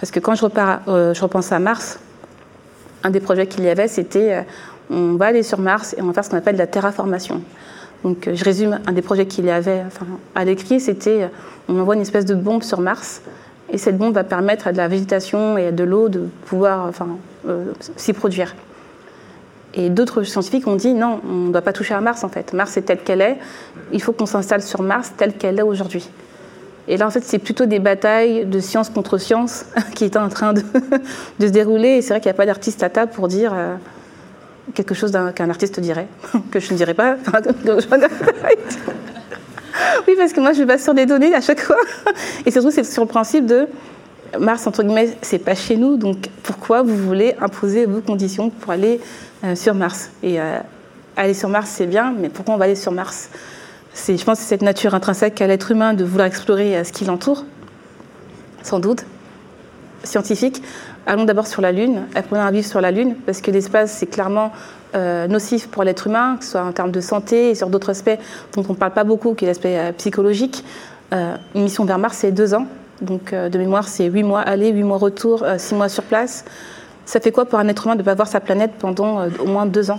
Parce 0.00 0.10
que 0.10 0.18
quand 0.18 0.34
je, 0.34 0.44
repars, 0.44 0.80
euh, 0.88 1.12
je 1.12 1.20
repense 1.20 1.52
à 1.52 1.58
Mars, 1.58 2.00
un 3.02 3.10
des 3.10 3.20
projets 3.20 3.46
qu'il 3.46 3.64
y 3.64 3.68
avait, 3.68 3.88
c'était 3.88 4.44
on 4.90 5.14
va 5.14 5.26
aller 5.26 5.42
sur 5.42 5.58
Mars 5.58 5.94
et 5.96 6.02
on 6.02 6.06
va 6.06 6.12
faire 6.12 6.24
ce 6.24 6.30
qu'on 6.30 6.36
appelle 6.36 6.56
la 6.56 6.66
terraformation. 6.66 7.42
Donc 8.02 8.28
je 8.32 8.44
résume, 8.44 8.80
un 8.86 8.92
des 8.92 9.02
projets 9.02 9.26
qu'il 9.26 9.44
y 9.44 9.50
avait 9.50 9.82
à 10.34 10.44
l'écrit, 10.44 10.80
c'était 10.80 11.30
on 11.68 11.78
envoie 11.78 11.94
une 11.94 12.00
espèce 12.00 12.24
de 12.24 12.34
bombe 12.34 12.62
sur 12.62 12.80
Mars 12.80 13.22
et 13.72 13.78
cette 13.78 13.98
bombe 13.98 14.14
va 14.14 14.24
permettre 14.24 14.66
à 14.66 14.72
de 14.72 14.76
la 14.76 14.88
végétation 14.88 15.56
et 15.58 15.66
à 15.66 15.72
de 15.72 15.84
l'eau 15.84 16.08
de 16.08 16.28
pouvoir 16.46 16.86
enfin, 16.86 17.08
euh, 17.48 17.72
s'y 17.96 18.12
produire. 18.12 18.54
Et 19.74 19.88
d'autres 19.90 20.24
scientifiques 20.24 20.66
ont 20.66 20.74
dit 20.74 20.94
non, 20.94 21.20
on 21.28 21.46
ne 21.46 21.52
doit 21.52 21.62
pas 21.62 21.72
toucher 21.72 21.94
à 21.94 22.00
Mars 22.00 22.24
en 22.24 22.28
fait. 22.28 22.52
Mars 22.52 22.76
est 22.76 22.82
telle 22.82 22.98
qu'elle 22.98 23.20
est, 23.20 23.36
il 23.92 24.02
faut 24.02 24.12
qu'on 24.12 24.26
s'installe 24.26 24.62
sur 24.62 24.82
Mars 24.82 25.12
telle 25.16 25.34
qu'elle 25.34 25.58
est 25.58 25.62
aujourd'hui. 25.62 26.08
Et 26.90 26.96
là 26.96 27.06
en 27.06 27.10
fait 27.10 27.24
c'est 27.24 27.38
plutôt 27.38 27.64
des 27.66 27.78
batailles 27.78 28.44
de 28.44 28.60
science 28.60 28.90
contre 28.90 29.16
science 29.16 29.64
qui 29.94 30.04
étaient 30.04 30.18
en 30.18 30.28
train 30.28 30.52
de, 30.52 30.62
de 31.38 31.46
se 31.46 31.52
dérouler. 31.52 31.88
Et 31.88 32.02
c'est 32.02 32.10
vrai 32.10 32.20
qu'il 32.20 32.28
n'y 32.28 32.34
a 32.34 32.36
pas 32.36 32.46
d'artiste 32.46 32.82
à 32.82 32.90
table 32.90 33.12
pour 33.12 33.28
dire 33.28 33.52
euh, 33.54 33.76
quelque 34.74 34.94
chose 34.94 35.12
qu'un 35.34 35.50
artiste 35.50 35.80
dirait, 35.80 36.08
que 36.50 36.60
je 36.60 36.72
ne 36.72 36.76
dirais 36.76 36.94
pas. 36.94 37.16
oui, 40.08 40.14
parce 40.16 40.32
que 40.32 40.40
moi, 40.40 40.52
je 40.52 40.64
base 40.64 40.82
sur 40.82 40.94
des 40.94 41.06
données 41.06 41.34
à 41.34 41.40
chaque 41.40 41.60
fois. 41.60 41.76
Et 42.46 42.50
surtout, 42.50 42.70
c'est 42.70 42.84
sur 42.84 43.02
le 43.02 43.08
principe 43.08 43.46
de 43.46 43.68
Mars, 44.38 44.66
entre 44.66 44.82
guillemets, 44.84 45.16
c'est 45.22 45.40
pas 45.40 45.56
chez 45.56 45.76
nous, 45.76 45.96
donc 45.96 46.28
pourquoi 46.44 46.82
vous 46.82 46.96
voulez 46.96 47.34
imposer 47.40 47.84
vos 47.86 48.00
conditions 48.00 48.50
pour 48.50 48.70
aller 48.70 49.00
euh, 49.42 49.56
sur 49.56 49.74
Mars? 49.74 50.10
Et 50.22 50.40
euh, 50.40 50.58
aller 51.16 51.34
sur 51.34 51.48
Mars, 51.48 51.70
c'est 51.74 51.86
bien, 51.86 52.14
mais 52.16 52.28
pourquoi 52.28 52.54
on 52.54 52.56
va 52.56 52.66
aller 52.66 52.76
sur 52.76 52.92
Mars? 52.92 53.28
C'est, 53.92 54.16
Je 54.16 54.24
pense 54.24 54.38
que 54.38 54.42
c'est 54.44 54.50
cette 54.50 54.62
nature 54.62 54.94
intrinsèque 54.94 55.40
à 55.40 55.46
l'être 55.46 55.70
humain 55.70 55.94
de 55.94 56.04
vouloir 56.04 56.26
explorer 56.26 56.76
euh, 56.76 56.84
ce 56.84 56.92
qui 56.92 57.04
l'entoure, 57.04 57.44
sans 58.62 58.78
doute. 58.78 59.04
Scientifique, 60.02 60.62
allons 61.06 61.24
d'abord 61.24 61.46
sur 61.46 61.60
la 61.60 61.72
Lune, 61.72 62.02
apprenons 62.14 62.42
à 62.42 62.50
vivre 62.50 62.66
sur 62.66 62.80
la 62.80 62.90
Lune, 62.90 63.16
parce 63.26 63.40
que 63.40 63.50
l'espace, 63.50 63.92
c'est 63.92 64.06
clairement 64.06 64.50
euh, 64.94 65.26
nocif 65.26 65.68
pour 65.68 65.84
l'être 65.84 66.06
humain, 66.06 66.36
que 66.38 66.44
ce 66.44 66.52
soit 66.52 66.62
en 66.62 66.72
termes 66.72 66.90
de 66.90 67.00
santé 67.00 67.50
et 67.50 67.54
sur 67.54 67.68
d'autres 67.68 67.90
aspects 67.90 68.18
dont 68.54 68.64
on 68.66 68.72
ne 68.72 68.78
parle 68.78 68.92
pas 68.92 69.04
beaucoup, 69.04 69.34
qui 69.34 69.44
est 69.44 69.48
l'aspect 69.48 69.78
euh, 69.78 69.92
psychologique. 69.92 70.64
Une 71.12 71.62
mission 71.64 71.84
vers 71.84 71.98
Mars, 71.98 72.18
c'est 72.18 72.30
deux 72.30 72.54
ans. 72.54 72.66
Donc, 73.02 73.34
de 73.34 73.58
mémoire, 73.58 73.88
c'est 73.88 74.04
huit 74.06 74.22
mois 74.22 74.42
aller, 74.42 74.70
huit 74.70 74.84
mois 74.84 74.96
retour, 74.96 75.44
six 75.58 75.74
mois 75.74 75.88
sur 75.88 76.04
place. 76.04 76.44
Ça 77.04 77.18
fait 77.18 77.32
quoi 77.32 77.46
pour 77.46 77.58
un 77.58 77.66
être 77.66 77.84
humain 77.84 77.96
de 77.96 78.02
ne 78.02 78.04
pas 78.04 78.14
voir 78.14 78.28
sa 78.28 78.38
planète 78.38 78.70
pendant 78.78 79.26
au 79.40 79.46
moins 79.46 79.66
deux 79.66 79.90
ans? 79.90 79.98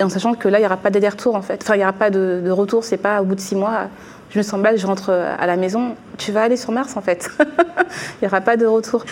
Et 0.00 0.02
en 0.02 0.08
sachant 0.08 0.34
que 0.34 0.48
là, 0.48 0.58
il 0.58 0.62
n'y 0.62 0.66
aura 0.66 0.78
pas 0.78 0.90
d'aller-retour, 0.90 1.36
en 1.36 1.42
fait. 1.42 1.60
Enfin, 1.62 1.74
il 1.74 1.78
n'y 1.78 1.84
aura 1.84 1.92
pas 1.92 2.10
de, 2.10 2.42
de 2.44 2.50
retour, 2.50 2.82
c'est 2.82 2.96
pas 2.96 3.22
au 3.22 3.24
bout 3.24 3.36
de 3.36 3.40
six 3.40 3.54
mois, 3.54 3.88
je 4.30 4.38
me 4.38 4.42
sens 4.42 4.58
mal, 4.58 4.78
je 4.78 4.86
rentre 4.86 5.10
à 5.10 5.46
la 5.46 5.56
maison. 5.56 5.94
Tu 6.18 6.32
vas 6.32 6.42
aller 6.42 6.56
sur 6.56 6.72
Mars, 6.72 6.96
en 6.96 7.02
fait. 7.02 7.30
il 7.38 8.22
n'y 8.22 8.28
aura 8.28 8.40
pas 8.40 8.56
de 8.56 8.66
retour. 8.66 9.04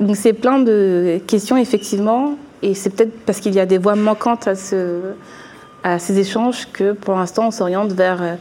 Donc, 0.00 0.16
c'est 0.16 0.32
plein 0.32 0.58
de 0.58 1.20
questions, 1.26 1.56
effectivement, 1.56 2.36
et 2.62 2.74
c'est 2.74 2.90
peut-être 2.90 3.18
parce 3.24 3.40
qu'il 3.40 3.54
y 3.54 3.60
a 3.60 3.66
des 3.66 3.78
voies 3.78 3.94
manquantes 3.94 4.48
à, 5.82 5.98
ces 5.98 6.18
échanges 6.18 6.68
que 6.72 6.92
pour 6.92 7.14
l'instant 7.14 7.46
on 7.46 7.50
s'oriente 7.50 7.92
vers 7.92 8.22
euh, 8.22 8.34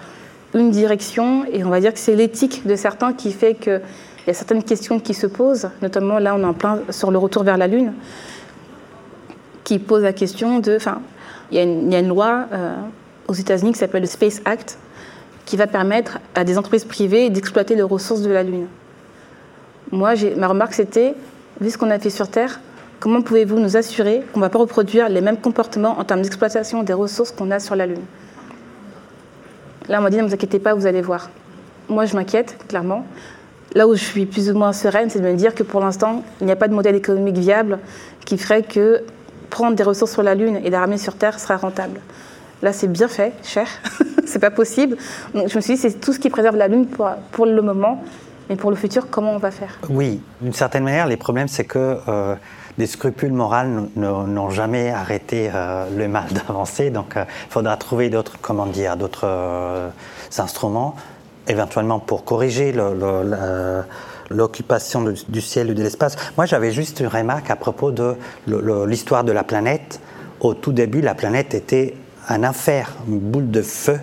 une 0.53 0.71
direction 0.71 1.45
et 1.45 1.63
on 1.63 1.69
va 1.69 1.79
dire 1.79 1.93
que 1.93 1.99
c'est 1.99 2.15
l'éthique 2.15 2.67
de 2.67 2.75
certains 2.75 3.13
qui 3.13 3.31
fait 3.31 3.55
qu'il 3.55 3.81
y 4.27 4.29
a 4.29 4.33
certaines 4.33 4.63
questions 4.63 4.99
qui 4.99 5.13
se 5.13 5.25
posent, 5.25 5.69
notamment 5.81 6.19
là 6.19 6.35
on 6.35 6.41
est 6.41 6.45
en 6.45 6.53
plein 6.53 6.79
sur 6.89 7.11
le 7.11 7.17
retour 7.17 7.43
vers 7.43 7.57
la 7.57 7.67
Lune, 7.67 7.93
qui 9.63 9.79
pose 9.79 10.03
la 10.03 10.13
question 10.13 10.59
de... 10.59 10.77
il 11.51 11.57
y, 11.57 11.59
a 11.95 11.99
une, 11.99 12.07
loi 12.07 12.45
euh, 12.51 12.75
aux 13.27 13.33
États-Unis 13.33 13.73
qui 13.73 13.79
s'appelle 13.79 14.01
le 14.01 14.07
Space 14.07 14.41
Act 14.45 14.77
qui 15.45 15.57
va 15.57 15.67
permettre 15.67 16.19
à 16.35 16.43
des 16.43 16.57
entreprises 16.57 16.85
privées 16.85 17.29
d'exploiter 17.29 17.75
les 17.75 17.81
ressources 17.81 18.21
de 18.21 18.29
la 18.29 18.43
Lune. 18.43 18.67
Moi, 19.91 20.13
ma 20.37 20.47
remarque 20.47 20.73
c'était, 20.73 21.15
vu 21.59 21.71
ce 21.71 21.77
qu'on 21.77 21.89
a 21.89 21.97
fait 21.97 22.11
sur 22.11 22.29
Terre, 22.29 22.59
Comment 22.99 23.21
pouvez-vous 23.21 23.59
nous 23.59 23.77
assurer 23.77 24.23
qu'on 24.33 24.41
ne 24.41 24.45
va 24.45 24.49
pas 24.49 24.59
reproduire 24.59 25.07
les 25.07 25.21
mêmes 25.21 25.37
comportements 25.37 25.97
en 25.99 26.03
termes 26.03 26.21
d'exploitation 26.21 26.83
des 26.83 26.91
ressources 26.91 27.31
qu'on 27.31 27.49
a 27.49 27.59
sur 27.61 27.77
la 27.77 27.85
Lune? 27.85 28.03
Là, 29.87 29.99
on 29.99 30.03
m'a 30.03 30.09
dit, 30.09 30.17
ne 30.17 30.23
vous 30.23 30.33
inquiétez 30.33 30.59
pas, 30.59 30.73
vous 30.73 30.85
allez 30.85 31.01
voir. 31.01 31.29
Moi, 31.87 32.03
je 32.03 32.15
m'inquiète, 32.17 32.57
clairement. 32.67 33.05
Là 33.73 33.87
où 33.87 33.95
je 33.95 34.03
suis 34.03 34.25
plus 34.25 34.51
ou 34.51 34.53
moins 34.53 34.73
sereine, 34.73 35.09
c'est 35.09 35.21
de 35.21 35.25
me 35.25 35.33
dire 35.35 35.55
que 35.55 35.63
pour 35.63 35.79
l'instant, 35.79 36.23
il 36.41 36.45
n'y 36.45 36.51
a 36.51 36.57
pas 36.57 36.67
de 36.67 36.73
modèle 36.73 36.95
économique 36.95 37.37
viable 37.37 37.79
qui 38.25 38.37
ferait 38.37 38.63
que 38.63 39.01
prendre 39.49 39.75
des 39.75 39.83
ressources 39.83 40.11
sur 40.11 40.23
la 40.23 40.35
Lune 40.35 40.59
et 40.63 40.69
les 40.69 40.77
ramener 40.77 40.97
sur 40.97 41.15
Terre 41.15 41.39
sera 41.39 41.57
rentable. 41.57 41.99
Là, 42.61 42.73
c'est 42.73 42.87
bien 42.87 43.07
fait, 43.07 43.33
cher. 43.43 43.67
c'est 44.25 44.39
pas 44.39 44.51
possible. 44.51 44.97
Donc, 45.33 45.47
je 45.49 45.55
me 45.55 45.61
suis 45.61 45.75
dit, 45.75 45.81
c'est 45.81 45.99
tout 45.99 46.13
ce 46.13 46.19
qui 46.19 46.29
préserve 46.29 46.55
la 46.55 46.67
Lune 46.67 46.87
pour, 46.87 47.45
le 47.45 47.61
moment. 47.61 48.03
Mais 48.49 48.55
pour 48.55 48.69
le 48.69 48.75
futur, 48.75 49.09
comment 49.09 49.33
on 49.33 49.37
va 49.37 49.51
faire? 49.51 49.79
Oui, 49.89 50.21
d'une 50.41 50.53
certaine 50.53 50.83
manière, 50.83 51.07
les 51.07 51.17
problèmes, 51.17 51.47
c'est 51.47 51.65
que 51.65 51.97
euh, 52.07 52.35
les 52.79 52.87
scrupules 52.87 53.33
moraux 53.33 53.87
n'ont 53.95 54.49
jamais 54.49 54.89
arrêté 54.89 55.51
euh, 55.53 55.85
le 55.95 56.07
mal 56.07 56.27
d'avancer. 56.31 56.89
Donc, 56.89 57.11
il 57.15 57.19
euh, 57.19 57.25
faudra 57.49 57.75
trouver 57.77 58.09
d'autres, 58.09 58.37
comment 58.41 58.65
dire, 58.65 58.95
d'autres 58.95 59.27
euh, 59.27 59.89
instruments, 60.37 60.95
éventuellement 61.47 61.99
pour 61.99 62.23
corriger 62.23 62.73
l'occupation 64.29 65.03
du 65.27 65.41
ciel 65.41 65.71
ou 65.71 65.73
de 65.73 65.83
l'espace. 65.83 66.15
Moi, 66.37 66.45
j'avais 66.45 66.71
juste 66.71 66.99
une 66.99 67.07
remarque 67.07 67.49
à 67.49 67.55
propos 67.55 67.91
de 67.91 68.15
l'histoire 68.85 69.23
de 69.23 69.31
la 69.31 69.43
planète. 69.43 69.99
Au 70.39 70.53
tout 70.53 70.71
début, 70.71 71.01
la 71.01 71.15
planète 71.15 71.53
était 71.53 71.95
un 72.27 72.43
enfer, 72.43 72.95
une 73.07 73.19
boule 73.19 73.49
de 73.49 73.61
feu 73.61 73.99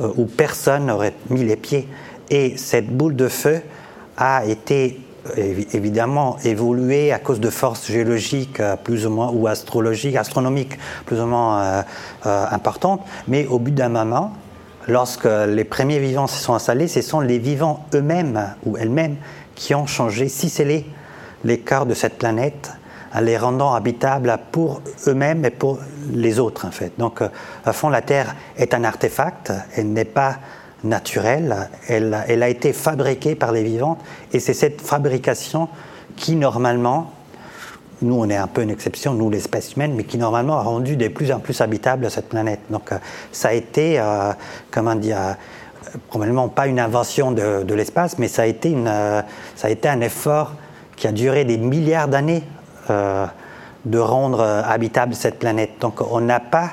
où 0.00 0.26
personne 0.26 0.86
n'aurait 0.86 1.14
mis 1.30 1.44
les 1.44 1.56
pieds. 1.56 1.88
Et 2.30 2.56
cette 2.56 2.88
boule 2.88 3.14
de 3.14 3.28
feu 3.28 3.60
a 4.16 4.44
été 4.44 5.00
évidemment 5.36 6.36
évolué 6.44 7.12
à 7.12 7.18
cause 7.18 7.40
de 7.40 7.50
forces 7.50 7.86
géologiques 7.86 8.60
euh, 8.60 8.76
plus 8.76 9.06
ou 9.06 9.10
moins 9.10 9.30
ou 9.32 9.46
astrologiques, 9.46 10.16
astronomiques 10.16 10.78
plus 11.06 11.20
ou 11.20 11.26
moins 11.26 11.84
importantes, 12.24 13.02
mais 13.28 13.46
au 13.46 13.58
bout 13.58 13.70
d'un 13.70 13.88
moment, 13.88 14.32
lorsque 14.88 15.28
les 15.48 15.64
premiers 15.64 15.98
vivants 15.98 16.26
se 16.26 16.42
sont 16.42 16.54
installés, 16.54 16.88
ce 16.88 17.02
sont 17.02 17.20
les 17.20 17.38
vivants 17.38 17.84
eux-mêmes 17.94 18.54
ou 18.64 18.76
elles-mêmes 18.76 19.16
qui 19.62 19.76
ont 19.76 19.86
changé, 19.86 20.28
c'est 20.28 20.84
les 21.44 21.58
corps 21.60 21.86
de 21.86 21.94
cette 21.94 22.18
planète 22.18 22.72
en 23.14 23.20
les 23.20 23.36
rendant 23.36 23.74
habitables 23.74 24.36
pour 24.50 24.82
eux-mêmes 25.06 25.44
et 25.44 25.50
pour 25.50 25.78
les 26.12 26.40
autres 26.40 26.66
en 26.66 26.72
fait. 26.72 26.92
Donc, 26.98 27.20
à 27.64 27.72
fond, 27.72 27.88
la 27.88 28.02
Terre 28.02 28.34
est 28.56 28.74
un 28.74 28.82
artefact, 28.82 29.52
elle 29.76 29.92
n'est 29.92 30.04
pas 30.04 30.38
naturelle, 30.82 31.70
elle, 31.86 32.12
a 32.12 32.48
été 32.48 32.72
fabriquée 32.72 33.36
par 33.36 33.52
les 33.52 33.62
vivantes, 33.62 34.00
et 34.32 34.40
c'est 34.40 34.52
cette 34.52 34.80
fabrication 34.80 35.68
qui 36.16 36.34
normalement, 36.34 37.12
nous 38.00 38.16
on 38.16 38.28
est 38.30 38.36
un 38.36 38.48
peu 38.48 38.62
une 38.62 38.70
exception, 38.70 39.14
nous 39.14 39.30
l'espèce 39.30 39.74
humaine, 39.74 39.94
mais 39.94 40.02
qui 40.02 40.18
normalement 40.18 40.58
a 40.58 40.62
rendu 40.62 40.96
de 40.96 41.06
plus 41.06 41.30
en 41.30 41.38
plus 41.38 41.60
habitable 41.60 42.10
cette 42.10 42.30
planète. 42.30 42.62
Donc 42.68 42.90
euh, 42.90 42.98
ça 43.30 43.50
a 43.50 43.52
été, 43.52 44.00
euh, 44.00 44.32
comment 44.72 44.96
dire, 44.96 45.18
euh, 45.20 45.32
probablement 46.08 46.48
pas 46.48 46.66
une 46.66 46.80
invention 46.80 47.32
de, 47.32 47.74
l'espace, 47.74 48.18
mais 48.18 48.28
ça 48.28 48.42
a, 48.42 48.46
été 48.46 48.70
une, 48.70 48.86
ça 49.56 49.68
a 49.68 49.70
été 49.70 49.88
un 49.88 50.00
effort 50.00 50.52
qui 50.96 51.06
a 51.06 51.12
duré 51.12 51.44
des 51.44 51.58
milliards 51.58 52.08
d'années 52.08 52.44
de 52.88 53.98
rendre 53.98 54.40
habitable 54.40 55.14
cette 55.14 55.38
planète. 55.38 55.70
Donc 55.80 56.00
on 56.00 56.20
n'a 56.20 56.40
pas... 56.40 56.70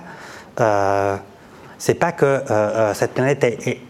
c'est 1.78 1.94
pas 1.96 2.12
que 2.12 2.44
cette 2.94 3.14
planète 3.14 3.44
est, 3.44 3.82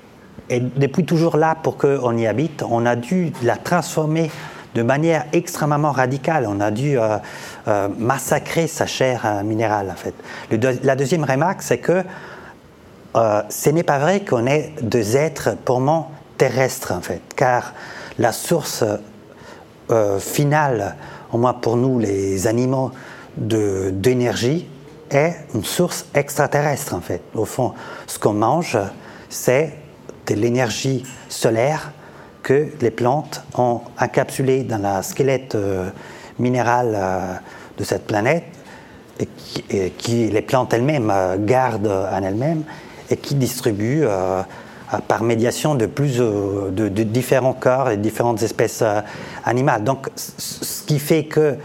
est 0.50 0.60
depuis 0.60 1.06
toujours 1.06 1.38
là 1.38 1.56
pour 1.62 1.78
qu'on 1.78 2.18
y 2.18 2.28
habite. 2.28 2.64
On 2.70 2.86
a 2.86 2.96
dû 2.96 3.32
la 3.44 3.58
transformer 3.58 4.30
de 4.76 4.84
manière 4.84 5.26
extrêmement 5.34 5.92
radicale. 5.92 6.46
On 6.48 6.60
a 6.60 6.72
dû 6.72 6.98
euh, 6.98 7.18
euh, 7.68 7.88
massacrer 7.98 8.68
sa 8.68 8.86
chair 8.86 9.22
euh, 9.26 9.44
minérale, 9.44 9.92
en 9.92 9.96
fait. 9.96 10.14
la 10.84 10.96
deuxième 10.96 11.24
remarque, 11.24 11.62
c'est 11.62 11.80
que 11.80 12.04
ce 13.16 13.70
n'est 13.70 13.84
pas 13.84 14.00
vrai 14.00 14.24
qu'on 14.24 14.46
est 14.46 14.74
des 14.82 15.18
êtres 15.18 15.56
purement 15.66 16.12
terrestres, 16.38 16.94
en 16.94 17.02
fait, 17.02 17.22
car 17.36 17.74
la 18.18 18.32
source 18.32 18.84
finale, 20.20 20.96
au 21.32 21.38
moins 21.38 21.54
pour 21.54 21.76
nous, 21.76 22.00
les 22.00 22.48
animaux, 22.48 22.92
d'énergie, 23.38 24.68
est 25.10 25.36
une 25.56 25.64
source 25.64 26.06
extraterrestre, 26.14 26.94
en 26.94 27.02
fait. 27.02 27.22
Au 27.34 27.46
fond, 27.46 27.74
ce 28.08 28.20
qu'on 28.20 28.34
mange, 28.34 28.78
c'est 29.30 29.74
de 30.28 30.36
l'énergie 30.36 31.04
solaire 31.28 31.92
que 32.44 32.70
les 32.82 32.92
plantes 32.92 33.44
ont 33.58 33.82
encapsulée 34.00 34.64
dans 34.64 34.78
la 34.78 35.04
squelette 35.04 35.56
euh, 35.56 35.90
minéral 36.38 36.94
euh, 36.96 37.34
de 37.78 37.84
cette 37.84 38.08
planète, 38.08 38.44
et 39.20 39.90
qui, 39.92 40.28
les 40.30 40.42
plantes 40.42 40.74
elles-mêmes 40.74 41.12
euh, 41.12 41.36
gardent 41.38 42.08
en 42.12 42.24
elles-mêmes 42.24 42.64
et 43.10 43.18
qui 43.18 43.36
distribuent 43.36 44.06
par 45.08 45.24
médiation 45.24 45.76
de 45.76 45.86
plus 45.86 46.18
de, 46.18 46.88
différents 46.88 47.54
corps 47.54 47.90
et 47.90 47.98
différentes 47.98 48.42
espèces 48.44 48.84
animales. 49.46 49.84
Donc, 49.84 50.08
ce 50.16 50.84
qui 50.86 51.00
fait 51.00 51.26
que 51.26 51.56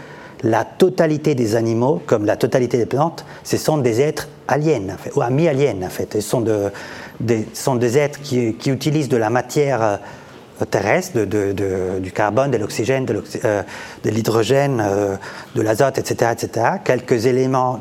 la 0.43 0.63
totalité 0.63 1.33
des 1.33 1.55
animaux, 1.55 2.01
comme 2.05 2.25
la 2.25 2.37
totalité 2.37 2.77
des 2.77 2.85
plantes, 2.85 3.25
ce 3.43 3.57
sont 3.57 3.77
des 3.77 4.01
êtres 4.01 4.27
aliens, 4.47 4.95
ou 5.15 5.21
amis-aliens 5.21 5.81
en 5.83 5.89
fait. 5.89 6.13
Ce 6.13 6.21
sont 6.21 6.41
de, 6.41 6.71
des, 7.19 7.47
sont 7.53 7.75
des 7.75 7.97
êtres 7.97 8.21
qui, 8.21 8.55
utilisent 8.67 9.09
de 9.09 9.17
la 9.17 9.29
matière 9.31 9.81
euh, 9.81 10.65
terrestre, 10.69 11.25
du 11.25 12.11
carbone, 12.11 12.51
de 12.51 12.57
l'oxygène, 12.57 13.05
de 13.05 13.23
euh, 13.43 13.63
l'hydrogène, 14.03 14.81
euh, 14.85 15.15
de 15.55 15.61
l'azote, 15.61 15.97
etc., 15.97 16.31
etc., 16.33 16.67
quelques 16.83 17.25
éléments 17.25 17.79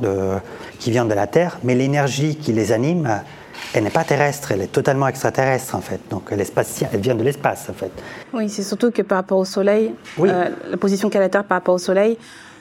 qui 0.78 0.90
viennent 0.90 1.08
de 1.08 1.14
la 1.14 1.26
Terre, 1.26 1.58
mais 1.64 1.74
l'énergie 1.74 2.36
qui 2.36 2.52
les 2.52 2.72
anime, 2.72 3.20
elle 3.72 3.84
n'est 3.84 3.90
pas 3.90 4.04
terrestre, 4.04 4.52
elle 4.52 4.62
est 4.62 4.72
totalement 4.72 5.08
extraterrestre 5.08 5.74
en 5.74 5.80
fait. 5.80 6.00
Donc 6.10 6.28
elle, 6.30 6.44
elle 6.92 7.00
vient 7.00 7.14
de 7.14 7.22
l'espace 7.22 7.68
en 7.70 7.74
fait. 7.74 7.90
Oui, 8.32 8.48
c'est 8.48 8.62
surtout 8.62 8.90
que 8.90 9.02
par 9.02 9.18
rapport 9.18 9.38
au 9.38 9.44
Soleil, 9.44 9.94
la 10.18 10.76
position 10.78 11.10
qu'a 11.10 11.20
la 11.20 11.28
Terre 11.28 11.44
par 11.44 11.56
rapport 11.56 11.74
au 11.74 11.78
Soleil, 11.78 12.18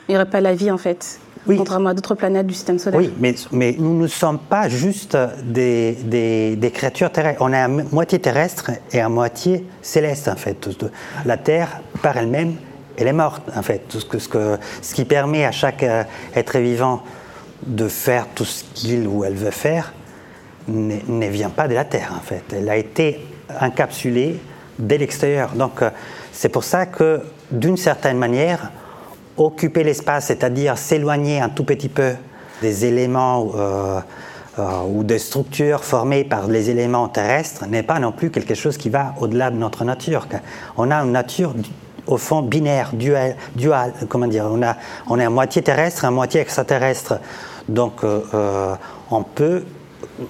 il 0.07 0.11
n'y 0.11 0.15
aurait 0.15 0.29
pas 0.29 0.41
la 0.41 0.53
vie 0.53 0.71
en 0.71 0.77
fait 0.77 1.19
contrairement 1.45 1.89
à 1.89 1.93
d'autres 1.93 2.15
planètes 2.15 2.47
du 2.47 2.53
système 2.53 2.79
solaire. 2.79 2.99
Oui, 2.99 3.13
mais, 3.19 3.35
mais 3.51 3.75
nous 3.77 3.97
ne 3.97 4.07
sommes 4.07 4.39
pas 4.39 4.69
juste 4.69 5.17
des, 5.43 5.93
des, 6.55 6.71
créatures 6.71 7.11
terrestres. 7.11 7.41
On 7.41 7.51
est 7.53 7.59
à 7.59 7.67
moitié 7.67 8.19
terrestre 8.19 8.71
et 8.91 8.99
à 8.99 9.09
moitié 9.09 9.65
céleste, 9.81 10.27
en 10.27 10.35
fait. 10.35 10.69
La 11.25 11.37
Terre, 11.37 11.81
par 12.01 12.17
elle-même, 12.17 12.55
elle 12.97 13.07
est 13.07 13.13
morte, 13.13 13.43
en 13.55 13.61
fait. 13.61 13.87
Tout 13.89 13.99
ce, 13.99 14.05
que, 14.05 14.19
ce, 14.19 14.29
que, 14.29 14.57
ce 14.81 14.93
qui 14.93 15.05
permet 15.05 15.45
à 15.45 15.51
chaque 15.51 15.83
euh, 15.83 16.03
être 16.35 16.57
vivant 16.59 17.03
de 17.65 17.87
faire 17.87 18.27
tout 18.35 18.45
ce 18.45 18.63
qu'il 18.73 19.07
ou 19.07 19.23
elle 19.23 19.35
veut 19.35 19.51
faire 19.51 19.93
ne 20.67 21.27
vient 21.27 21.49
pas 21.49 21.67
de 21.67 21.73
la 21.73 21.85
Terre, 21.85 22.13
en 22.15 22.21
fait. 22.21 22.43
Elle 22.53 22.69
a 22.69 22.77
été 22.77 23.19
encapsulée 23.59 24.39
dès 24.79 24.97
l'extérieur. 24.97 25.51
Donc, 25.55 25.81
euh, 25.81 25.89
c'est 26.31 26.49
pour 26.49 26.63
ça 26.63 26.85
que, 26.85 27.21
d'une 27.51 27.77
certaine 27.77 28.17
manière, 28.17 28.71
occuper 29.37 29.83
l'espace, 29.83 30.27
c'est-à-dire 30.27 30.77
s'éloigner 30.77 31.41
un 31.41 31.49
tout 31.49 31.63
petit 31.63 31.89
peu 31.89 32.13
des 32.61 32.85
éléments 32.85 33.51
euh, 33.55 33.99
euh, 34.59 34.81
ou 34.87 35.03
des 35.03 35.19
structures 35.19 35.83
formées 35.83 36.23
par 36.23 36.47
les 36.47 36.69
éléments 36.69 37.07
terrestres, 37.07 37.65
n'est 37.67 37.83
pas 37.83 37.99
non 37.99 38.11
plus 38.11 38.29
quelque 38.29 38.55
chose 38.55 38.77
qui 38.77 38.89
va 38.89 39.13
au-delà 39.19 39.51
de 39.51 39.57
notre 39.57 39.83
nature. 39.83 40.27
On 40.77 40.91
a 40.91 40.97
une 40.97 41.11
nature 41.11 41.53
au 42.05 42.17
fond 42.17 42.41
binaire, 42.41 42.91
dual, 42.93 43.35
dual 43.55 43.93
comment 44.09 44.27
dire, 44.27 44.45
on, 44.49 44.61
a, 44.61 44.75
on 45.07 45.19
est 45.19 45.25
à 45.25 45.29
moitié 45.29 45.61
terrestre, 45.61 46.05
à 46.05 46.11
moitié 46.11 46.41
extraterrestre. 46.41 47.19
Donc 47.69 48.01
on 48.03 49.23
peut 49.23 49.63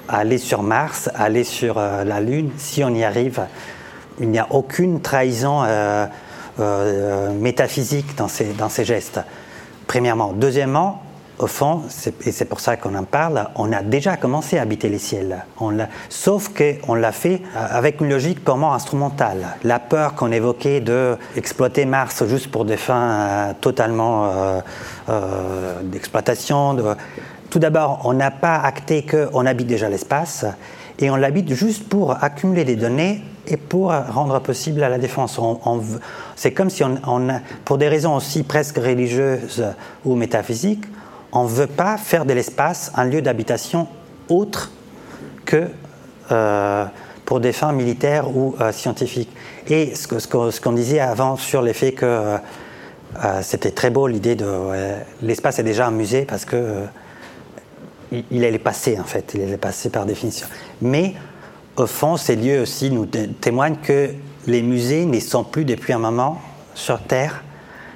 aller 0.08 0.38
sur 0.38 0.64
Mars, 0.64 1.10
aller 1.16 1.44
sur 1.44 1.76
la 1.80 2.20
Lune, 2.20 2.52
si 2.58 2.84
on 2.84 2.94
y 2.94 3.04
arrive. 3.04 3.42
Il 4.20 4.30
n'y 4.30 4.40
a 4.40 4.48
aucune 4.52 5.02
trahison 5.02 5.64
euh, 6.60 7.32
métaphysique 7.32 8.16
dans 8.16 8.28
ces, 8.28 8.54
dans 8.54 8.70
ces 8.70 8.86
gestes, 8.86 9.20
premièrement. 9.88 10.34
Deuxièmement, 10.34 11.02
au 11.40 11.48
fond, 11.48 11.82
et 12.28 12.32
c'est 12.32 12.46
pour 12.46 12.60
ça 12.60 12.78
qu'on 12.78 12.94
en 12.94 13.06
parle, 13.06 13.48
on 13.56 13.74
a 13.74 13.82
déjà 13.82 14.18
commencé 14.18 14.60
à 14.60 14.62
habiter 14.62 14.88
les 14.88 15.00
ciels. 15.00 15.46
On 15.60 15.76
sauf 16.10 16.52
qu'on 16.54 16.94
l'a 16.94 17.12
fait 17.12 17.42
euh, 17.56 17.66
avec 17.72 18.02
une 18.02 18.10
logique 18.10 18.46
purement 18.46 18.76
instrumentale. 18.76 19.48
La 19.64 19.80
peur 19.80 20.14
qu'on 20.14 20.32
évoquait 20.32 20.80
de 20.80 21.18
Mars 21.88 22.24
juste 22.28 22.52
pour 22.52 22.66
des 22.66 22.78
fins 22.78 23.10
euh, 23.10 23.54
totalement 23.60 24.62
d'exploitation. 25.82 26.78
Tout 27.54 27.60
d'abord, 27.60 28.02
on 28.06 28.14
n'a 28.14 28.32
pas 28.32 28.56
acté 28.56 29.06
qu'on 29.06 29.46
habite 29.46 29.68
déjà 29.68 29.88
l'espace 29.88 30.44
et 30.98 31.12
on 31.12 31.16
l'habite 31.16 31.54
juste 31.54 31.88
pour 31.88 32.24
accumuler 32.24 32.64
des 32.64 32.76
données 32.76 33.22
et 33.46 33.58
pour 33.58 33.94
rendre 33.94 34.40
possible 34.40 34.80
la 34.80 34.98
défense. 34.98 35.40
c'est 36.36 36.52
comme 36.52 36.72
si, 36.72 36.82
pour 37.64 37.78
des 37.78 37.90
raisons 37.90 38.16
aussi 38.16 38.42
presque 38.42 38.78
religieuses 38.78 39.64
ou 40.04 40.16
métaphysiques, 40.16 40.86
on 41.32 41.44
ne 41.44 41.48
veut 41.48 41.68
pas 41.68 41.98
faire 41.98 42.26
de 42.26 42.34
l'espace 42.34 42.92
un 42.96 43.06
lieu 43.06 43.22
d'habitation 43.22 43.88
autre 44.30 44.72
que 45.46 45.68
euh, 46.32 46.86
pour 47.24 47.40
des 47.40 47.54
fins 47.54 47.72
militaires 47.72 48.36
ou 48.36 48.56
euh, 48.62 48.72
scientifiques. 48.72 49.30
Et 49.68 49.94
ce, 49.94 50.08
ce, 50.18 50.60
qu'on 50.60 50.72
disait 50.72 51.02
avant 51.02 51.36
sur 51.36 51.62
l'effet 51.62 51.92
que 51.92 52.06
euh, 53.24 53.42
c'était 53.44 53.70
très 53.70 53.92
beau 53.92 54.08
l'idée 54.08 54.34
de 54.34 54.48
l'espace 55.22 55.60
est 55.60 55.64
déjà 55.64 55.86
un 55.86 55.92
musée 55.92 56.26
parce 56.26 56.46
que 56.46 56.88
il, 58.32 58.44
est 58.44 58.58
passé 58.60 58.98
en 59.00 59.04
fait, 59.04 59.32
il 59.34 59.42
est 59.42 59.58
passé 59.58 59.90
par 59.90 60.06
définition. 60.06 60.48
Mais 60.82 61.14
au 61.76 61.88
fond, 61.88 62.18
ces 62.18 62.36
lieux 62.36 62.62
aussi 62.62 62.92
nous 62.92 63.06
témoignent 63.06 63.78
que 63.82 64.10
les 64.48 64.62
musées 64.62 65.06
ne 65.06 65.20
sont 65.20 65.44
plus 65.44 65.66
depuis 65.66 65.94
un 65.94 66.00
moment 66.00 66.40
sur 66.76 67.02
Terre 67.02 67.44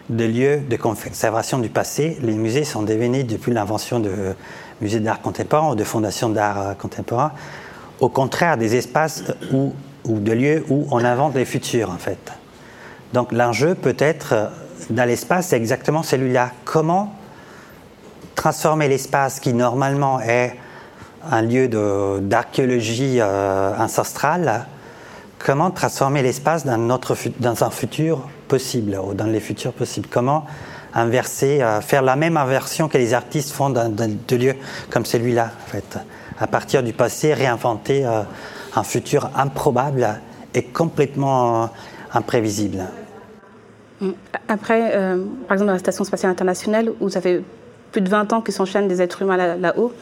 des 0.09 0.27
lieux 0.27 0.61
de 0.69 0.75
conservation 0.77 1.59
du 1.59 1.69
passé. 1.69 2.17
Les 2.21 2.33
musées 2.33 2.63
sont 2.63 2.83
devenus, 2.83 3.25
depuis 3.25 3.51
l'invention 3.51 3.99
de 3.99 4.11
musées 4.81 4.99
d'art 4.99 5.21
contemporain 5.21 5.71
ou 5.71 5.75
de 5.75 5.83
fondations 5.83 6.29
d'art 6.29 6.61
euh, 6.61 6.73
contemporain, 6.73 7.31
au 7.99 8.09
contraire 8.09 8.57
des 8.57 8.75
espaces 8.75 9.23
ou 9.51 9.73
de 10.05 10.31
lieux 10.31 10.63
où 10.69 10.87
on 10.91 11.03
invente 11.03 11.35
les 11.35 11.45
futurs 11.45 11.89
en 11.89 11.97
fait. 11.97 12.31
Donc 13.13 13.31
l'enjeu 13.31 13.75
peut-être 13.75 14.33
euh, 14.33 14.47
dans 14.89 15.05
l'espace, 15.05 15.47
c'est 15.47 15.57
exactement 15.57 16.03
celui-là. 16.03 16.51
Comment 16.63 17.13
transformer 18.37 18.87
l'espace 18.87 19.41
qui 19.41 19.51
normalement 19.51 20.21
est 20.21 20.55
un 21.29 21.41
lieu 21.41 21.67
d'archéologie 22.21 23.17
euh, 23.19 23.75
ancestrale, 23.77 24.65
comment 25.39 25.71
transformer 25.71 26.21
l'espace 26.21 26.65
dans, 26.65 26.77
dans 26.77 27.63
un 27.63 27.69
futur 27.69 28.29
possible, 28.47 28.97
ou 29.03 29.13
dans 29.13 29.25
les 29.25 29.41
futurs 29.41 29.73
possibles? 29.73 30.07
Comment 30.09 30.45
inverser, 30.93 31.61
euh, 31.61 31.81
faire 31.81 32.03
la 32.03 32.15
même 32.15 32.37
inversion 32.37 32.87
que 32.87 32.97
les 32.97 33.13
artistes 33.13 33.51
font 33.51 33.71
dans, 33.71 33.93
de 33.93 34.35
lieux 34.35 34.55
comme 34.89 35.03
celui-là, 35.03 35.49
en 35.65 35.69
fait. 35.69 35.97
À 36.39 36.47
partir 36.47 36.83
du 36.83 36.93
passé, 36.93 37.33
réinventer 37.33 38.05
euh, 38.05 38.21
un 38.75 38.83
futur 38.83 39.31
improbable 39.35 40.07
et 40.53 40.63
complètement 40.63 41.69
imprévisible? 42.13 42.85
Après, 44.47 44.91
par 45.47 45.53
exemple, 45.53 45.67
dans 45.67 45.73
la 45.73 45.79
Station 45.79 46.03
spatiale 46.03 46.31
internationale, 46.31 46.91
ça 47.09 47.19
fait 47.19 47.41
plus 47.91 48.01
de 48.01 48.09
20 48.09 48.33
ans 48.33 48.41
que 48.41 48.51
s'enchaînent 48.51 48.87
des 48.87 49.01
êtres 49.01 49.21
humains 49.21 49.55
là-haut, 49.57 49.93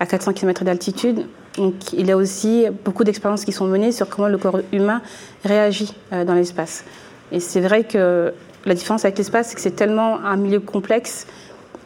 à 0.00 0.06
400 0.06 0.32
km 0.32 0.64
d'altitude, 0.64 1.26
donc 1.56 1.92
il 1.92 2.06
y 2.06 2.12
a 2.12 2.16
aussi 2.16 2.66
beaucoup 2.84 3.04
d'expériences 3.04 3.44
qui 3.44 3.52
sont 3.52 3.66
menées 3.66 3.92
sur 3.92 4.08
comment 4.08 4.28
le 4.28 4.38
corps 4.38 4.60
humain 4.72 5.02
réagit 5.44 5.94
euh, 6.12 6.24
dans 6.24 6.34
l'espace. 6.34 6.84
Et 7.30 7.40
c'est 7.40 7.60
vrai 7.60 7.84
que 7.84 8.32
la 8.64 8.74
différence 8.74 9.04
avec 9.04 9.18
l'espace, 9.18 9.48
c'est 9.48 9.54
que 9.54 9.60
c'est 9.60 9.76
tellement 9.76 10.18
un 10.24 10.36
milieu 10.36 10.60
complexe 10.60 11.26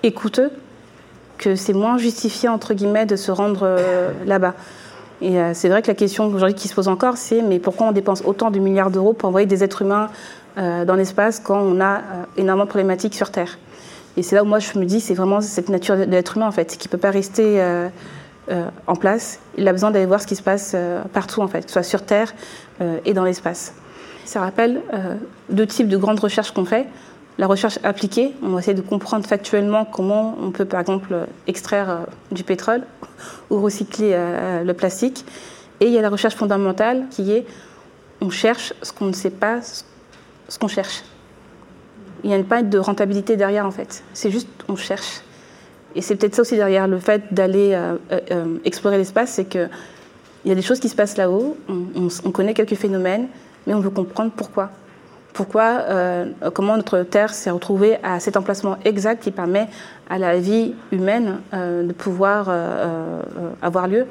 et 0.03 0.13
coûteux 0.13 0.51
que 1.39 1.55
c'est 1.55 1.73
moins 1.73 1.99
justifié, 1.99 2.49
entre 2.49 2.75
guillemets, 2.75 3.07
de 3.07 3.17
se 3.17 3.31
rendre 3.31 3.61
euh, 3.63 4.13
là-bas. 4.25 4.55
Et 5.21 5.41
euh, 5.41 5.53
c'est 5.55 5.69
vrai 5.69 5.83
que 5.83 5.89
la 5.89 5.95
question 5.95 6.27
aujourd'hui 6.27 6.55
qui 6.55 6.69
se 6.69 6.75
pose 6.75 6.89
encore, 6.89 7.17
c'est 7.17 7.43
mais 7.43 7.59
pourquoi 7.59 7.89
on 7.89 7.93
dépense 7.93 8.23
autant 8.25 8.51
de 8.51 8.59
milliards 8.59 8.91
d'euros 8.91 9.15
pour 9.15 9.29
envoyer 9.29 9.47
des 9.47 9.65
êtres 9.65 9.83
humains 9.83 10.09
dans 10.57 10.95
l'espace 10.95 11.39
quand 11.39 11.61
on 11.61 11.83
a 11.83 12.01
énormément 12.39 12.65
de 12.65 12.71
problématiques 12.71 13.15
sur 13.15 13.31
Terre? 13.31 13.59
Et 14.17 14.23
c'est 14.23 14.35
là 14.35 14.43
où 14.43 14.47
moi 14.47 14.59
je 14.59 14.79
me 14.79 14.85
dis, 14.85 15.01
c'est 15.01 15.15
vraiment 15.15 15.41
cette 15.41 15.69
nature 15.69 15.97
de 15.97 16.05
l'être 16.05 16.37
humain 16.37 16.49
en 16.49 16.53
fait, 16.53 16.77
qui 16.77 16.89
ne 16.89 16.91
peut 16.91 16.99
pas 16.99 17.11
rester 17.11 17.63
en 18.87 18.97
place. 18.97 19.41
Il 19.59 19.69
a 19.69 19.73
besoin 19.73 19.91
d'aller 19.91 20.07
voir 20.07 20.21
ce 20.21 20.27
qui 20.27 20.37
se 20.37 20.43
passe 20.43 20.75
partout 21.13 21.43
en 21.43 21.49
fait, 21.49 21.69
soit 21.69 21.83
sur 21.83 22.03
Terre 22.03 22.33
et 23.05 23.13
dans 23.13 23.25
l'espace. 23.25 23.75
Ça 24.25 24.41
rappelle 24.41 24.81
deux 25.51 25.67
types 25.67 25.89
de 25.89 25.99
grandes 25.99 26.21
recherches 26.21 26.53
qu'on 26.53 26.65
fait 26.65 26.87
la 27.39 27.47
recherche 27.47 27.79
appliquée, 27.83 28.33
on 28.43 28.49
va 28.49 28.61
essayer 28.61 28.75
de 28.75 28.81
comprendre 28.81 29.27
factuellement 29.27 29.85
comment 29.85 30.37
on 30.41 30.51
peut 30.51 30.65
par 30.65 30.81
exemple 30.81 31.27
extraire 31.47 31.91
euh, 31.91 31.97
du 32.31 32.45
pétrole 32.45 32.83
ou 33.51 33.61
recycler 33.61 34.13
euh, 34.15 34.65
le 34.65 34.75
plastique. 34.75 35.25
Et 35.81 35.87
il 35.87 35.93
y 35.93 35.99
a 35.99 36.03
la 36.03 36.09
recherche 36.09 36.35
fondamentale 36.35 37.05
qui 37.11 37.33
est 37.33 37.47
on 38.23 38.31
cherche 38.31 38.73
ce 38.83 38.93
qu'on 38.93 39.07
ne 39.07 39.13
sait 39.13 39.31
pas, 39.31 39.61
ce 39.61 40.59
qu'on 40.59 40.69
cherche. 40.69 41.03
Il 42.25 42.31
n'y 42.31 42.37
a 42.37 42.43
pas 42.43 42.63
de 42.63 42.79
rentabilité 42.79 43.37
derrière 43.37 43.67
en 43.67 43.71
fait. 43.71 44.03
C'est 44.13 44.31
juste 44.31 44.49
on 44.69 44.77
cherche. 44.77 45.21
Et 45.95 46.03
c'est 46.03 46.17
peut-être 46.17 46.35
ça 46.35 46.43
aussi 46.43 46.57
derrière 46.57 46.89
le 46.89 46.99
fait 46.99 47.33
d'aller 47.33 47.73
euh, 47.75 48.59
explorer 48.65 48.99
l'espace, 48.99 49.31
c'est 49.31 49.47
qu'il 49.47 49.71
y 50.45 50.51
a 50.51 50.55
des 50.55 50.63
choses 50.63 50.79
qui 50.79 50.91
se 50.91 50.97
passent 50.97 51.17
là-haut, 51.17 51.57
on 51.69 52.31
connaît 52.33 52.53
quelques 52.53 52.75
phénomènes, 52.75 53.29
mais 53.67 53.73
on 53.73 53.81
veut 53.81 53.91
comprendre 53.91 54.31
pourquoi 54.37 54.73
pourquoi, 55.37 55.83
euh, 55.91 56.33
comment 56.55 56.77
notre 56.77 57.03
Terre 57.03 57.35
s'est 57.35 57.51
retrouvée 57.51 57.99
à 58.03 58.21
cet 58.21 58.39
emplacement 58.39 58.79
exact 58.87 59.23
qui 59.23 59.31
permet 59.31 59.69
à 60.09 60.19
la 60.19 60.39
vie 60.39 60.75
humaine 60.93 61.41
euh, 61.53 61.87
de 61.87 61.93
pouvoir 61.93 62.47
euh, 62.49 63.21
avoir 63.61 63.87
lieu? 63.87 64.07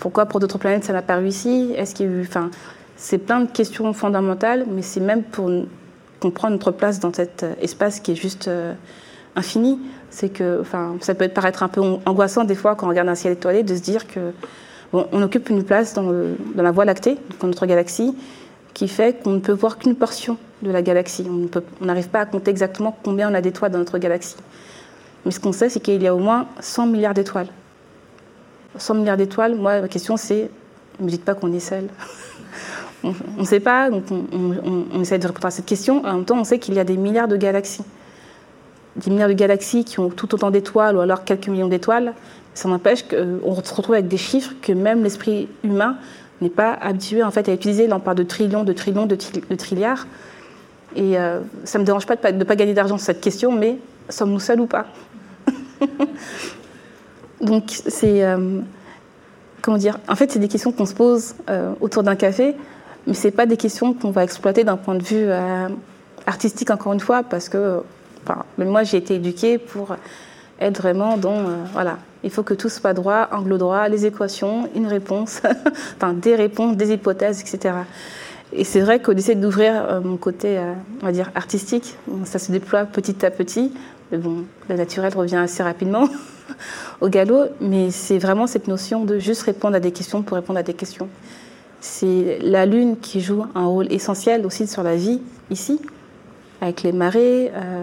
Pourquoi 0.00 0.26
pour 0.26 0.40
d'autres 0.40 0.58
planètes 0.58 0.82
ça 0.82 0.92
n'a 0.92 1.02
pas 1.02 1.14
réussi? 1.14 1.72
Est-ce 1.76 1.94
qu'il 1.94 2.06
y 2.06 2.08
a 2.08 2.12
eu, 2.12 2.22
enfin, 2.22 2.50
c'est 2.96 3.18
plein 3.18 3.40
de 3.42 3.48
questions 3.48 3.92
fondamentales, 3.92 4.66
mais 4.68 4.82
c'est 4.82 4.98
même 4.98 5.22
pour 5.22 5.48
comprendre 6.20 6.52
notre 6.52 6.70
place 6.70 7.00
dans 7.00 7.12
cet 7.12 7.44
espace 7.60 8.00
qui 8.00 8.12
est 8.12 8.16
juste 8.16 8.48
infini. 9.36 9.78
C'est 10.10 10.28
que, 10.28 10.60
enfin, 10.60 10.96
ça 11.00 11.14
peut 11.14 11.28
paraître 11.28 11.62
un 11.62 11.68
peu 11.68 11.80
angoissant 12.04 12.44
des 12.44 12.54
fois 12.54 12.74
quand 12.74 12.86
on 12.86 12.90
regarde 12.90 13.08
un 13.08 13.14
ciel 13.14 13.32
étoilé 13.32 13.62
de 13.62 13.74
se 13.74 13.80
dire 13.80 14.06
que 14.06 14.32
bon, 14.92 15.06
on 15.12 15.22
occupe 15.22 15.48
une 15.50 15.64
place 15.64 15.94
dans, 15.94 16.02
dans 16.02 16.62
la 16.62 16.72
Voie 16.72 16.84
lactée, 16.84 17.16
dans 17.40 17.46
notre 17.46 17.66
galaxie, 17.66 18.14
qui 18.74 18.88
fait 18.88 19.22
qu'on 19.22 19.32
ne 19.32 19.40
peut 19.40 19.52
voir 19.52 19.78
qu'une 19.78 19.94
portion 19.94 20.36
de 20.62 20.70
la 20.70 20.82
galaxie. 20.82 21.26
On 21.80 21.84
n'arrive 21.84 22.08
pas 22.08 22.20
à 22.20 22.26
compter 22.26 22.50
exactement 22.50 22.96
combien 23.02 23.30
on 23.30 23.34
a 23.34 23.40
d'étoiles 23.40 23.72
dans 23.72 23.78
notre 23.78 23.98
galaxie. 23.98 24.36
Mais 25.24 25.30
ce 25.30 25.40
qu'on 25.40 25.52
sait, 25.52 25.68
c'est 25.68 25.80
qu'il 25.80 26.02
y 26.02 26.06
a 26.06 26.14
au 26.14 26.18
moins 26.18 26.46
100 26.60 26.86
milliards 26.86 27.14
d'étoiles. 27.14 27.48
100 28.76 28.94
milliards 28.94 29.16
d'étoiles, 29.16 29.54
moi, 29.54 29.80
ma 29.80 29.88
question, 29.88 30.16
c'est 30.16 30.50
ne 30.98 31.04
me 31.04 31.10
dites 31.10 31.24
pas 31.24 31.34
qu'on 31.34 31.52
est 31.52 31.60
seul. 31.60 31.88
On 33.02 33.14
ne 33.38 33.44
sait 33.44 33.60
pas, 33.60 33.90
donc 33.90 34.04
on, 34.10 35.00
essaie 35.00 35.18
de 35.18 35.26
répondre 35.26 35.46
à 35.46 35.50
cette 35.50 35.66
question. 35.66 36.04
En 36.04 36.16
même 36.16 36.24
temps, 36.24 36.38
on 36.38 36.44
sait 36.44 36.58
qu'il 36.58 36.74
y 36.74 36.78
a 36.78 36.84
des 36.84 36.96
milliards 36.96 37.28
de 37.28 37.36
galaxies. 37.36 37.84
Des 38.96 39.10
milliards 39.10 39.28
de 39.28 39.34
galaxies 39.34 39.84
qui 39.84 40.00
ont 40.00 40.10
tout 40.10 40.34
autant 40.34 40.50
d'étoiles 40.50 40.96
ou 40.96 41.00
alors 41.00 41.24
quelques 41.24 41.48
millions 41.48 41.68
d'étoiles. 41.68 42.14
Ça 42.54 42.68
n'empêche 42.68 43.04
qu'on 43.04 43.62
se 43.62 43.74
retrouve 43.74 43.94
avec 43.94 44.08
des 44.08 44.16
chiffres 44.16 44.52
que 44.60 44.72
même 44.72 45.02
l'esprit 45.02 45.48
humain 45.62 45.96
n'est 46.40 46.50
pas 46.50 46.72
habitué 46.72 47.22
en 47.22 47.30
fait 47.30 47.48
à 47.48 47.52
utiliser. 47.52 47.86
Là, 47.86 47.96
on 47.96 48.00
parle 48.00 48.16
de 48.16 48.22
trillions, 48.22 48.64
de 48.64 48.72
trillions, 48.72 49.06
de, 49.06 49.16
trilliards. 49.56 50.06
Et 50.96 51.18
euh, 51.18 51.40
ça 51.64 51.78
ne 51.78 51.82
me 51.82 51.86
dérange 51.86 52.06
pas 52.06 52.16
de 52.16 52.36
ne 52.36 52.44
pas, 52.44 52.56
gagner 52.56 52.74
d'argent 52.74 52.98
sur 52.98 53.06
cette 53.06 53.20
question, 53.20 53.52
mais 53.52 53.78
sommes-nous 54.08 54.40
seuls 54.40 54.60
ou 54.60 54.66
pas? 54.66 54.86
Donc, 57.40 57.64
c'est. 57.68 58.24
Euh, 58.24 58.60
comment 59.62 59.78
dire? 59.78 59.98
En 60.08 60.16
fait, 60.16 60.32
c'est 60.32 60.38
des 60.38 60.48
questions 60.48 60.72
qu'on 60.72 60.86
se 60.86 60.94
pose 60.94 61.34
euh, 61.48 61.72
autour 61.80 62.02
d'un 62.02 62.16
café, 62.16 62.56
mais 63.06 63.14
ce 63.14 63.28
pas 63.28 63.46
des 63.46 63.56
questions 63.56 63.94
qu'on 63.94 64.10
va 64.10 64.24
exploiter 64.24 64.64
d'un 64.64 64.76
point 64.76 64.94
de 64.94 65.02
vue 65.02 65.28
artistique, 66.26 66.70
encore 66.70 66.92
une 66.92 67.00
fois, 67.00 67.22
parce 67.22 67.48
que 67.48 67.82
enfin, 68.24 68.44
moi, 68.58 68.82
j'ai 68.82 68.98
été 68.98 69.14
éduquée 69.14 69.58
pour 69.58 69.96
être 70.60 70.82
vraiment 70.82 71.16
dans. 71.16 71.42
voilà, 71.72 71.98
il 72.22 72.30
faut 72.30 72.42
que 72.42 72.54
tout 72.54 72.68
soit 72.68 72.92
droit, 72.92 73.28
angle 73.32 73.58
droit, 73.58 73.88
les 73.88 74.06
équations, 74.06 74.68
une 74.74 74.86
réponse, 74.86 75.40
enfin 75.96 76.12
des 76.12 76.34
réponses, 76.34 76.76
des 76.76 76.92
hypothèses, 76.92 77.40
etc. 77.40 77.74
Et 78.52 78.64
c'est 78.64 78.80
vrai 78.80 79.00
qu'on 79.00 79.12
essaie 79.12 79.36
d'ouvrir 79.36 79.74
euh, 79.74 80.00
mon 80.00 80.16
côté, 80.16 80.58
euh, 80.58 80.72
on 81.02 81.06
va 81.06 81.12
dire, 81.12 81.30
artistique. 81.34 81.96
Ça 82.24 82.38
se 82.38 82.50
déploie 82.50 82.84
petit 82.84 83.24
à 83.24 83.30
petit. 83.30 83.72
Mais 84.10 84.18
bon, 84.18 84.44
le 84.68 84.76
naturel 84.76 85.14
revient 85.14 85.36
assez 85.36 85.62
rapidement 85.62 86.08
au 87.00 87.08
galop. 87.08 87.44
Mais 87.60 87.90
c'est 87.90 88.18
vraiment 88.18 88.46
cette 88.46 88.66
notion 88.66 89.04
de 89.04 89.18
juste 89.18 89.42
répondre 89.42 89.76
à 89.76 89.80
des 89.80 89.92
questions 89.92 90.22
pour 90.22 90.36
répondre 90.36 90.58
à 90.58 90.64
des 90.64 90.74
questions. 90.74 91.08
C'est 91.80 92.38
la 92.42 92.66
Lune 92.66 92.98
qui 93.00 93.20
joue 93.20 93.46
un 93.54 93.64
rôle 93.64 93.90
essentiel 93.90 94.44
aussi 94.44 94.66
sur 94.66 94.82
la 94.82 94.96
vie 94.96 95.20
ici, 95.50 95.80
avec 96.60 96.82
les 96.82 96.92
marées. 96.92 97.50
Euh, 97.54 97.82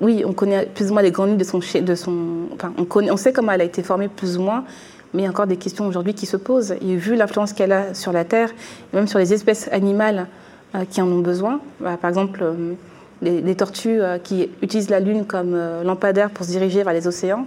oui, 0.00 0.22
on 0.24 0.32
connaît 0.32 0.64
plus 0.64 0.90
ou 0.90 0.94
moins 0.94 1.02
les 1.02 1.10
grandes 1.10 1.28
lignes 1.28 1.36
de 1.36 1.44
son, 1.44 1.58
de 1.58 1.94
son 1.94 2.48
on, 2.78 2.84
connaît, 2.86 3.10
on 3.10 3.18
sait 3.18 3.34
comment 3.34 3.52
elle 3.52 3.60
a 3.60 3.64
été 3.64 3.82
formée 3.82 4.08
plus 4.08 4.38
ou 4.38 4.42
moins, 4.42 4.64
mais 5.12 5.20
il 5.20 5.24
y 5.26 5.28
a 5.28 5.30
encore 5.30 5.46
des 5.46 5.58
questions 5.58 5.86
aujourd'hui 5.86 6.14
qui 6.14 6.24
se 6.24 6.38
posent. 6.38 6.72
Et 6.80 6.96
vu 6.96 7.14
l'influence 7.14 7.52
qu'elle 7.52 7.72
a 7.72 7.92
sur 7.92 8.12
la 8.12 8.24
Terre, 8.24 8.48
et 8.50 8.96
même 8.96 9.06
sur 9.06 9.18
les 9.18 9.34
espèces 9.34 9.68
animales 9.70 10.28
euh, 10.74 10.86
qui 10.88 11.02
en 11.02 11.08
ont 11.08 11.18
besoin, 11.18 11.60
bah, 11.80 11.98
par 12.00 12.08
exemple 12.08 12.40
euh, 12.42 12.72
les, 13.20 13.54
tortues 13.54 14.00
qui 14.24 14.48
utilisent 14.62 14.88
la 14.88 15.00
Lune 15.00 15.26
comme 15.26 15.54
lampadaire 15.84 16.30
pour 16.30 16.46
se 16.46 16.52
diriger 16.52 16.82
vers 16.82 16.94
les 16.94 17.06
océans, 17.06 17.44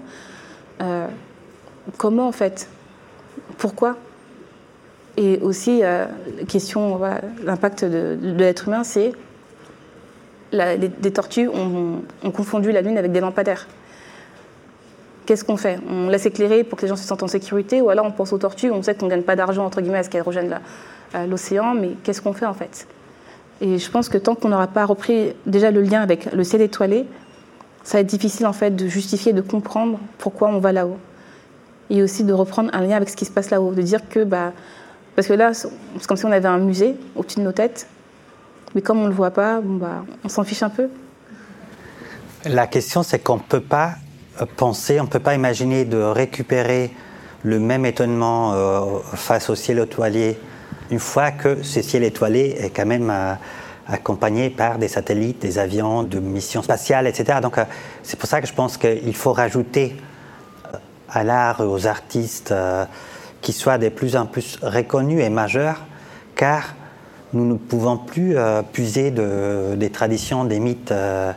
comment 1.98 2.28
en 2.28 2.32
fait? 2.32 2.70
Pourquoi? 3.58 3.98
Et 5.18 5.40
aussi, 5.42 5.82
question, 6.48 7.00
l'impact 7.44 7.86
de, 7.86 8.18
l'être 8.22 8.68
humain, 8.68 8.84
c'est 8.84 9.14
des 10.52 11.12
tortues 11.12 11.48
ont, 11.48 12.02
confondu 12.32 12.72
la 12.72 12.82
Lune 12.82 12.98
avec 12.98 13.12
des 13.12 13.20
lampadaires. 13.20 13.68
Qu'est-ce 15.26 15.46
qu'on 15.46 15.58
fait? 15.58 15.80
On 15.90 16.10
laisse 16.10 16.26
éclairer 16.26 16.64
pour 16.64 16.78
que 16.78 16.84
les 16.84 16.90
gens 16.90 16.96
se 16.96 17.06
sentent 17.06 17.24
en 17.24 17.28
sécurité, 17.28 17.82
ou 17.82 17.90
alors 17.90 18.06
on 18.06 18.12
pense 18.12 18.34
aux 18.34 18.38
tortues, 18.38 18.72
on 18.72 18.82
sait 18.82 18.96
qu'on 18.96 19.06
ne 19.06 19.12
gagne 19.12 19.22
pas 19.22 19.36
d'argent, 19.36 19.66
entre 19.66 19.82
guillemets, 19.82 20.00
à 20.00 20.04
ce 20.04 20.10
qu'elles 20.10 20.22
rejoignent 20.22 20.60
l'océan, 21.30 21.76
mais 21.76 21.92
qu'est-ce 22.04 22.22
qu'on 22.22 22.34
fait 22.34 22.46
en 22.46 22.54
fait? 22.54 22.88
Et 23.62 23.78
je 23.78 23.90
pense 23.90 24.10
que 24.10 24.18
tant 24.18 24.36
qu'on 24.36 24.50
n'aura 24.50 24.68
pas 24.68 24.86
repris 24.86 25.34
déjà 25.46 25.72
le 25.72 25.82
lien 25.82 26.02
avec 26.02 26.34
le 26.34 26.44
ciel 26.44 26.62
étoilé, 26.62 27.06
ça 27.84 27.98
va 27.98 28.02
être 28.02 28.08
difficile 28.08 28.46
en 28.46 28.54
fait 28.54 28.72
de 28.76 28.88
justifier, 28.88 29.32
de 29.34 29.42
comprendre 29.42 30.00
pourquoi 30.18 30.50
on 30.50 30.60
va 30.60 30.72
là-haut. 30.72 30.98
Et 31.90 32.02
aussi 32.02 32.24
de 32.24 32.34
reprendre 32.34 32.70
un 32.74 32.82
lien 32.82 32.96
avec 32.96 33.10
ce 33.10 33.16
qui 33.16 33.26
se 33.26 33.32
passe 33.32 33.52
là-haut, 33.52 33.74
de 33.74 33.82
dire 33.82 34.08
que, 34.10 34.24
bah, 34.24 34.54
parce 35.16 35.28
que 35.28 35.34
là, 35.34 35.54
c'est 35.54 35.70
comme 36.08 36.18
si 36.18 36.26
on 36.26 36.32
avait 36.32 36.48
un 36.48 36.58
musée 36.60 36.96
au-dessus 37.16 37.40
de 37.40 37.44
nos 37.44 37.52
têtes, 37.52 37.88
mais 38.76 38.82
comme 38.82 39.00
on 39.00 39.04
ne 39.04 39.10
le 39.10 39.14
voit 39.14 39.32
pas, 39.32 39.62
bah, 39.62 40.04
on 40.24 40.30
s'en 40.30 40.44
fiche 40.44 40.64
un 40.64 40.70
peu. 40.70 40.90
La 42.46 42.68
question, 42.68 43.04
c'est 43.04 43.20
qu'on 43.20 43.38
ne 43.38 43.42
peut 43.42 43.62
pas 43.62 43.96
penser, 44.58 45.00
on 45.00 45.04
ne 45.04 45.10
peut 45.10 45.20
pas 45.20 45.36
imaginer 45.36 45.86
de 45.86 45.98
récupérer 45.98 46.92
le 47.44 47.60
même 47.60 47.86
étonnement 47.86 48.54
euh, 48.54 49.00
face 49.14 49.50
au 49.50 49.56
ciel 49.56 49.80
étoilé 49.80 50.38
une 50.92 51.00
fois 51.00 51.32
que 51.32 51.64
ce 51.64 51.82
ciel 51.82 52.04
étoilé 52.04 52.56
est 52.60 52.70
quand 52.70 52.86
même 52.86 53.10
euh, 53.10 53.34
accompagné 53.88 54.50
par 54.50 54.78
des 54.78 54.88
satellites, 54.88 55.40
des 55.40 55.60
avions, 55.60 56.04
de 56.04 56.20
missions 56.20 56.62
spatiales, 56.62 57.08
etc. 57.08 57.40
Donc 57.42 57.58
euh, 57.58 57.66
c'est 58.02 58.18
pour 58.18 58.28
ça 58.28 58.42
que 58.42 58.48
je 58.48 58.54
pense 58.54 58.78
qu'il 58.78 59.16
faut 59.16 59.34
rajouter 59.34 59.96
à 61.10 61.24
l'art, 61.24 61.62
aux 61.62 61.86
artistes, 61.86 62.54
qui 63.44 63.54
soient 63.54 63.78
de 63.78 63.90
plus 63.90 64.16
en 64.16 64.26
plus 64.26 64.58
reconnus 64.64 65.22
et 65.24 65.30
majeurs, 65.30 65.82
car 66.36 66.74
nous 67.34 67.46
ne 67.46 67.58
pouvons 67.58 67.98
plus 67.98 68.38
euh, 68.38 68.64
puiser 68.64 69.12
de, 69.12 69.76
des 69.76 69.92
traditions, 69.92 70.46
des 70.46 70.60
mythes 70.60 70.92
euh, 70.92 71.32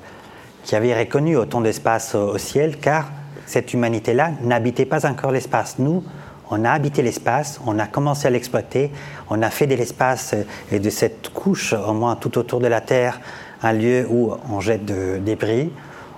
qui 0.64 0.74
avaient 0.76 0.98
reconnu 0.98 1.36
autant 1.36 1.60
d'espace 1.60 2.14
au, 2.14 2.38
ciel, 2.38 2.78
car 2.78 3.10
cette 3.44 3.74
humanité-là 3.74 4.30
n'habitait 4.42 4.86
pas 4.86 5.06
encore 5.06 5.32
l'espace. 5.32 5.76
Nous, 5.78 6.02
on 6.50 6.64
a 6.64 6.70
habité 6.70 7.02
l'espace, 7.02 7.60
on 7.66 7.78
a 7.78 7.86
commencé 7.86 8.28
à 8.28 8.30
l'exploiter, 8.30 8.90
on 9.28 9.42
a 9.42 9.50
fait 9.50 9.66
de 9.66 9.74
l'espace 9.74 10.34
et 10.70 10.78
de 10.78 10.90
cette 10.90 11.30
couche, 11.30 11.72
au 11.72 11.92
moins 11.92 12.16
tout 12.16 12.38
autour 12.38 12.60
de 12.60 12.68
la 12.68 12.80
Terre, 12.80 13.20
un 13.62 13.72
lieu 13.72 14.06
où 14.08 14.32
on 14.50 14.60
jette 14.60 14.84
de 14.84 15.18
débris, 15.18 15.70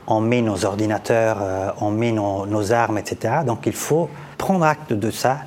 on 0.06 0.20
met 0.20 0.42
nos 0.42 0.64
ordinateurs, 0.64 1.38
euh, 1.40 1.70
on 1.80 1.90
met 1.90 2.12
nos, 2.12 2.72
armes, 2.72 2.98
etc. 2.98 3.36
Donc 3.46 3.66
il 3.66 3.72
faut 3.74 4.08
prendre 4.38 4.64
acte 4.64 4.92
de 4.92 5.10
ça 5.10 5.38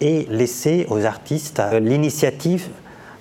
et 0.00 0.26
laisser 0.30 0.86
aux 0.90 1.04
artistes 1.04 1.62
l'initiative 1.80 2.68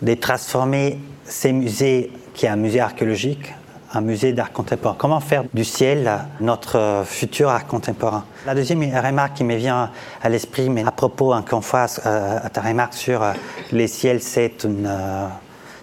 de 0.01 0.13
transformer 0.13 0.99
ces 1.25 1.51
musées 1.51 2.11
qui 2.33 2.45
est 2.45 2.49
un 2.49 2.55
musée 2.55 2.79
archéologique, 2.79 3.53
un 3.93 4.01
musée 4.01 4.33
d'art 4.33 4.51
contemporain. 4.51 4.95
Comment 4.97 5.19
faire 5.19 5.43
du 5.53 5.63
ciel 5.63 6.11
notre 6.39 7.03
futur 7.05 7.49
art 7.49 7.65
contemporain? 7.65 8.25
La 8.45 8.53
deuxième 8.53 8.81
remarque 8.81 9.35
qui 9.37 9.43
me 9.43 9.55
vient 9.55 9.89
à 10.21 10.29
l'esprit, 10.29 10.69
mais 10.69 10.83
à 10.85 10.91
propos, 10.91 11.33
encore 11.33 11.59
une 11.59 11.63
fois, 11.63 11.87
à 12.03 12.49
ta 12.49 12.61
remarque 12.61 12.93
sur 12.93 13.25
les 13.71 13.87
ciels, 13.87 14.21
c'est 14.21 14.63
une 14.63 14.87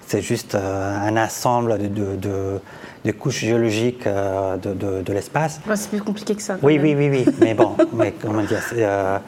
c'est 0.07 0.23
juste 0.23 0.55
euh, 0.55 1.09
un 1.09 1.17
ensemble 1.17 1.79
de, 1.79 3.13
couches 3.13 3.41
géologiques 3.41 4.07
euh, 4.07 4.57
de, 4.57 5.13
l'espace. 5.13 5.61
c'est 5.75 5.89
plus 5.89 6.03
compliqué 6.03 6.35
que 6.35 6.43
ça. 6.43 6.57
Oui, 6.63 6.79
oui, 6.81 6.95
oui, 6.97 7.09
oui, 7.11 7.35
mais 7.41 7.55
bon, 7.55 7.77
comment 8.23 8.43
dire 8.43 8.63
euh, 8.75 9.19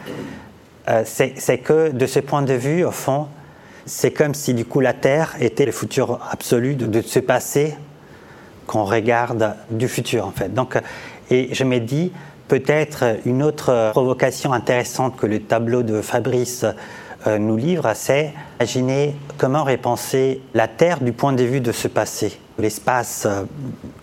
c'est 1.04 1.58
que 1.58 1.90
de 1.90 2.06
ce 2.06 2.20
point 2.20 2.42
de 2.42 2.54
vue, 2.54 2.84
au 2.84 2.90
fond, 2.90 3.26
c'est 3.86 4.10
comme 4.10 4.34
si 4.34 4.54
du 4.54 4.64
coup 4.64 4.80
la 4.80 4.92
Terre 4.92 5.34
était 5.40 5.64
le 5.66 5.72
futur 5.72 6.20
absolu 6.30 6.74
de, 6.74 7.02
ce 7.02 7.18
passé 7.18 7.74
qu'on 8.66 8.84
regarde 8.84 9.54
du 9.70 9.88
futur 9.88 10.26
en 10.26 10.32
fait. 10.32 10.52
Donc, 10.52 10.76
et 11.30 11.54
je 11.54 11.64
me 11.64 11.78
dis 11.78 12.12
peut-être 12.48 13.18
une 13.24 13.42
autre 13.42 13.90
provocation 13.92 14.52
intéressante 14.52 15.16
que 15.16 15.26
le 15.26 15.40
tableau 15.40 15.82
de 15.82 16.00
Fabrice 16.00 16.64
euh, 17.26 17.38
nous 17.38 17.56
livre, 17.56 17.90
c'est 17.94 18.32
imaginer 18.60 19.16
comment 19.36 19.64
repenser 19.64 20.40
la 20.54 20.68
Terre 20.68 21.00
du 21.00 21.12
point 21.12 21.32
de 21.32 21.42
vue 21.42 21.60
de 21.60 21.72
ce 21.72 21.88
passé. 21.88 22.38
L'espace 22.58 23.26
euh, 23.26 23.44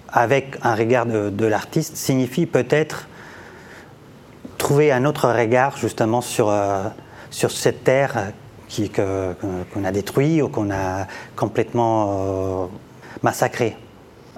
avec 0.09 0.57
un 0.61 0.75
regard 0.75 1.05
de, 1.05 1.45
l'artiste 1.45 1.95
signifie 1.95 2.45
peut-être 2.45 3.07
trouver 4.63 4.93
un 4.93 5.03
autre 5.03 5.27
regard 5.29 5.75
justement 5.75 6.21
sur, 6.21 6.49
euh, 6.49 6.83
sur 7.31 7.51
cette 7.51 7.83
Terre 7.83 8.31
qu'on 8.95 9.83
a 9.83 9.91
détruite 9.91 10.41
ou 10.41 10.47
qu'on 10.47 10.71
a 10.71 11.05
complètement 11.35 12.69
massacrée 13.21 13.75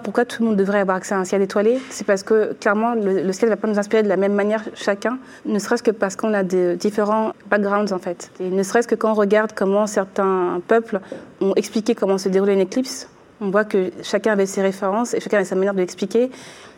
pourquoi 0.03 0.23
tout 0.23 0.43
le 0.43 0.49
monde 0.49 0.55
devrait 0.55 0.81
avoir 0.81 0.97
accès 0.97 1.15
à 1.15 1.17
un 1.17 1.25
ciel 1.25 1.41
étoilé? 1.41 1.79
C'est 1.89 2.05
parce 2.05 2.21
que 2.21 2.53
clairement, 2.53 2.93
le, 2.93 3.33
ciel 3.33 3.49
ne 3.49 3.55
va 3.55 3.59
pas 3.59 3.67
nous 3.67 3.79
inspirer 3.79 4.03
de 4.03 4.07
la 4.07 4.17
même 4.17 4.33
manière 4.33 4.63
chacun, 4.75 5.17
ne 5.45 5.57
serait-ce 5.57 5.81
que 5.81 5.89
parce 5.89 6.15
qu'on 6.15 6.31
a 6.35 6.43
des 6.43 6.75
différents 6.75 7.33
backgrounds 7.49 7.91
en 7.91 7.97
fait. 7.97 8.29
Ne 8.39 8.61
serait-ce 8.61 8.87
que 8.87 8.93
quand 8.93 9.09
on 9.09 9.15
regarde 9.15 9.53
comment 9.55 9.87
certains 9.87 10.61
peuples 10.67 10.99
ont 11.41 11.53
expliqué 11.55 11.95
comment 11.95 12.19
se 12.19 12.29
déroulait 12.29 12.53
une 12.53 12.59
éclipse, 12.59 13.09
on 13.41 13.49
voit 13.49 13.65
que 13.65 13.89
chacun 14.03 14.33
avait 14.33 14.45
ses 14.45 14.61
références 14.61 15.15
et 15.15 15.19
chacun 15.19 15.37
avait 15.37 15.45
sa 15.45 15.55
manière 15.55 15.73
de 15.73 15.79
l'expliquer. 15.79 16.29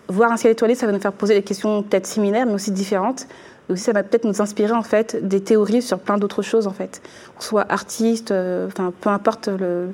Voir 0.10 0.32
un 0.32 0.38
ciel 0.38 0.54
étoilé, 0.54 0.76
ça 0.76 0.86
va 0.86 0.94
nous 0.94 1.00
faire 1.00 1.12
poser 1.12 1.34
des 1.34 1.44
questions 1.44 1.84
peut-être 1.84 2.08
similaires, 2.08 2.46
mais 2.46 2.54
aussi 2.54 2.72
différentes. 2.72 3.28
Et 3.70 3.74
aussi, 3.74 3.84
ça 3.84 3.92
va 3.92 4.04
peut-être 4.04 4.24
nous 4.24 4.42
inspirer 4.42 4.72
en 4.72 4.84
fait 4.84 5.28
des 5.28 5.42
théories 5.42 5.82
sur 5.82 6.00
plein 6.00 6.18
d'autres 6.18 6.42
choses 6.42 6.68
en 6.68 6.72
fait. 6.72 7.02
Qu'on 7.36 7.42
soit 7.42 7.66
artiste, 7.70 8.32
euh, 8.32 8.68
enfin 8.68 8.94
peu 9.02 9.10
importe 9.10 9.50
le, 9.50 9.90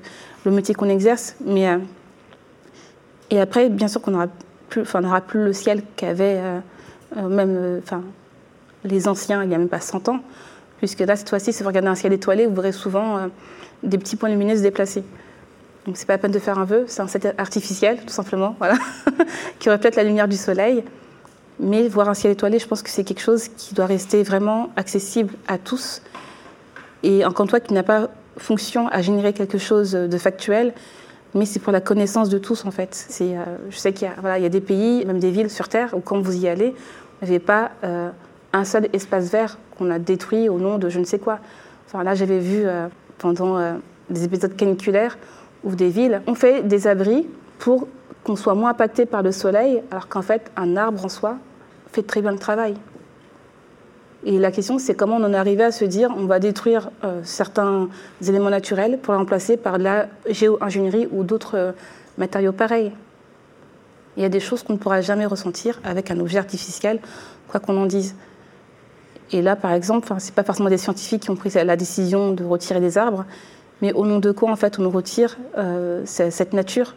métier 0.46 0.76
qu'on 0.76 0.90
exerce, 0.90 1.36
mais 1.44 1.68
euh, 1.68 1.78
et 3.32 3.40
après, 3.40 3.70
bien 3.70 3.88
sûr 3.88 4.02
qu'on 4.02 4.12
n'aura 4.12 4.28
plus, 4.70 4.82
enfin, 4.82 5.02
plus 5.22 5.46
le 5.46 5.54
ciel 5.54 5.82
qu'avaient 5.96 6.40
euh, 7.18 7.28
même 7.28 7.80
enfin, 7.84 8.04
les 8.84 9.08
anciens 9.08 9.42
il 9.42 9.50
n'y 9.50 9.56
a 9.56 9.58
même 9.58 9.70
pas 9.70 9.80
100 9.80 10.10
ans, 10.10 10.20
puisque 10.78 11.00
là, 11.00 11.16
cette 11.16 11.30
fois-ci, 11.30 11.54
si 11.54 11.64
vous 11.64 11.70
regardez 11.70 11.88
un 11.88 11.96
ciel 11.96 12.14
étoilé, 12.14 12.46
vous 12.46 12.54
verrez 12.54 12.72
souvent 12.72 13.30
des 13.82 13.98
petits 13.98 14.16
points 14.16 14.30
lumineux 14.30 14.58
se 14.58 14.62
déplacer. 14.62 15.04
Donc 15.86 15.98
c'est 15.98 16.06
pas 16.06 16.14
la 16.14 16.18
peine 16.18 16.32
de 16.32 16.40
faire 16.40 16.58
un 16.58 16.66
vœu, 16.66 16.86
c'est 16.88 17.02
un 17.02 17.08
ciel 17.08 17.36
artificiel, 17.38 18.00
tout 18.06 18.14
simplement, 18.14 18.56
voilà, 18.60 18.76
qui 19.60 19.70
reflète 19.70 19.96
la 19.96 20.04
lumière 20.04 20.28
du 20.28 20.38
soleil. 20.38 20.84
Mais 21.60 21.88
voir 21.88 22.10
un 22.10 22.14
ciel 22.14 22.34
étoilé, 22.34 22.58
je 22.58 22.68
pense 22.68 22.82
que 22.82 22.90
c'est 22.90 23.04
quelque 23.04 23.22
chose 23.22 23.48
qui 23.48 23.76
doit 23.76 23.86
rester 23.86 24.24
vraiment 24.24 24.72
accessible 24.76 25.34
à 25.48 25.58
tous. 25.58 26.02
Et 27.04 27.26
encore 27.26 27.46
une 27.46 27.50
fois, 27.50 27.60
qui 27.60 27.74
n'a 27.74 27.84
pas 27.84 28.10
fonction 28.38 28.88
à 28.88 29.02
générer 29.02 29.34
quelque 29.34 29.60
chose 29.60 29.92
de 29.92 30.18
factuel, 30.18 30.74
mais 31.36 31.46
c'est 31.46 31.60
pour 31.60 31.72
la 31.72 31.82
connaissance 31.82 32.30
de 32.30 32.38
tous 32.38 32.66
en 32.66 32.72
fait. 32.72 32.90
C'est, 32.94 33.38
euh, 33.38 33.44
je 33.70 33.78
sais 33.78 33.94
qu'il 33.94 34.08
y 34.08 34.12
a, 34.12 34.14
voilà, 34.20 34.38
il 34.38 34.44
y 34.44 34.46
a 34.46 34.50
des 34.50 34.62
pays, 34.62 35.06
même 35.06 35.20
des 35.20 35.32
villes 35.32 35.50
sur 35.50 35.68
Terre, 35.68 35.94
où 35.94 36.00
quand 36.00 36.20
vous 36.20 36.36
y 36.36 36.48
allez, 36.48 36.70
vous 36.70 37.28
n'avez 37.28 37.40
pas 37.40 37.72
euh, 37.84 38.10
un 38.54 38.66
seul 38.66 38.90
espace 38.94 39.32
vert 39.32 39.58
qu'on 39.78 39.90
a 39.92 40.00
détruit 40.00 40.50
au 40.50 40.60
nom 40.60 40.78
de 40.78 40.90
je 40.90 41.00
ne 41.00 41.06
sais 41.06 41.20
quoi. 41.20 41.40
Enfin, 41.88 42.04
là, 42.04 42.16
j'avais 42.16 42.40
vu 42.40 42.64
euh, 42.66 42.88
pendant 43.18 43.60
des 44.10 44.24
épisodes 44.24 44.56
caniculaires 44.56 45.18
où 45.64 45.76
des 45.76 45.90
villes 45.90 46.22
ont 46.28 46.36
fait 46.36 46.64
des 46.64 46.88
abris 46.88 47.28
pour 47.60 47.88
qu'on 48.24 48.36
soit 48.36 48.56
moins 48.56 48.72
impacté 48.72 49.06
par 49.06 49.22
le 49.22 49.32
soleil, 49.32 49.82
alors 49.92 50.08
qu'en 50.08 50.22
fait, 50.22 50.52
un 50.56 50.78
arbre 50.78 51.06
en 51.06 51.10
soi 51.10 51.38
fait 51.92 52.04
très 52.04 52.22
bien 52.22 52.32
le 52.32 52.40
travail. 52.40 52.76
Et 54.26 54.40
la 54.40 54.52
question, 54.52 54.80
c'est 54.80 54.96
comment 54.96 55.18
on 55.18 55.24
en 55.24 55.34
est 55.34 55.38
arrivé 55.38 55.64
à 55.64 55.72
se 55.72 55.84
dire 55.84 56.10
on 56.16 56.26
va 56.26 56.40
détruire 56.40 56.90
euh, 57.04 57.20
certains 57.24 57.90
éléments 58.26 58.50
naturels 58.50 58.98
pour 59.02 59.14
les 59.14 59.20
remplacer 59.20 59.58
par 59.58 59.78
de 59.78 59.84
la 59.84 60.08
géo-ingénierie 60.30 61.10
ou 61.12 61.24
d'autres 61.24 61.58
euh, 61.58 61.72
matériaux 62.18 62.54
pareils. 62.54 62.94
Il 64.16 64.24
y 64.24 64.26
a 64.26 64.30
des 64.30 64.40
choses 64.40 64.64
qu'on 64.64 64.74
ne 64.74 64.78
pourra 64.78 65.02
jamais 65.02 65.26
ressentir 65.26 65.82
avec 65.84 66.10
un 66.10 66.20
objet 66.20 66.38
artificiel, 66.38 67.00
quoi 67.50 67.60
qu'on 67.60 67.76
en 67.76 67.86
dise. 67.86 68.16
Et 69.32 69.42
là, 69.42 69.56
par 69.56 69.74
exemple, 69.74 70.08
ce 70.20 70.28
n'est 70.28 70.32
pas 70.34 70.44
forcément 70.44 70.70
des 70.70 70.78
scientifiques 70.78 71.24
qui 71.24 71.30
ont 71.32 71.36
pris 71.36 71.50
la 71.50 71.76
décision 71.76 72.32
de 72.32 72.44
retirer 72.44 72.80
des 72.80 72.98
arbres, 72.98 73.26
mais 73.82 73.94
au 73.94 74.06
nom 74.06 74.20
de 74.20 74.32
quoi, 74.32 74.52
en 74.52 74.56
fait, 74.56 74.80
on 74.80 74.84
nous 74.84 74.90
retire 74.90 75.38
euh, 75.58 76.04
cette 76.06 76.54
nature? 76.54 76.96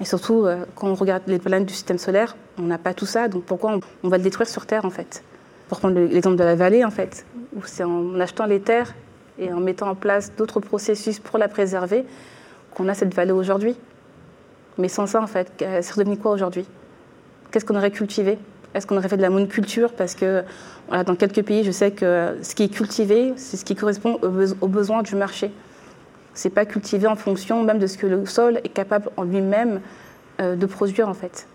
Et 0.00 0.04
surtout, 0.04 0.46
quand 0.76 0.88
on 0.88 0.94
regarde 0.94 1.24
les 1.26 1.38
planètes 1.38 1.66
du 1.66 1.74
système 1.74 1.98
solaire, 1.98 2.34
on 2.58 2.62
n'a 2.62 2.78
pas 2.78 2.94
tout 2.94 3.04
ça, 3.04 3.28
donc 3.28 3.44
pourquoi 3.44 3.78
on 4.02 4.08
va 4.08 4.16
le 4.16 4.22
détruire 4.22 4.48
sur 4.48 4.64
Terre, 4.64 4.86
en 4.86 4.90
fait? 4.90 5.22
Pour 5.68 5.78
prendre 5.78 6.00
l'exemple 6.00 6.36
de 6.36 6.44
la 6.44 6.54
vallée, 6.54 6.86
en 6.86 6.90
fait, 6.90 7.26
où 7.54 7.60
c'est 7.66 7.84
en 7.84 8.18
achetant 8.18 8.46
les 8.46 8.60
terres 8.60 8.94
et 9.38 9.52
en 9.52 9.60
mettant 9.60 9.90
en 9.90 9.94
place 9.94 10.32
d'autres 10.36 10.60
processus 10.60 11.18
pour 11.18 11.38
la 11.38 11.48
préserver 11.48 12.06
qu'on 12.74 12.88
a 12.88 12.94
cette 12.94 13.12
vallée 13.12 13.32
aujourd'hui. 13.32 13.76
Mais 14.78 14.88
sans 14.88 15.06
ça, 15.06 15.20
en 15.20 15.26
fait, 15.26 15.52
redevenu 15.94 16.16
quoi 16.16 16.30
aujourd'hui? 16.30 16.64
Qu'est-ce 17.50 17.66
qu'on 17.66 17.76
aurait 17.76 17.90
cultivé? 17.90 18.38
Est-ce 18.72 18.86
qu'on 18.86 18.96
aurait 18.96 19.08
fait 19.08 19.18
de 19.18 19.22
la 19.22 19.30
monoculture? 19.30 19.92
Parce 19.92 20.14
que 20.14 20.44
dans 20.90 21.14
quelques 21.14 21.42
pays, 21.42 21.62
je 21.62 21.72
sais 21.72 21.90
que 21.90 22.38
ce 22.42 22.54
qui 22.54 22.62
est 22.62 22.68
cultivé, 22.68 23.34
c'est 23.36 23.58
ce 23.58 23.66
qui 23.66 23.74
correspond 23.74 24.18
aux 24.22 24.68
besoins 24.68 25.02
du 25.02 25.14
marché. 25.14 25.50
C'est 26.34 26.50
pas 26.50 26.64
cultivé 26.64 27.06
en 27.06 27.16
fonction 27.16 27.62
même 27.62 27.78
de 27.78 27.86
ce 27.86 27.98
que 27.98 28.06
le 28.06 28.24
sol 28.26 28.60
est 28.64 28.68
capable 28.72 29.10
en 29.16 29.24
lui-même 29.24 29.80
euh, 30.40 30.56
de 30.56 30.66
produire, 30.66 31.08
en 31.08 31.14
fait. 31.14 31.46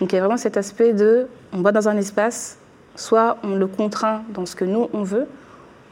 Donc 0.00 0.12
il 0.12 0.16
y 0.16 0.18
a 0.18 0.20
vraiment 0.20 0.36
cet 0.36 0.56
aspect 0.56 0.92
de, 0.92 1.26
on 1.52 1.60
va 1.60 1.72
dans 1.72 1.88
un 1.88 1.96
espace, 1.96 2.58
Soit 2.96 3.38
on 3.42 3.54
le 3.54 3.66
contraint 3.66 4.22
dans 4.34 4.46
ce 4.46 4.56
que 4.56 4.64
nous, 4.64 4.88
on 4.92 5.02
veut, 5.02 5.26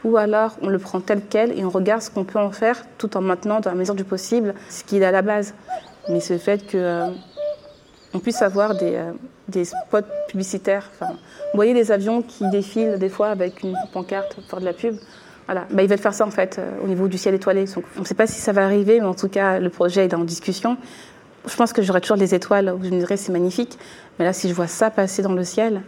ou 0.04 0.16
alors 0.16 0.56
on 0.62 0.68
le 0.68 0.78
prend 0.78 1.00
tel 1.00 1.22
quel 1.28 1.58
et 1.58 1.64
on 1.64 1.70
regarde 1.70 2.02
ce 2.02 2.10
qu'on 2.10 2.24
peut 2.24 2.38
en 2.38 2.50
faire 2.50 2.84
tout 2.98 3.16
en 3.16 3.20
maintenant, 3.20 3.60
dans 3.60 3.70
la 3.70 3.76
mesure 3.76 3.94
du 3.94 4.04
possible, 4.04 4.54
ce 4.68 4.84
qu'il 4.84 5.02
est 5.02 5.06
à 5.06 5.10
la 5.10 5.22
base. 5.22 5.54
Mais 6.08 6.18
le 6.28 6.38
fait 6.38 6.70
qu'on 6.70 6.78
euh, 6.78 8.18
puisse 8.22 8.42
avoir 8.42 8.74
des, 8.76 8.96
euh, 8.96 9.64
spots 9.64 10.06
publicitaires. 10.28 10.90
Vous 11.00 11.06
voyez 11.54 11.72
des 11.72 11.92
avions 11.92 12.22
qui 12.22 12.48
défilent 12.50 12.98
des 12.98 13.08
fois 13.08 13.28
avec 13.28 13.62
une 13.62 13.74
pancarte 13.92 14.34
pour 14.34 14.44
faire 14.44 14.60
de 14.60 14.64
la 14.64 14.72
pub. 14.72 14.96
Voilà. 15.48 15.66
Bah, 15.70 15.82
ils 15.82 15.88
veulent 15.88 15.98
faire 15.98 16.12
ça 16.12 16.26
en 16.26 16.30
fait 16.30 16.58
euh, 16.58 16.84
au 16.84 16.86
niveau 16.86 17.08
du 17.08 17.16
ciel 17.16 17.34
étoilé. 17.34 17.64
on 17.96 18.00
ne 18.00 18.04
sait 18.04 18.14
pas 18.14 18.26
si 18.26 18.38
ça 18.38 18.52
va 18.52 18.64
arriver, 18.64 19.00
mais 19.00 19.06
en 19.06 19.14
tout 19.14 19.30
cas, 19.30 19.58
le 19.58 19.70
projet 19.70 20.04
est 20.04 20.12
en 20.12 20.24
discussion. 20.24 20.76
Je 21.48 21.56
pense 21.56 21.72
que 21.72 21.80
j'aurai 21.80 22.02
toujours 22.02 22.18
les 22.18 22.34
étoiles, 22.34 22.74
vous 22.78 22.84
me 22.84 22.98
direz 22.98 23.16
c'est 23.16 23.32
magnifique. 23.32 23.78
Mais 24.18 24.26
là, 24.26 24.34
si 24.34 24.50
je 24.50 24.54
vois 24.54 24.66
ça 24.66 24.90
passer 24.90 25.22
dans 25.22 25.32
le 25.32 25.44
ciel, 25.44 25.80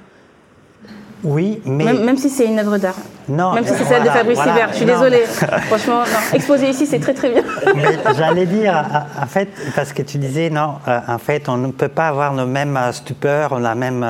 oui, 1.23 1.61
mais. 1.67 1.85
Même, 1.93 2.17
si 2.17 2.31
c'est 2.31 2.47
une 2.47 2.59
œuvre 2.59 2.79
d'art. 2.79 2.95
Non. 3.29 3.53
Même 3.53 3.67
si 3.67 3.75
c'est 3.75 3.85
celle 3.85 4.05
de 4.05 4.09
Fabrice 4.09 4.39
Hibert. 4.39 4.71
Je 4.71 4.77
suis 4.77 4.87
désolée. 4.87 5.25
Franchement, 5.67 5.99
non. 5.99 6.35
Exposer 6.35 6.71
ici, 6.71 6.87
c'est 6.87 6.99
très 6.99 7.13
très 7.13 7.31
bien. 7.31 7.43
J'allais 8.17 8.47
dire, 8.47 8.83
en 9.21 9.27
fait, 9.27 9.51
parce 9.77 9.93
que 9.93 10.01
tu 10.01 10.17
disais, 10.17 10.49
non, 10.49 10.77
euh, 10.89 10.99
en 11.07 11.19
fait, 11.19 11.51
on 11.51 11.59
ne 11.59 11.73
peut 11.73 11.89
pas 11.89 12.09
avoir 12.09 12.33
nos 12.33 12.47
mêmes 12.47 12.75
euh, 12.77 12.93
stupeurs, 12.93 13.61
la 13.61 13.75
même, 13.75 14.07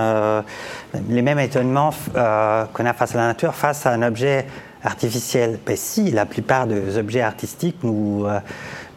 les 1.09 1.23
mêmes 1.23 1.41
étonnements 1.41 1.91
qu'on 2.15 2.87
a 2.87 2.93
face 2.93 3.17
à 3.17 3.19
la 3.19 3.27
nature, 3.27 3.55
face 3.55 3.87
à 3.87 3.91
un 3.91 4.03
objet 4.03 4.47
artificiel. 4.83 5.59
Mais 5.66 5.76
si, 5.76 6.11
la 6.11 6.26
plupart 6.26 6.66
des 6.66 6.97
objets 6.97 7.22
artistiques 7.22 7.76
nous 7.83 8.26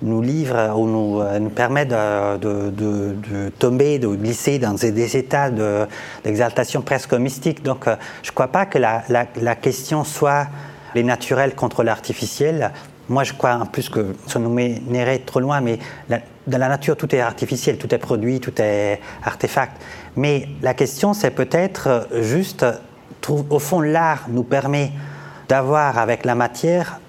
nous 0.04 0.22
livre 0.22 0.74
ou 0.78 0.88
nous, 0.88 1.22
euh, 1.22 1.40
nous 1.40 1.50
permet 1.50 1.86
de, 1.86 2.38
de, 2.38 3.50
tomber, 3.58 4.00
de 4.00 4.08
glisser 4.08 4.60
dans 4.60 4.74
des, 4.74 5.18
états 5.18 5.50
d'exaltation 6.24 6.82
presque 6.82 7.14
mystique. 7.14 7.64
Donc 7.64 7.88
euh, 7.88 7.96
je 8.22 8.30
ne 8.30 8.34
crois 8.34 8.50
pas 8.50 8.66
que 8.66 8.78
la, 8.78 9.04
la, 9.10 9.56
question 9.56 10.04
soit 10.04 10.48
les 10.94 11.04
naturels 11.04 11.56
contre 11.56 11.84
l'artificiel. 11.84 12.72
Moi, 13.10 13.24
je 13.24 13.34
crois 13.34 13.56
en 13.56 13.66
plus 13.66 13.90
que 13.90 14.16
ça 14.28 14.40
nous 14.40 14.50
mènerait 14.50 15.20
trop 15.20 15.40
loin, 15.40 15.62
mais 15.62 15.80
dans 16.10 16.58
la 16.58 16.70
nature, 16.70 16.96
tout 16.96 17.14
est 17.14 17.20
artificiel, 17.20 17.78
tout 17.78 17.94
est 17.94 17.98
produit, 17.98 18.40
tout 18.40 18.54
est 18.62 19.00
artefact. 19.24 19.82
Mais 20.16 20.48
la 20.62 20.74
question, 20.74 21.14
c'est 21.14 21.32
peut-être 21.32 22.08
juste, 22.22 22.66
au 23.28 23.60
fond, 23.60 23.82
l'art 23.82 24.26
nous 24.30 24.44
permet 24.44 24.92
d'avoir 25.54 26.00
avec 26.00 26.26
la 26.26 26.34
matière 26.34 27.00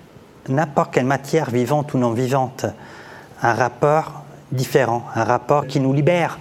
n'importe 0.50 0.92
quelle 0.92 1.06
matière 1.06 1.48
vivante 1.48 1.94
ou 1.94 1.98
non 1.98 2.10
vivante 2.10 2.66
un 3.40 3.54
rapport 3.54 4.22
différent, 4.52 5.02
un 5.14 5.24
rapport 5.24 5.66
qui 5.66 5.80
nous 5.80 5.94
libère 5.94 6.38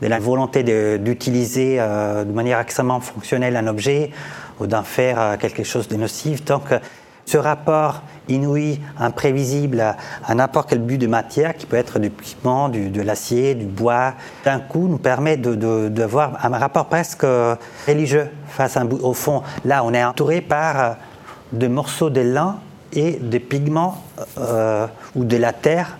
de 0.00 0.06
la 0.06 0.20
volonté 0.20 0.62
d'utiliser 0.98 1.78
euh, 1.80 2.22
de, 2.22 2.30
manière 2.30 2.60
extrêmement 2.60 3.00
fonctionnelle 3.00 3.56
un 3.56 3.66
objet 3.66 4.12
ou 4.60 4.68
d'en 4.68 4.84
faire 4.84 5.20
euh, 5.20 5.36
quelque 5.36 5.64
chose 5.64 5.88
de 5.88 5.96
nocif. 5.96 6.44
Donc, 6.44 6.66
Ce 7.26 7.36
rapport 7.36 8.02
inouï, 8.28 8.80
imprévisible 8.98 9.80
à, 10.26 10.34
n'importe 10.34 10.70
quel 10.70 10.80
but 10.80 10.98
de 10.98 11.08
matière, 11.08 11.56
qui 11.56 11.66
peut 11.66 11.76
être 11.76 11.98
du 11.98 12.10
pigment, 12.10 12.68
du, 12.68 12.90
de 12.90 13.02
l'acier, 13.02 13.56
du 13.56 13.66
bois, 13.66 14.14
d'un 14.44 14.60
coup 14.60 14.86
nous 14.88 14.98
permet 14.98 15.36
de, 15.36 15.54
de, 15.56 16.04
voir 16.04 16.38
un 16.44 16.58
rapport 16.58 16.86
presque 16.86 17.26
religieux 17.88 18.28
face. 18.48 18.78
Au 19.02 19.14
fond, 19.14 19.42
là, 19.64 19.82
on 19.84 19.92
est 19.94 20.04
entouré 20.04 20.40
par 20.40 20.96
de 21.52 21.66
morceaux 21.66 22.10
de 22.10 22.20
lin 22.20 22.56
et 22.92 23.12
de 23.12 23.38
pigments 23.38 24.02
euh, 24.38 24.86
ou 25.14 25.24
de 25.24 25.36
la 25.36 25.52
terre 25.52 25.98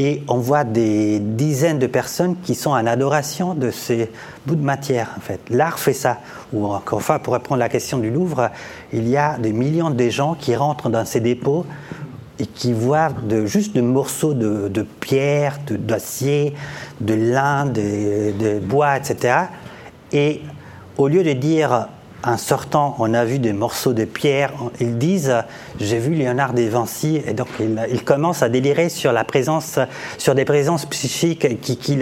et 0.00 0.22
on 0.28 0.38
voit 0.38 0.64
des 0.64 1.18
dizaines 1.20 1.78
de 1.78 1.86
personnes 1.86 2.36
qui 2.42 2.54
sont 2.54 2.70
en 2.70 2.86
adoration 2.86 3.52
de 3.52 3.70
ces 3.70 4.10
bouts 4.46 4.54
de 4.54 4.62
matière. 4.62 5.10
En 5.18 5.20
fait, 5.20 5.40
l'art 5.50 5.78
fait 5.78 5.92
ça. 5.92 6.20
Ou 6.54 6.66
encore 6.66 7.02
fois, 7.02 7.18
pour 7.18 7.34
répondre 7.34 7.56
à 7.56 7.66
la 7.66 7.68
question 7.68 7.98
du 7.98 8.10
Louvre, 8.10 8.48
il 8.94 9.06
y 9.08 9.18
a 9.18 9.36
des 9.36 9.52
millions 9.52 9.90
de 9.90 10.08
gens 10.08 10.34
qui 10.34 10.56
rentrent 10.56 10.88
dans 10.88 11.04
ces 11.04 11.20
dépôts 11.20 11.66
et 12.38 12.46
qui 12.46 12.72
voient 12.72 13.10
de, 13.10 13.44
juste 13.44 13.74
des 13.74 13.82
morceaux 13.82 14.32
de, 14.32 14.68
de 14.68 14.82
pierre, 14.82 15.58
d'acier, 15.68 16.54
de, 17.02 17.12
lin, 17.12 17.66
de, 17.66 18.32
de 18.38 18.58
bois, 18.58 18.96
etc. 18.96 19.34
Et 20.12 20.40
au 20.96 21.08
lieu 21.08 21.22
de 21.22 21.34
dire 21.34 21.88
en 22.22 22.36
sortant, 22.36 22.96
on 22.98 23.14
a 23.14 23.24
vu 23.24 23.38
des 23.38 23.52
morceaux 23.52 23.92
de 23.92 24.04
pierre. 24.04 24.52
Ils 24.78 24.98
disent 24.98 25.34
J'ai 25.78 25.98
vu 25.98 26.14
Léonard 26.14 26.52
de 26.52 26.62
Vinci. 26.62 27.22
Et 27.26 27.32
donc, 27.32 27.48
ils, 27.60 28.04
commencent 28.04 28.42
à 28.42 28.48
délirer 28.48 28.88
sur 28.88 29.12
la 29.12 29.24
présence, 29.24 29.78
sur 30.18 30.34
des 30.34 30.44
présences 30.44 30.86
psychiques 30.86 31.60
qui, 31.60 31.96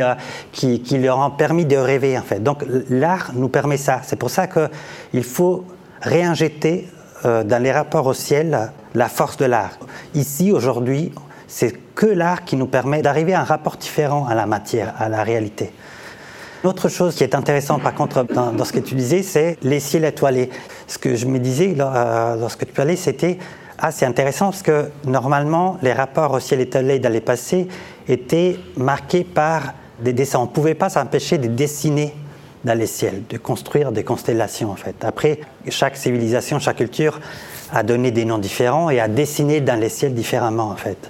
leur 0.98 1.18
ont 1.18 1.30
permis 1.30 1.64
de 1.64 1.76
rêver, 1.76 2.18
en 2.18 2.22
fait. 2.22 2.42
Donc, 2.42 2.64
l'art 2.90 3.30
nous 3.34 3.48
permet 3.48 3.76
ça. 3.76 4.00
C'est 4.02 4.16
pour 4.16 4.30
ça 4.30 4.48
qu'il 4.48 5.24
faut 5.24 5.64
réinjecter 6.02 6.88
euh, 7.24 7.44
dans 7.44 7.62
les 7.62 7.72
rapports 7.72 8.06
au 8.06 8.14
ciel 8.14 8.70
la 8.94 9.08
force 9.08 9.36
de 9.36 9.44
l'art. 9.44 9.78
Ici, 10.14 10.52
aujourd'hui, 10.52 11.12
c'est 11.46 11.72
que 11.94 12.06
l'art 12.06 12.44
qui 12.44 12.56
nous 12.56 12.66
permet 12.66 13.02
d'arriver 13.02 13.34
à 13.34 13.40
un 13.40 13.44
rapport 13.44 13.76
différent 13.76 14.26
à 14.26 14.34
la 14.34 14.46
matière, 14.46 14.94
à 14.98 15.08
la 15.08 15.22
réalité. 15.22 15.72
Autre 16.64 16.88
chose 16.88 17.14
qui 17.14 17.22
est 17.22 17.34
intéressante 17.34 17.82
par 17.82 17.94
contre 17.94 18.24
dans, 18.24 18.64
ce 18.64 18.72
que 18.72 18.80
tu 18.80 18.94
disais, 18.94 19.22
c'est 19.22 19.58
les 19.62 19.78
ciels 19.78 20.04
étoilés. 20.04 20.50
Ce 20.86 20.98
que 20.98 21.14
je 21.14 21.26
me 21.26 21.38
disais 21.38 21.74
euh, 21.78 22.36
lorsque 22.36 22.66
tu 22.66 22.72
parlais, 22.72 22.96
c'était 22.96 23.38
ah, 23.80 23.92
c'est 23.92 24.06
intéressant 24.06 24.46
parce 24.46 24.62
que 24.62 24.90
normalement, 25.04 25.78
les 25.82 25.92
rapports 25.92 26.32
au 26.32 26.40
ciel 26.40 26.60
étoilé 26.60 26.98
dans 26.98 27.12
les 27.12 27.20
passés 27.20 27.68
étaient 28.08 28.58
marqués 28.76 29.22
par 29.22 29.74
des 30.00 30.12
dessins. 30.12 30.40
On 30.40 30.46
ne 30.46 30.48
pouvait 30.48 30.74
pas 30.74 30.88
s'empêcher 30.88 31.38
de 31.38 31.46
dessiner 31.46 32.12
dans 32.64 32.76
les 32.76 32.88
ciels, 32.88 33.22
de 33.28 33.38
construire 33.38 33.92
des 33.92 34.02
constellations 34.02 34.72
en 34.72 34.76
fait. 34.76 34.96
Après, 35.04 35.38
chaque 35.68 35.96
civilisation, 35.96 36.58
chaque 36.58 36.78
culture 36.78 37.20
a 37.72 37.84
donné 37.84 38.10
des 38.10 38.24
noms 38.24 38.38
différents 38.38 38.90
et 38.90 38.98
a 38.98 39.06
dessiné 39.06 39.60
dans 39.60 39.78
les 39.78 39.90
ciels 39.90 40.14
différemment 40.14 40.70
en 40.70 40.76
fait. 40.76 41.08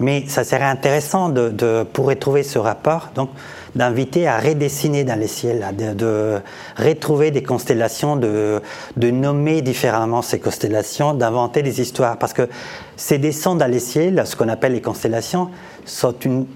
Mais 0.00 0.24
ça 0.26 0.42
serait 0.42 0.64
intéressant 0.64 1.28
de, 1.28 1.50
de 1.50 1.84
pour 1.92 2.06
retrouver 2.06 2.44
ce 2.44 2.58
rapport. 2.58 3.10
Donc, 3.14 3.28
d'inviter 3.76 4.26
à 4.26 4.38
redessiner 4.38 5.04
dans 5.04 5.18
les 5.18 5.28
ciels, 5.28 5.64
de, 5.76 6.40
retrouver 6.76 7.30
des 7.30 7.42
constellations, 7.42 8.16
de, 8.16 8.60
de, 8.96 9.10
nommer 9.10 9.62
différemment 9.62 10.22
ces 10.22 10.40
constellations, 10.40 11.14
d'inventer 11.14 11.62
des 11.62 11.80
histoires. 11.80 12.18
Parce 12.18 12.32
que 12.32 12.48
ces 12.96 13.18
dessins 13.18 13.54
dans 13.54 13.70
les 13.70 13.78
ciels, 13.78 14.22
ce 14.26 14.34
qu'on 14.34 14.48
appelle 14.48 14.72
les 14.72 14.80
constellations, 14.80 15.50
sont 15.84 16.14
une 16.24 16.46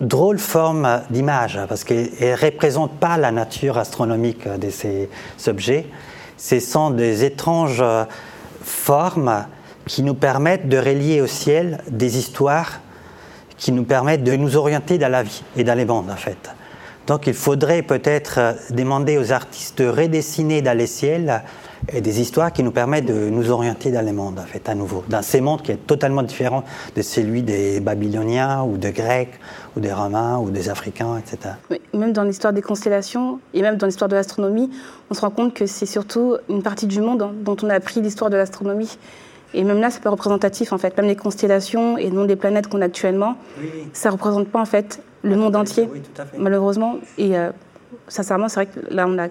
drôle 0.00 0.38
forme 0.38 1.02
d'image, 1.08 1.58
parce 1.68 1.84
qu'elles 1.84 2.10
ne 2.20 2.36
représentent 2.36 2.98
pas 2.98 3.16
la 3.16 3.30
nature 3.30 3.78
astronomique 3.78 4.46
de 4.46 4.68
ces 4.68 5.08
objets. 5.46 5.86
Ce 6.36 6.60
sont 6.60 6.90
des 6.90 7.24
étranges 7.24 7.82
formes 8.62 9.46
qui 9.86 10.02
nous 10.02 10.14
permettent 10.14 10.68
de 10.68 10.78
relier 10.78 11.20
au 11.20 11.26
ciel 11.26 11.78
des 11.88 12.18
histoires 12.18 12.80
qui 13.56 13.72
nous 13.72 13.84
permettent 13.84 14.24
de 14.24 14.36
nous 14.36 14.56
orienter 14.56 14.98
dans 14.98 15.08
la 15.10 15.22
vie 15.22 15.42
et 15.56 15.64
dans 15.64 15.74
les 15.74 15.84
mondes 15.84 16.10
en 16.10 16.16
fait. 16.16 16.50
Donc 17.06 17.26
il 17.28 17.34
faudrait 17.34 17.82
peut-être 17.82 18.38
euh, 18.38 18.52
demander 18.70 19.16
aux 19.16 19.32
artistes 19.32 19.80
de 19.80 19.88
redessiner 19.88 20.60
dans 20.60 20.76
les 20.76 20.88
ciels 20.88 21.42
et 21.92 22.00
des 22.00 22.20
histoires 22.20 22.52
qui 22.52 22.62
nous 22.62 22.72
permettent 22.72 23.06
de 23.06 23.28
nous 23.30 23.50
orienter 23.50 23.92
dans 23.92 24.04
les 24.04 24.12
mondes, 24.12 24.38
en 24.38 24.44
fait, 24.44 24.68
à 24.68 24.74
nouveau. 24.74 25.04
Dans 25.08 25.22
ces 25.22 25.40
mondes 25.40 25.62
qui 25.62 25.72
est 25.72 25.86
totalement 25.86 26.22
différent 26.22 26.64
de 26.96 27.02
celui 27.02 27.42
des 27.42 27.80
Babyloniens 27.80 28.64
ou 28.64 28.76
des 28.76 28.92
Grecs 28.92 29.38
ou 29.76 29.80
des 29.80 29.92
Romains 29.92 30.38
ou 30.38 30.50
des 30.50 30.68
Africains, 30.68 31.18
etc. 31.18 31.54
même 31.94 32.12
dans 32.12 32.24
l'histoire 32.24 32.52
des 32.52 32.62
constellations 32.62 33.38
et 33.54 33.62
même 33.62 33.76
dans 33.76 33.86
l'histoire 33.86 34.08
de 34.08 34.16
l'astronomie, 34.16 34.70
on 35.10 35.14
se 35.14 35.20
rend 35.20 35.30
compte 35.30 35.54
que 35.54 35.66
c'est 35.66 35.86
surtout 35.86 36.36
une 36.48 36.62
partie 36.62 36.86
du 36.86 37.00
monde 37.00 37.30
dont 37.44 37.56
on 37.62 37.70
a 37.70 37.74
appris 37.74 38.00
l'histoire 38.00 38.30
de 38.30 38.36
l'astronomie. 38.36 38.98
Et 39.54 39.64
même 39.64 39.80
là, 39.80 39.90
c'est 39.90 40.02
pas 40.02 40.10
représentatif 40.10 40.72
en 40.72 40.78
fait. 40.78 40.96
Même 40.96 41.06
les 41.06 41.16
constellations 41.16 41.96
et 41.98 42.10
non 42.10 42.24
des 42.24 42.36
planètes 42.36 42.68
qu'on 42.68 42.82
a 42.82 42.86
actuellement, 42.86 43.36
ça 43.92 44.10
représente 44.10 44.48
pas 44.48 44.60
en 44.60 44.64
fait 44.64 45.02
le 45.22 45.36
monde 45.36 45.56
entier, 45.56 45.88
malheureusement. 46.36 46.96
Et 47.18 47.36
euh, 47.36 47.50
sincèrement, 48.08 48.48
c'est 48.48 48.64
vrai 48.64 48.66
que 48.66 48.94
là, 48.94 49.06
on 49.08 49.18
a, 49.18 49.28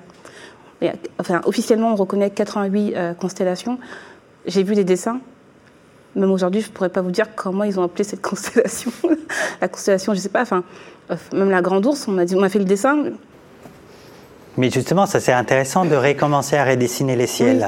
enfin, 1.19 1.41
officiellement, 1.45 1.91
on 1.91 1.95
reconnaît 1.95 2.29
88 2.29 2.95
euh, 2.95 3.13
constellations. 3.13 3.77
J'ai 4.45 4.63
vu 4.63 4.75
des 4.75 4.83
dessins. 4.83 5.19
Même 6.15 6.31
aujourd'hui, 6.31 6.61
je 6.61 6.71
pourrais 6.71 6.89
pas 6.89 7.01
vous 7.01 7.11
dire 7.11 7.35
comment 7.35 7.63
ils 7.63 7.79
ont 7.79 7.83
appelé 7.83 8.03
cette 8.03 8.21
constellation. 8.29 8.91
la 9.61 9.67
constellation, 9.67 10.13
je 10.13 10.19
sais 10.19 10.29
pas. 10.29 10.41
Enfin, 10.41 10.63
euh, 11.11 11.15
même 11.33 11.49
la 11.49 11.61
Grande 11.61 11.85
Ourse, 11.85 12.07
on 12.07 12.11
m'a 12.11 12.25
dit, 12.25 12.35
on 12.35 12.41
m'a 12.41 12.49
fait 12.49 12.59
le 12.59 12.65
dessin. 12.65 13.03
Mais 14.57 14.69
justement, 14.69 15.05
ça 15.05 15.19
c'est 15.19 15.33
intéressant 15.33 15.85
de 15.85 15.95
recommencer 15.95 16.55
à 16.55 16.65
redessiner 16.65 17.15
les 17.15 17.27
ciels. 17.27 17.67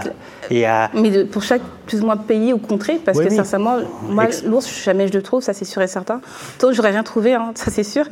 et 0.50 0.66
à... 0.66 0.90
Mais 0.94 1.26
pour 1.26 1.44
chaque 1.44 1.62
plus 1.86 2.02
ou 2.02 2.06
moins 2.06 2.18
pays 2.18 2.54
ou 2.54 2.58
contrée, 2.58 3.00
parce 3.04 3.20
que 3.20 3.30
sincèrement, 3.30 3.78
moi, 4.10 4.26
l'ours, 4.46 4.84
jamais 4.84 5.08
je 5.08 5.14
le 5.14 5.22
trouve, 5.22 5.42
ça 5.42 5.54
c'est 5.54 5.66
sûr 5.66 5.82
et 5.82 5.88
certain. 5.88 6.22
Toi, 6.60 6.72
j'aurais 6.74 6.92
rien 6.92 7.04
trouvé, 7.04 7.34
hein, 7.34 7.52
ça 7.56 7.72
c'est 7.72 7.84
sûr. 7.84 8.06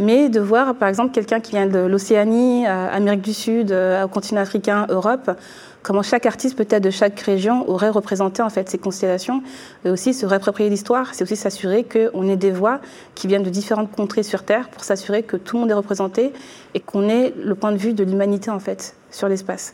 Mais 0.00 0.28
de 0.28 0.38
voir, 0.38 0.76
par 0.76 0.88
exemple, 0.88 1.12
quelqu'un 1.12 1.40
qui 1.40 1.52
vient 1.52 1.66
de 1.66 1.80
l'Océanie, 1.80 2.66
euh, 2.66 2.88
Amérique 2.92 3.22
du 3.22 3.34
Sud, 3.34 3.72
euh, 3.72 4.04
au 4.04 4.08
continent 4.08 4.40
africain, 4.40 4.86
Europe, 4.90 5.30
comment 5.88 6.02
chaque 6.02 6.26
artiste 6.26 6.54
peut-être 6.54 6.82
de 6.82 6.90
chaque 6.90 7.18
région 7.20 7.66
aurait 7.66 7.88
représenté 7.88 8.42
en 8.42 8.50
fait 8.50 8.68
ces 8.68 8.76
constellations 8.76 9.42
et 9.86 9.90
aussi 9.90 10.12
se 10.12 10.26
réapproprier 10.26 10.68
l'histoire. 10.68 11.14
C'est 11.14 11.24
aussi 11.24 11.34
s'assurer 11.34 11.82
qu'on 11.82 12.28
ait 12.28 12.36
des 12.36 12.50
voix 12.50 12.80
qui 13.14 13.26
viennent 13.26 13.42
de 13.42 13.48
différentes 13.48 13.90
contrées 13.90 14.22
sur 14.22 14.42
Terre 14.42 14.68
pour 14.68 14.84
s'assurer 14.84 15.22
que 15.22 15.38
tout 15.38 15.56
le 15.56 15.60
monde 15.62 15.70
est 15.70 15.74
représenté 15.74 16.34
et 16.74 16.80
qu'on 16.80 17.08
ait 17.08 17.32
le 17.42 17.54
point 17.54 17.72
de 17.72 17.78
vue 17.78 17.94
de 17.94 18.04
l'humanité 18.04 18.50
en 18.50 18.58
fait 18.60 18.96
sur 19.10 19.28
l'espace. 19.28 19.72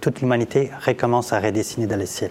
Toute 0.00 0.22
l'humanité 0.22 0.70
recommence 0.86 1.34
à 1.34 1.40
redessiner 1.40 1.86
dans 1.86 1.98
les 1.98 2.06
ciels. 2.06 2.30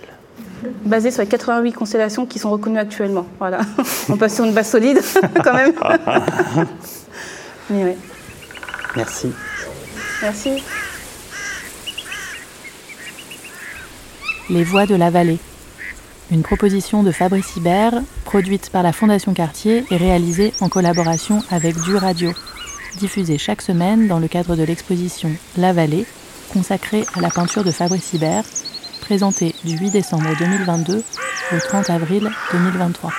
Basé 0.83 1.11
sur 1.11 1.21
les 1.21 1.27
88 1.27 1.73
constellations 1.73 2.25
qui 2.25 2.39
sont 2.39 2.49
reconnues 2.49 2.79
actuellement. 2.79 3.27
Voilà. 3.37 3.59
On 4.09 4.17
passe 4.17 4.33
sur 4.33 4.45
une 4.45 4.53
base 4.53 4.71
solide 4.71 4.99
quand 5.43 5.53
même. 5.53 5.73
Mais 7.69 7.95
Merci. 8.95 9.31
Merci. 10.23 10.63
Les 14.49 14.65
Voix 14.65 14.85
de 14.85 14.95
la 14.95 15.09
Vallée. 15.09 15.39
Une 16.29 16.43
proposition 16.43 17.01
de 17.01 17.11
Fabrice 17.11 17.55
Hibert, 17.55 18.01
produite 18.25 18.69
par 18.71 18.83
la 18.83 18.91
Fondation 18.91 19.33
Cartier 19.33 19.85
et 19.89 19.95
réalisée 19.95 20.53
en 20.59 20.67
collaboration 20.67 21.41
avec 21.49 21.79
Du 21.81 21.95
Radio, 21.95 22.33
diffusée 22.97 23.37
chaque 23.37 23.61
semaine 23.61 24.07
dans 24.07 24.19
le 24.19 24.27
cadre 24.27 24.57
de 24.57 24.63
l'exposition 24.63 25.31
La 25.55 25.71
Vallée, 25.71 26.05
consacrée 26.51 27.05
à 27.15 27.21
la 27.21 27.29
peinture 27.29 27.63
de 27.63 27.71
Fabrice 27.71 28.11
Hibert, 28.11 28.43
présentée 28.99 29.55
du 29.63 29.77
8 29.77 29.91
décembre 29.91 30.35
2022 30.37 31.03
au 31.53 31.59
30 31.59 31.89
avril 31.89 32.29
2023. 32.51 33.11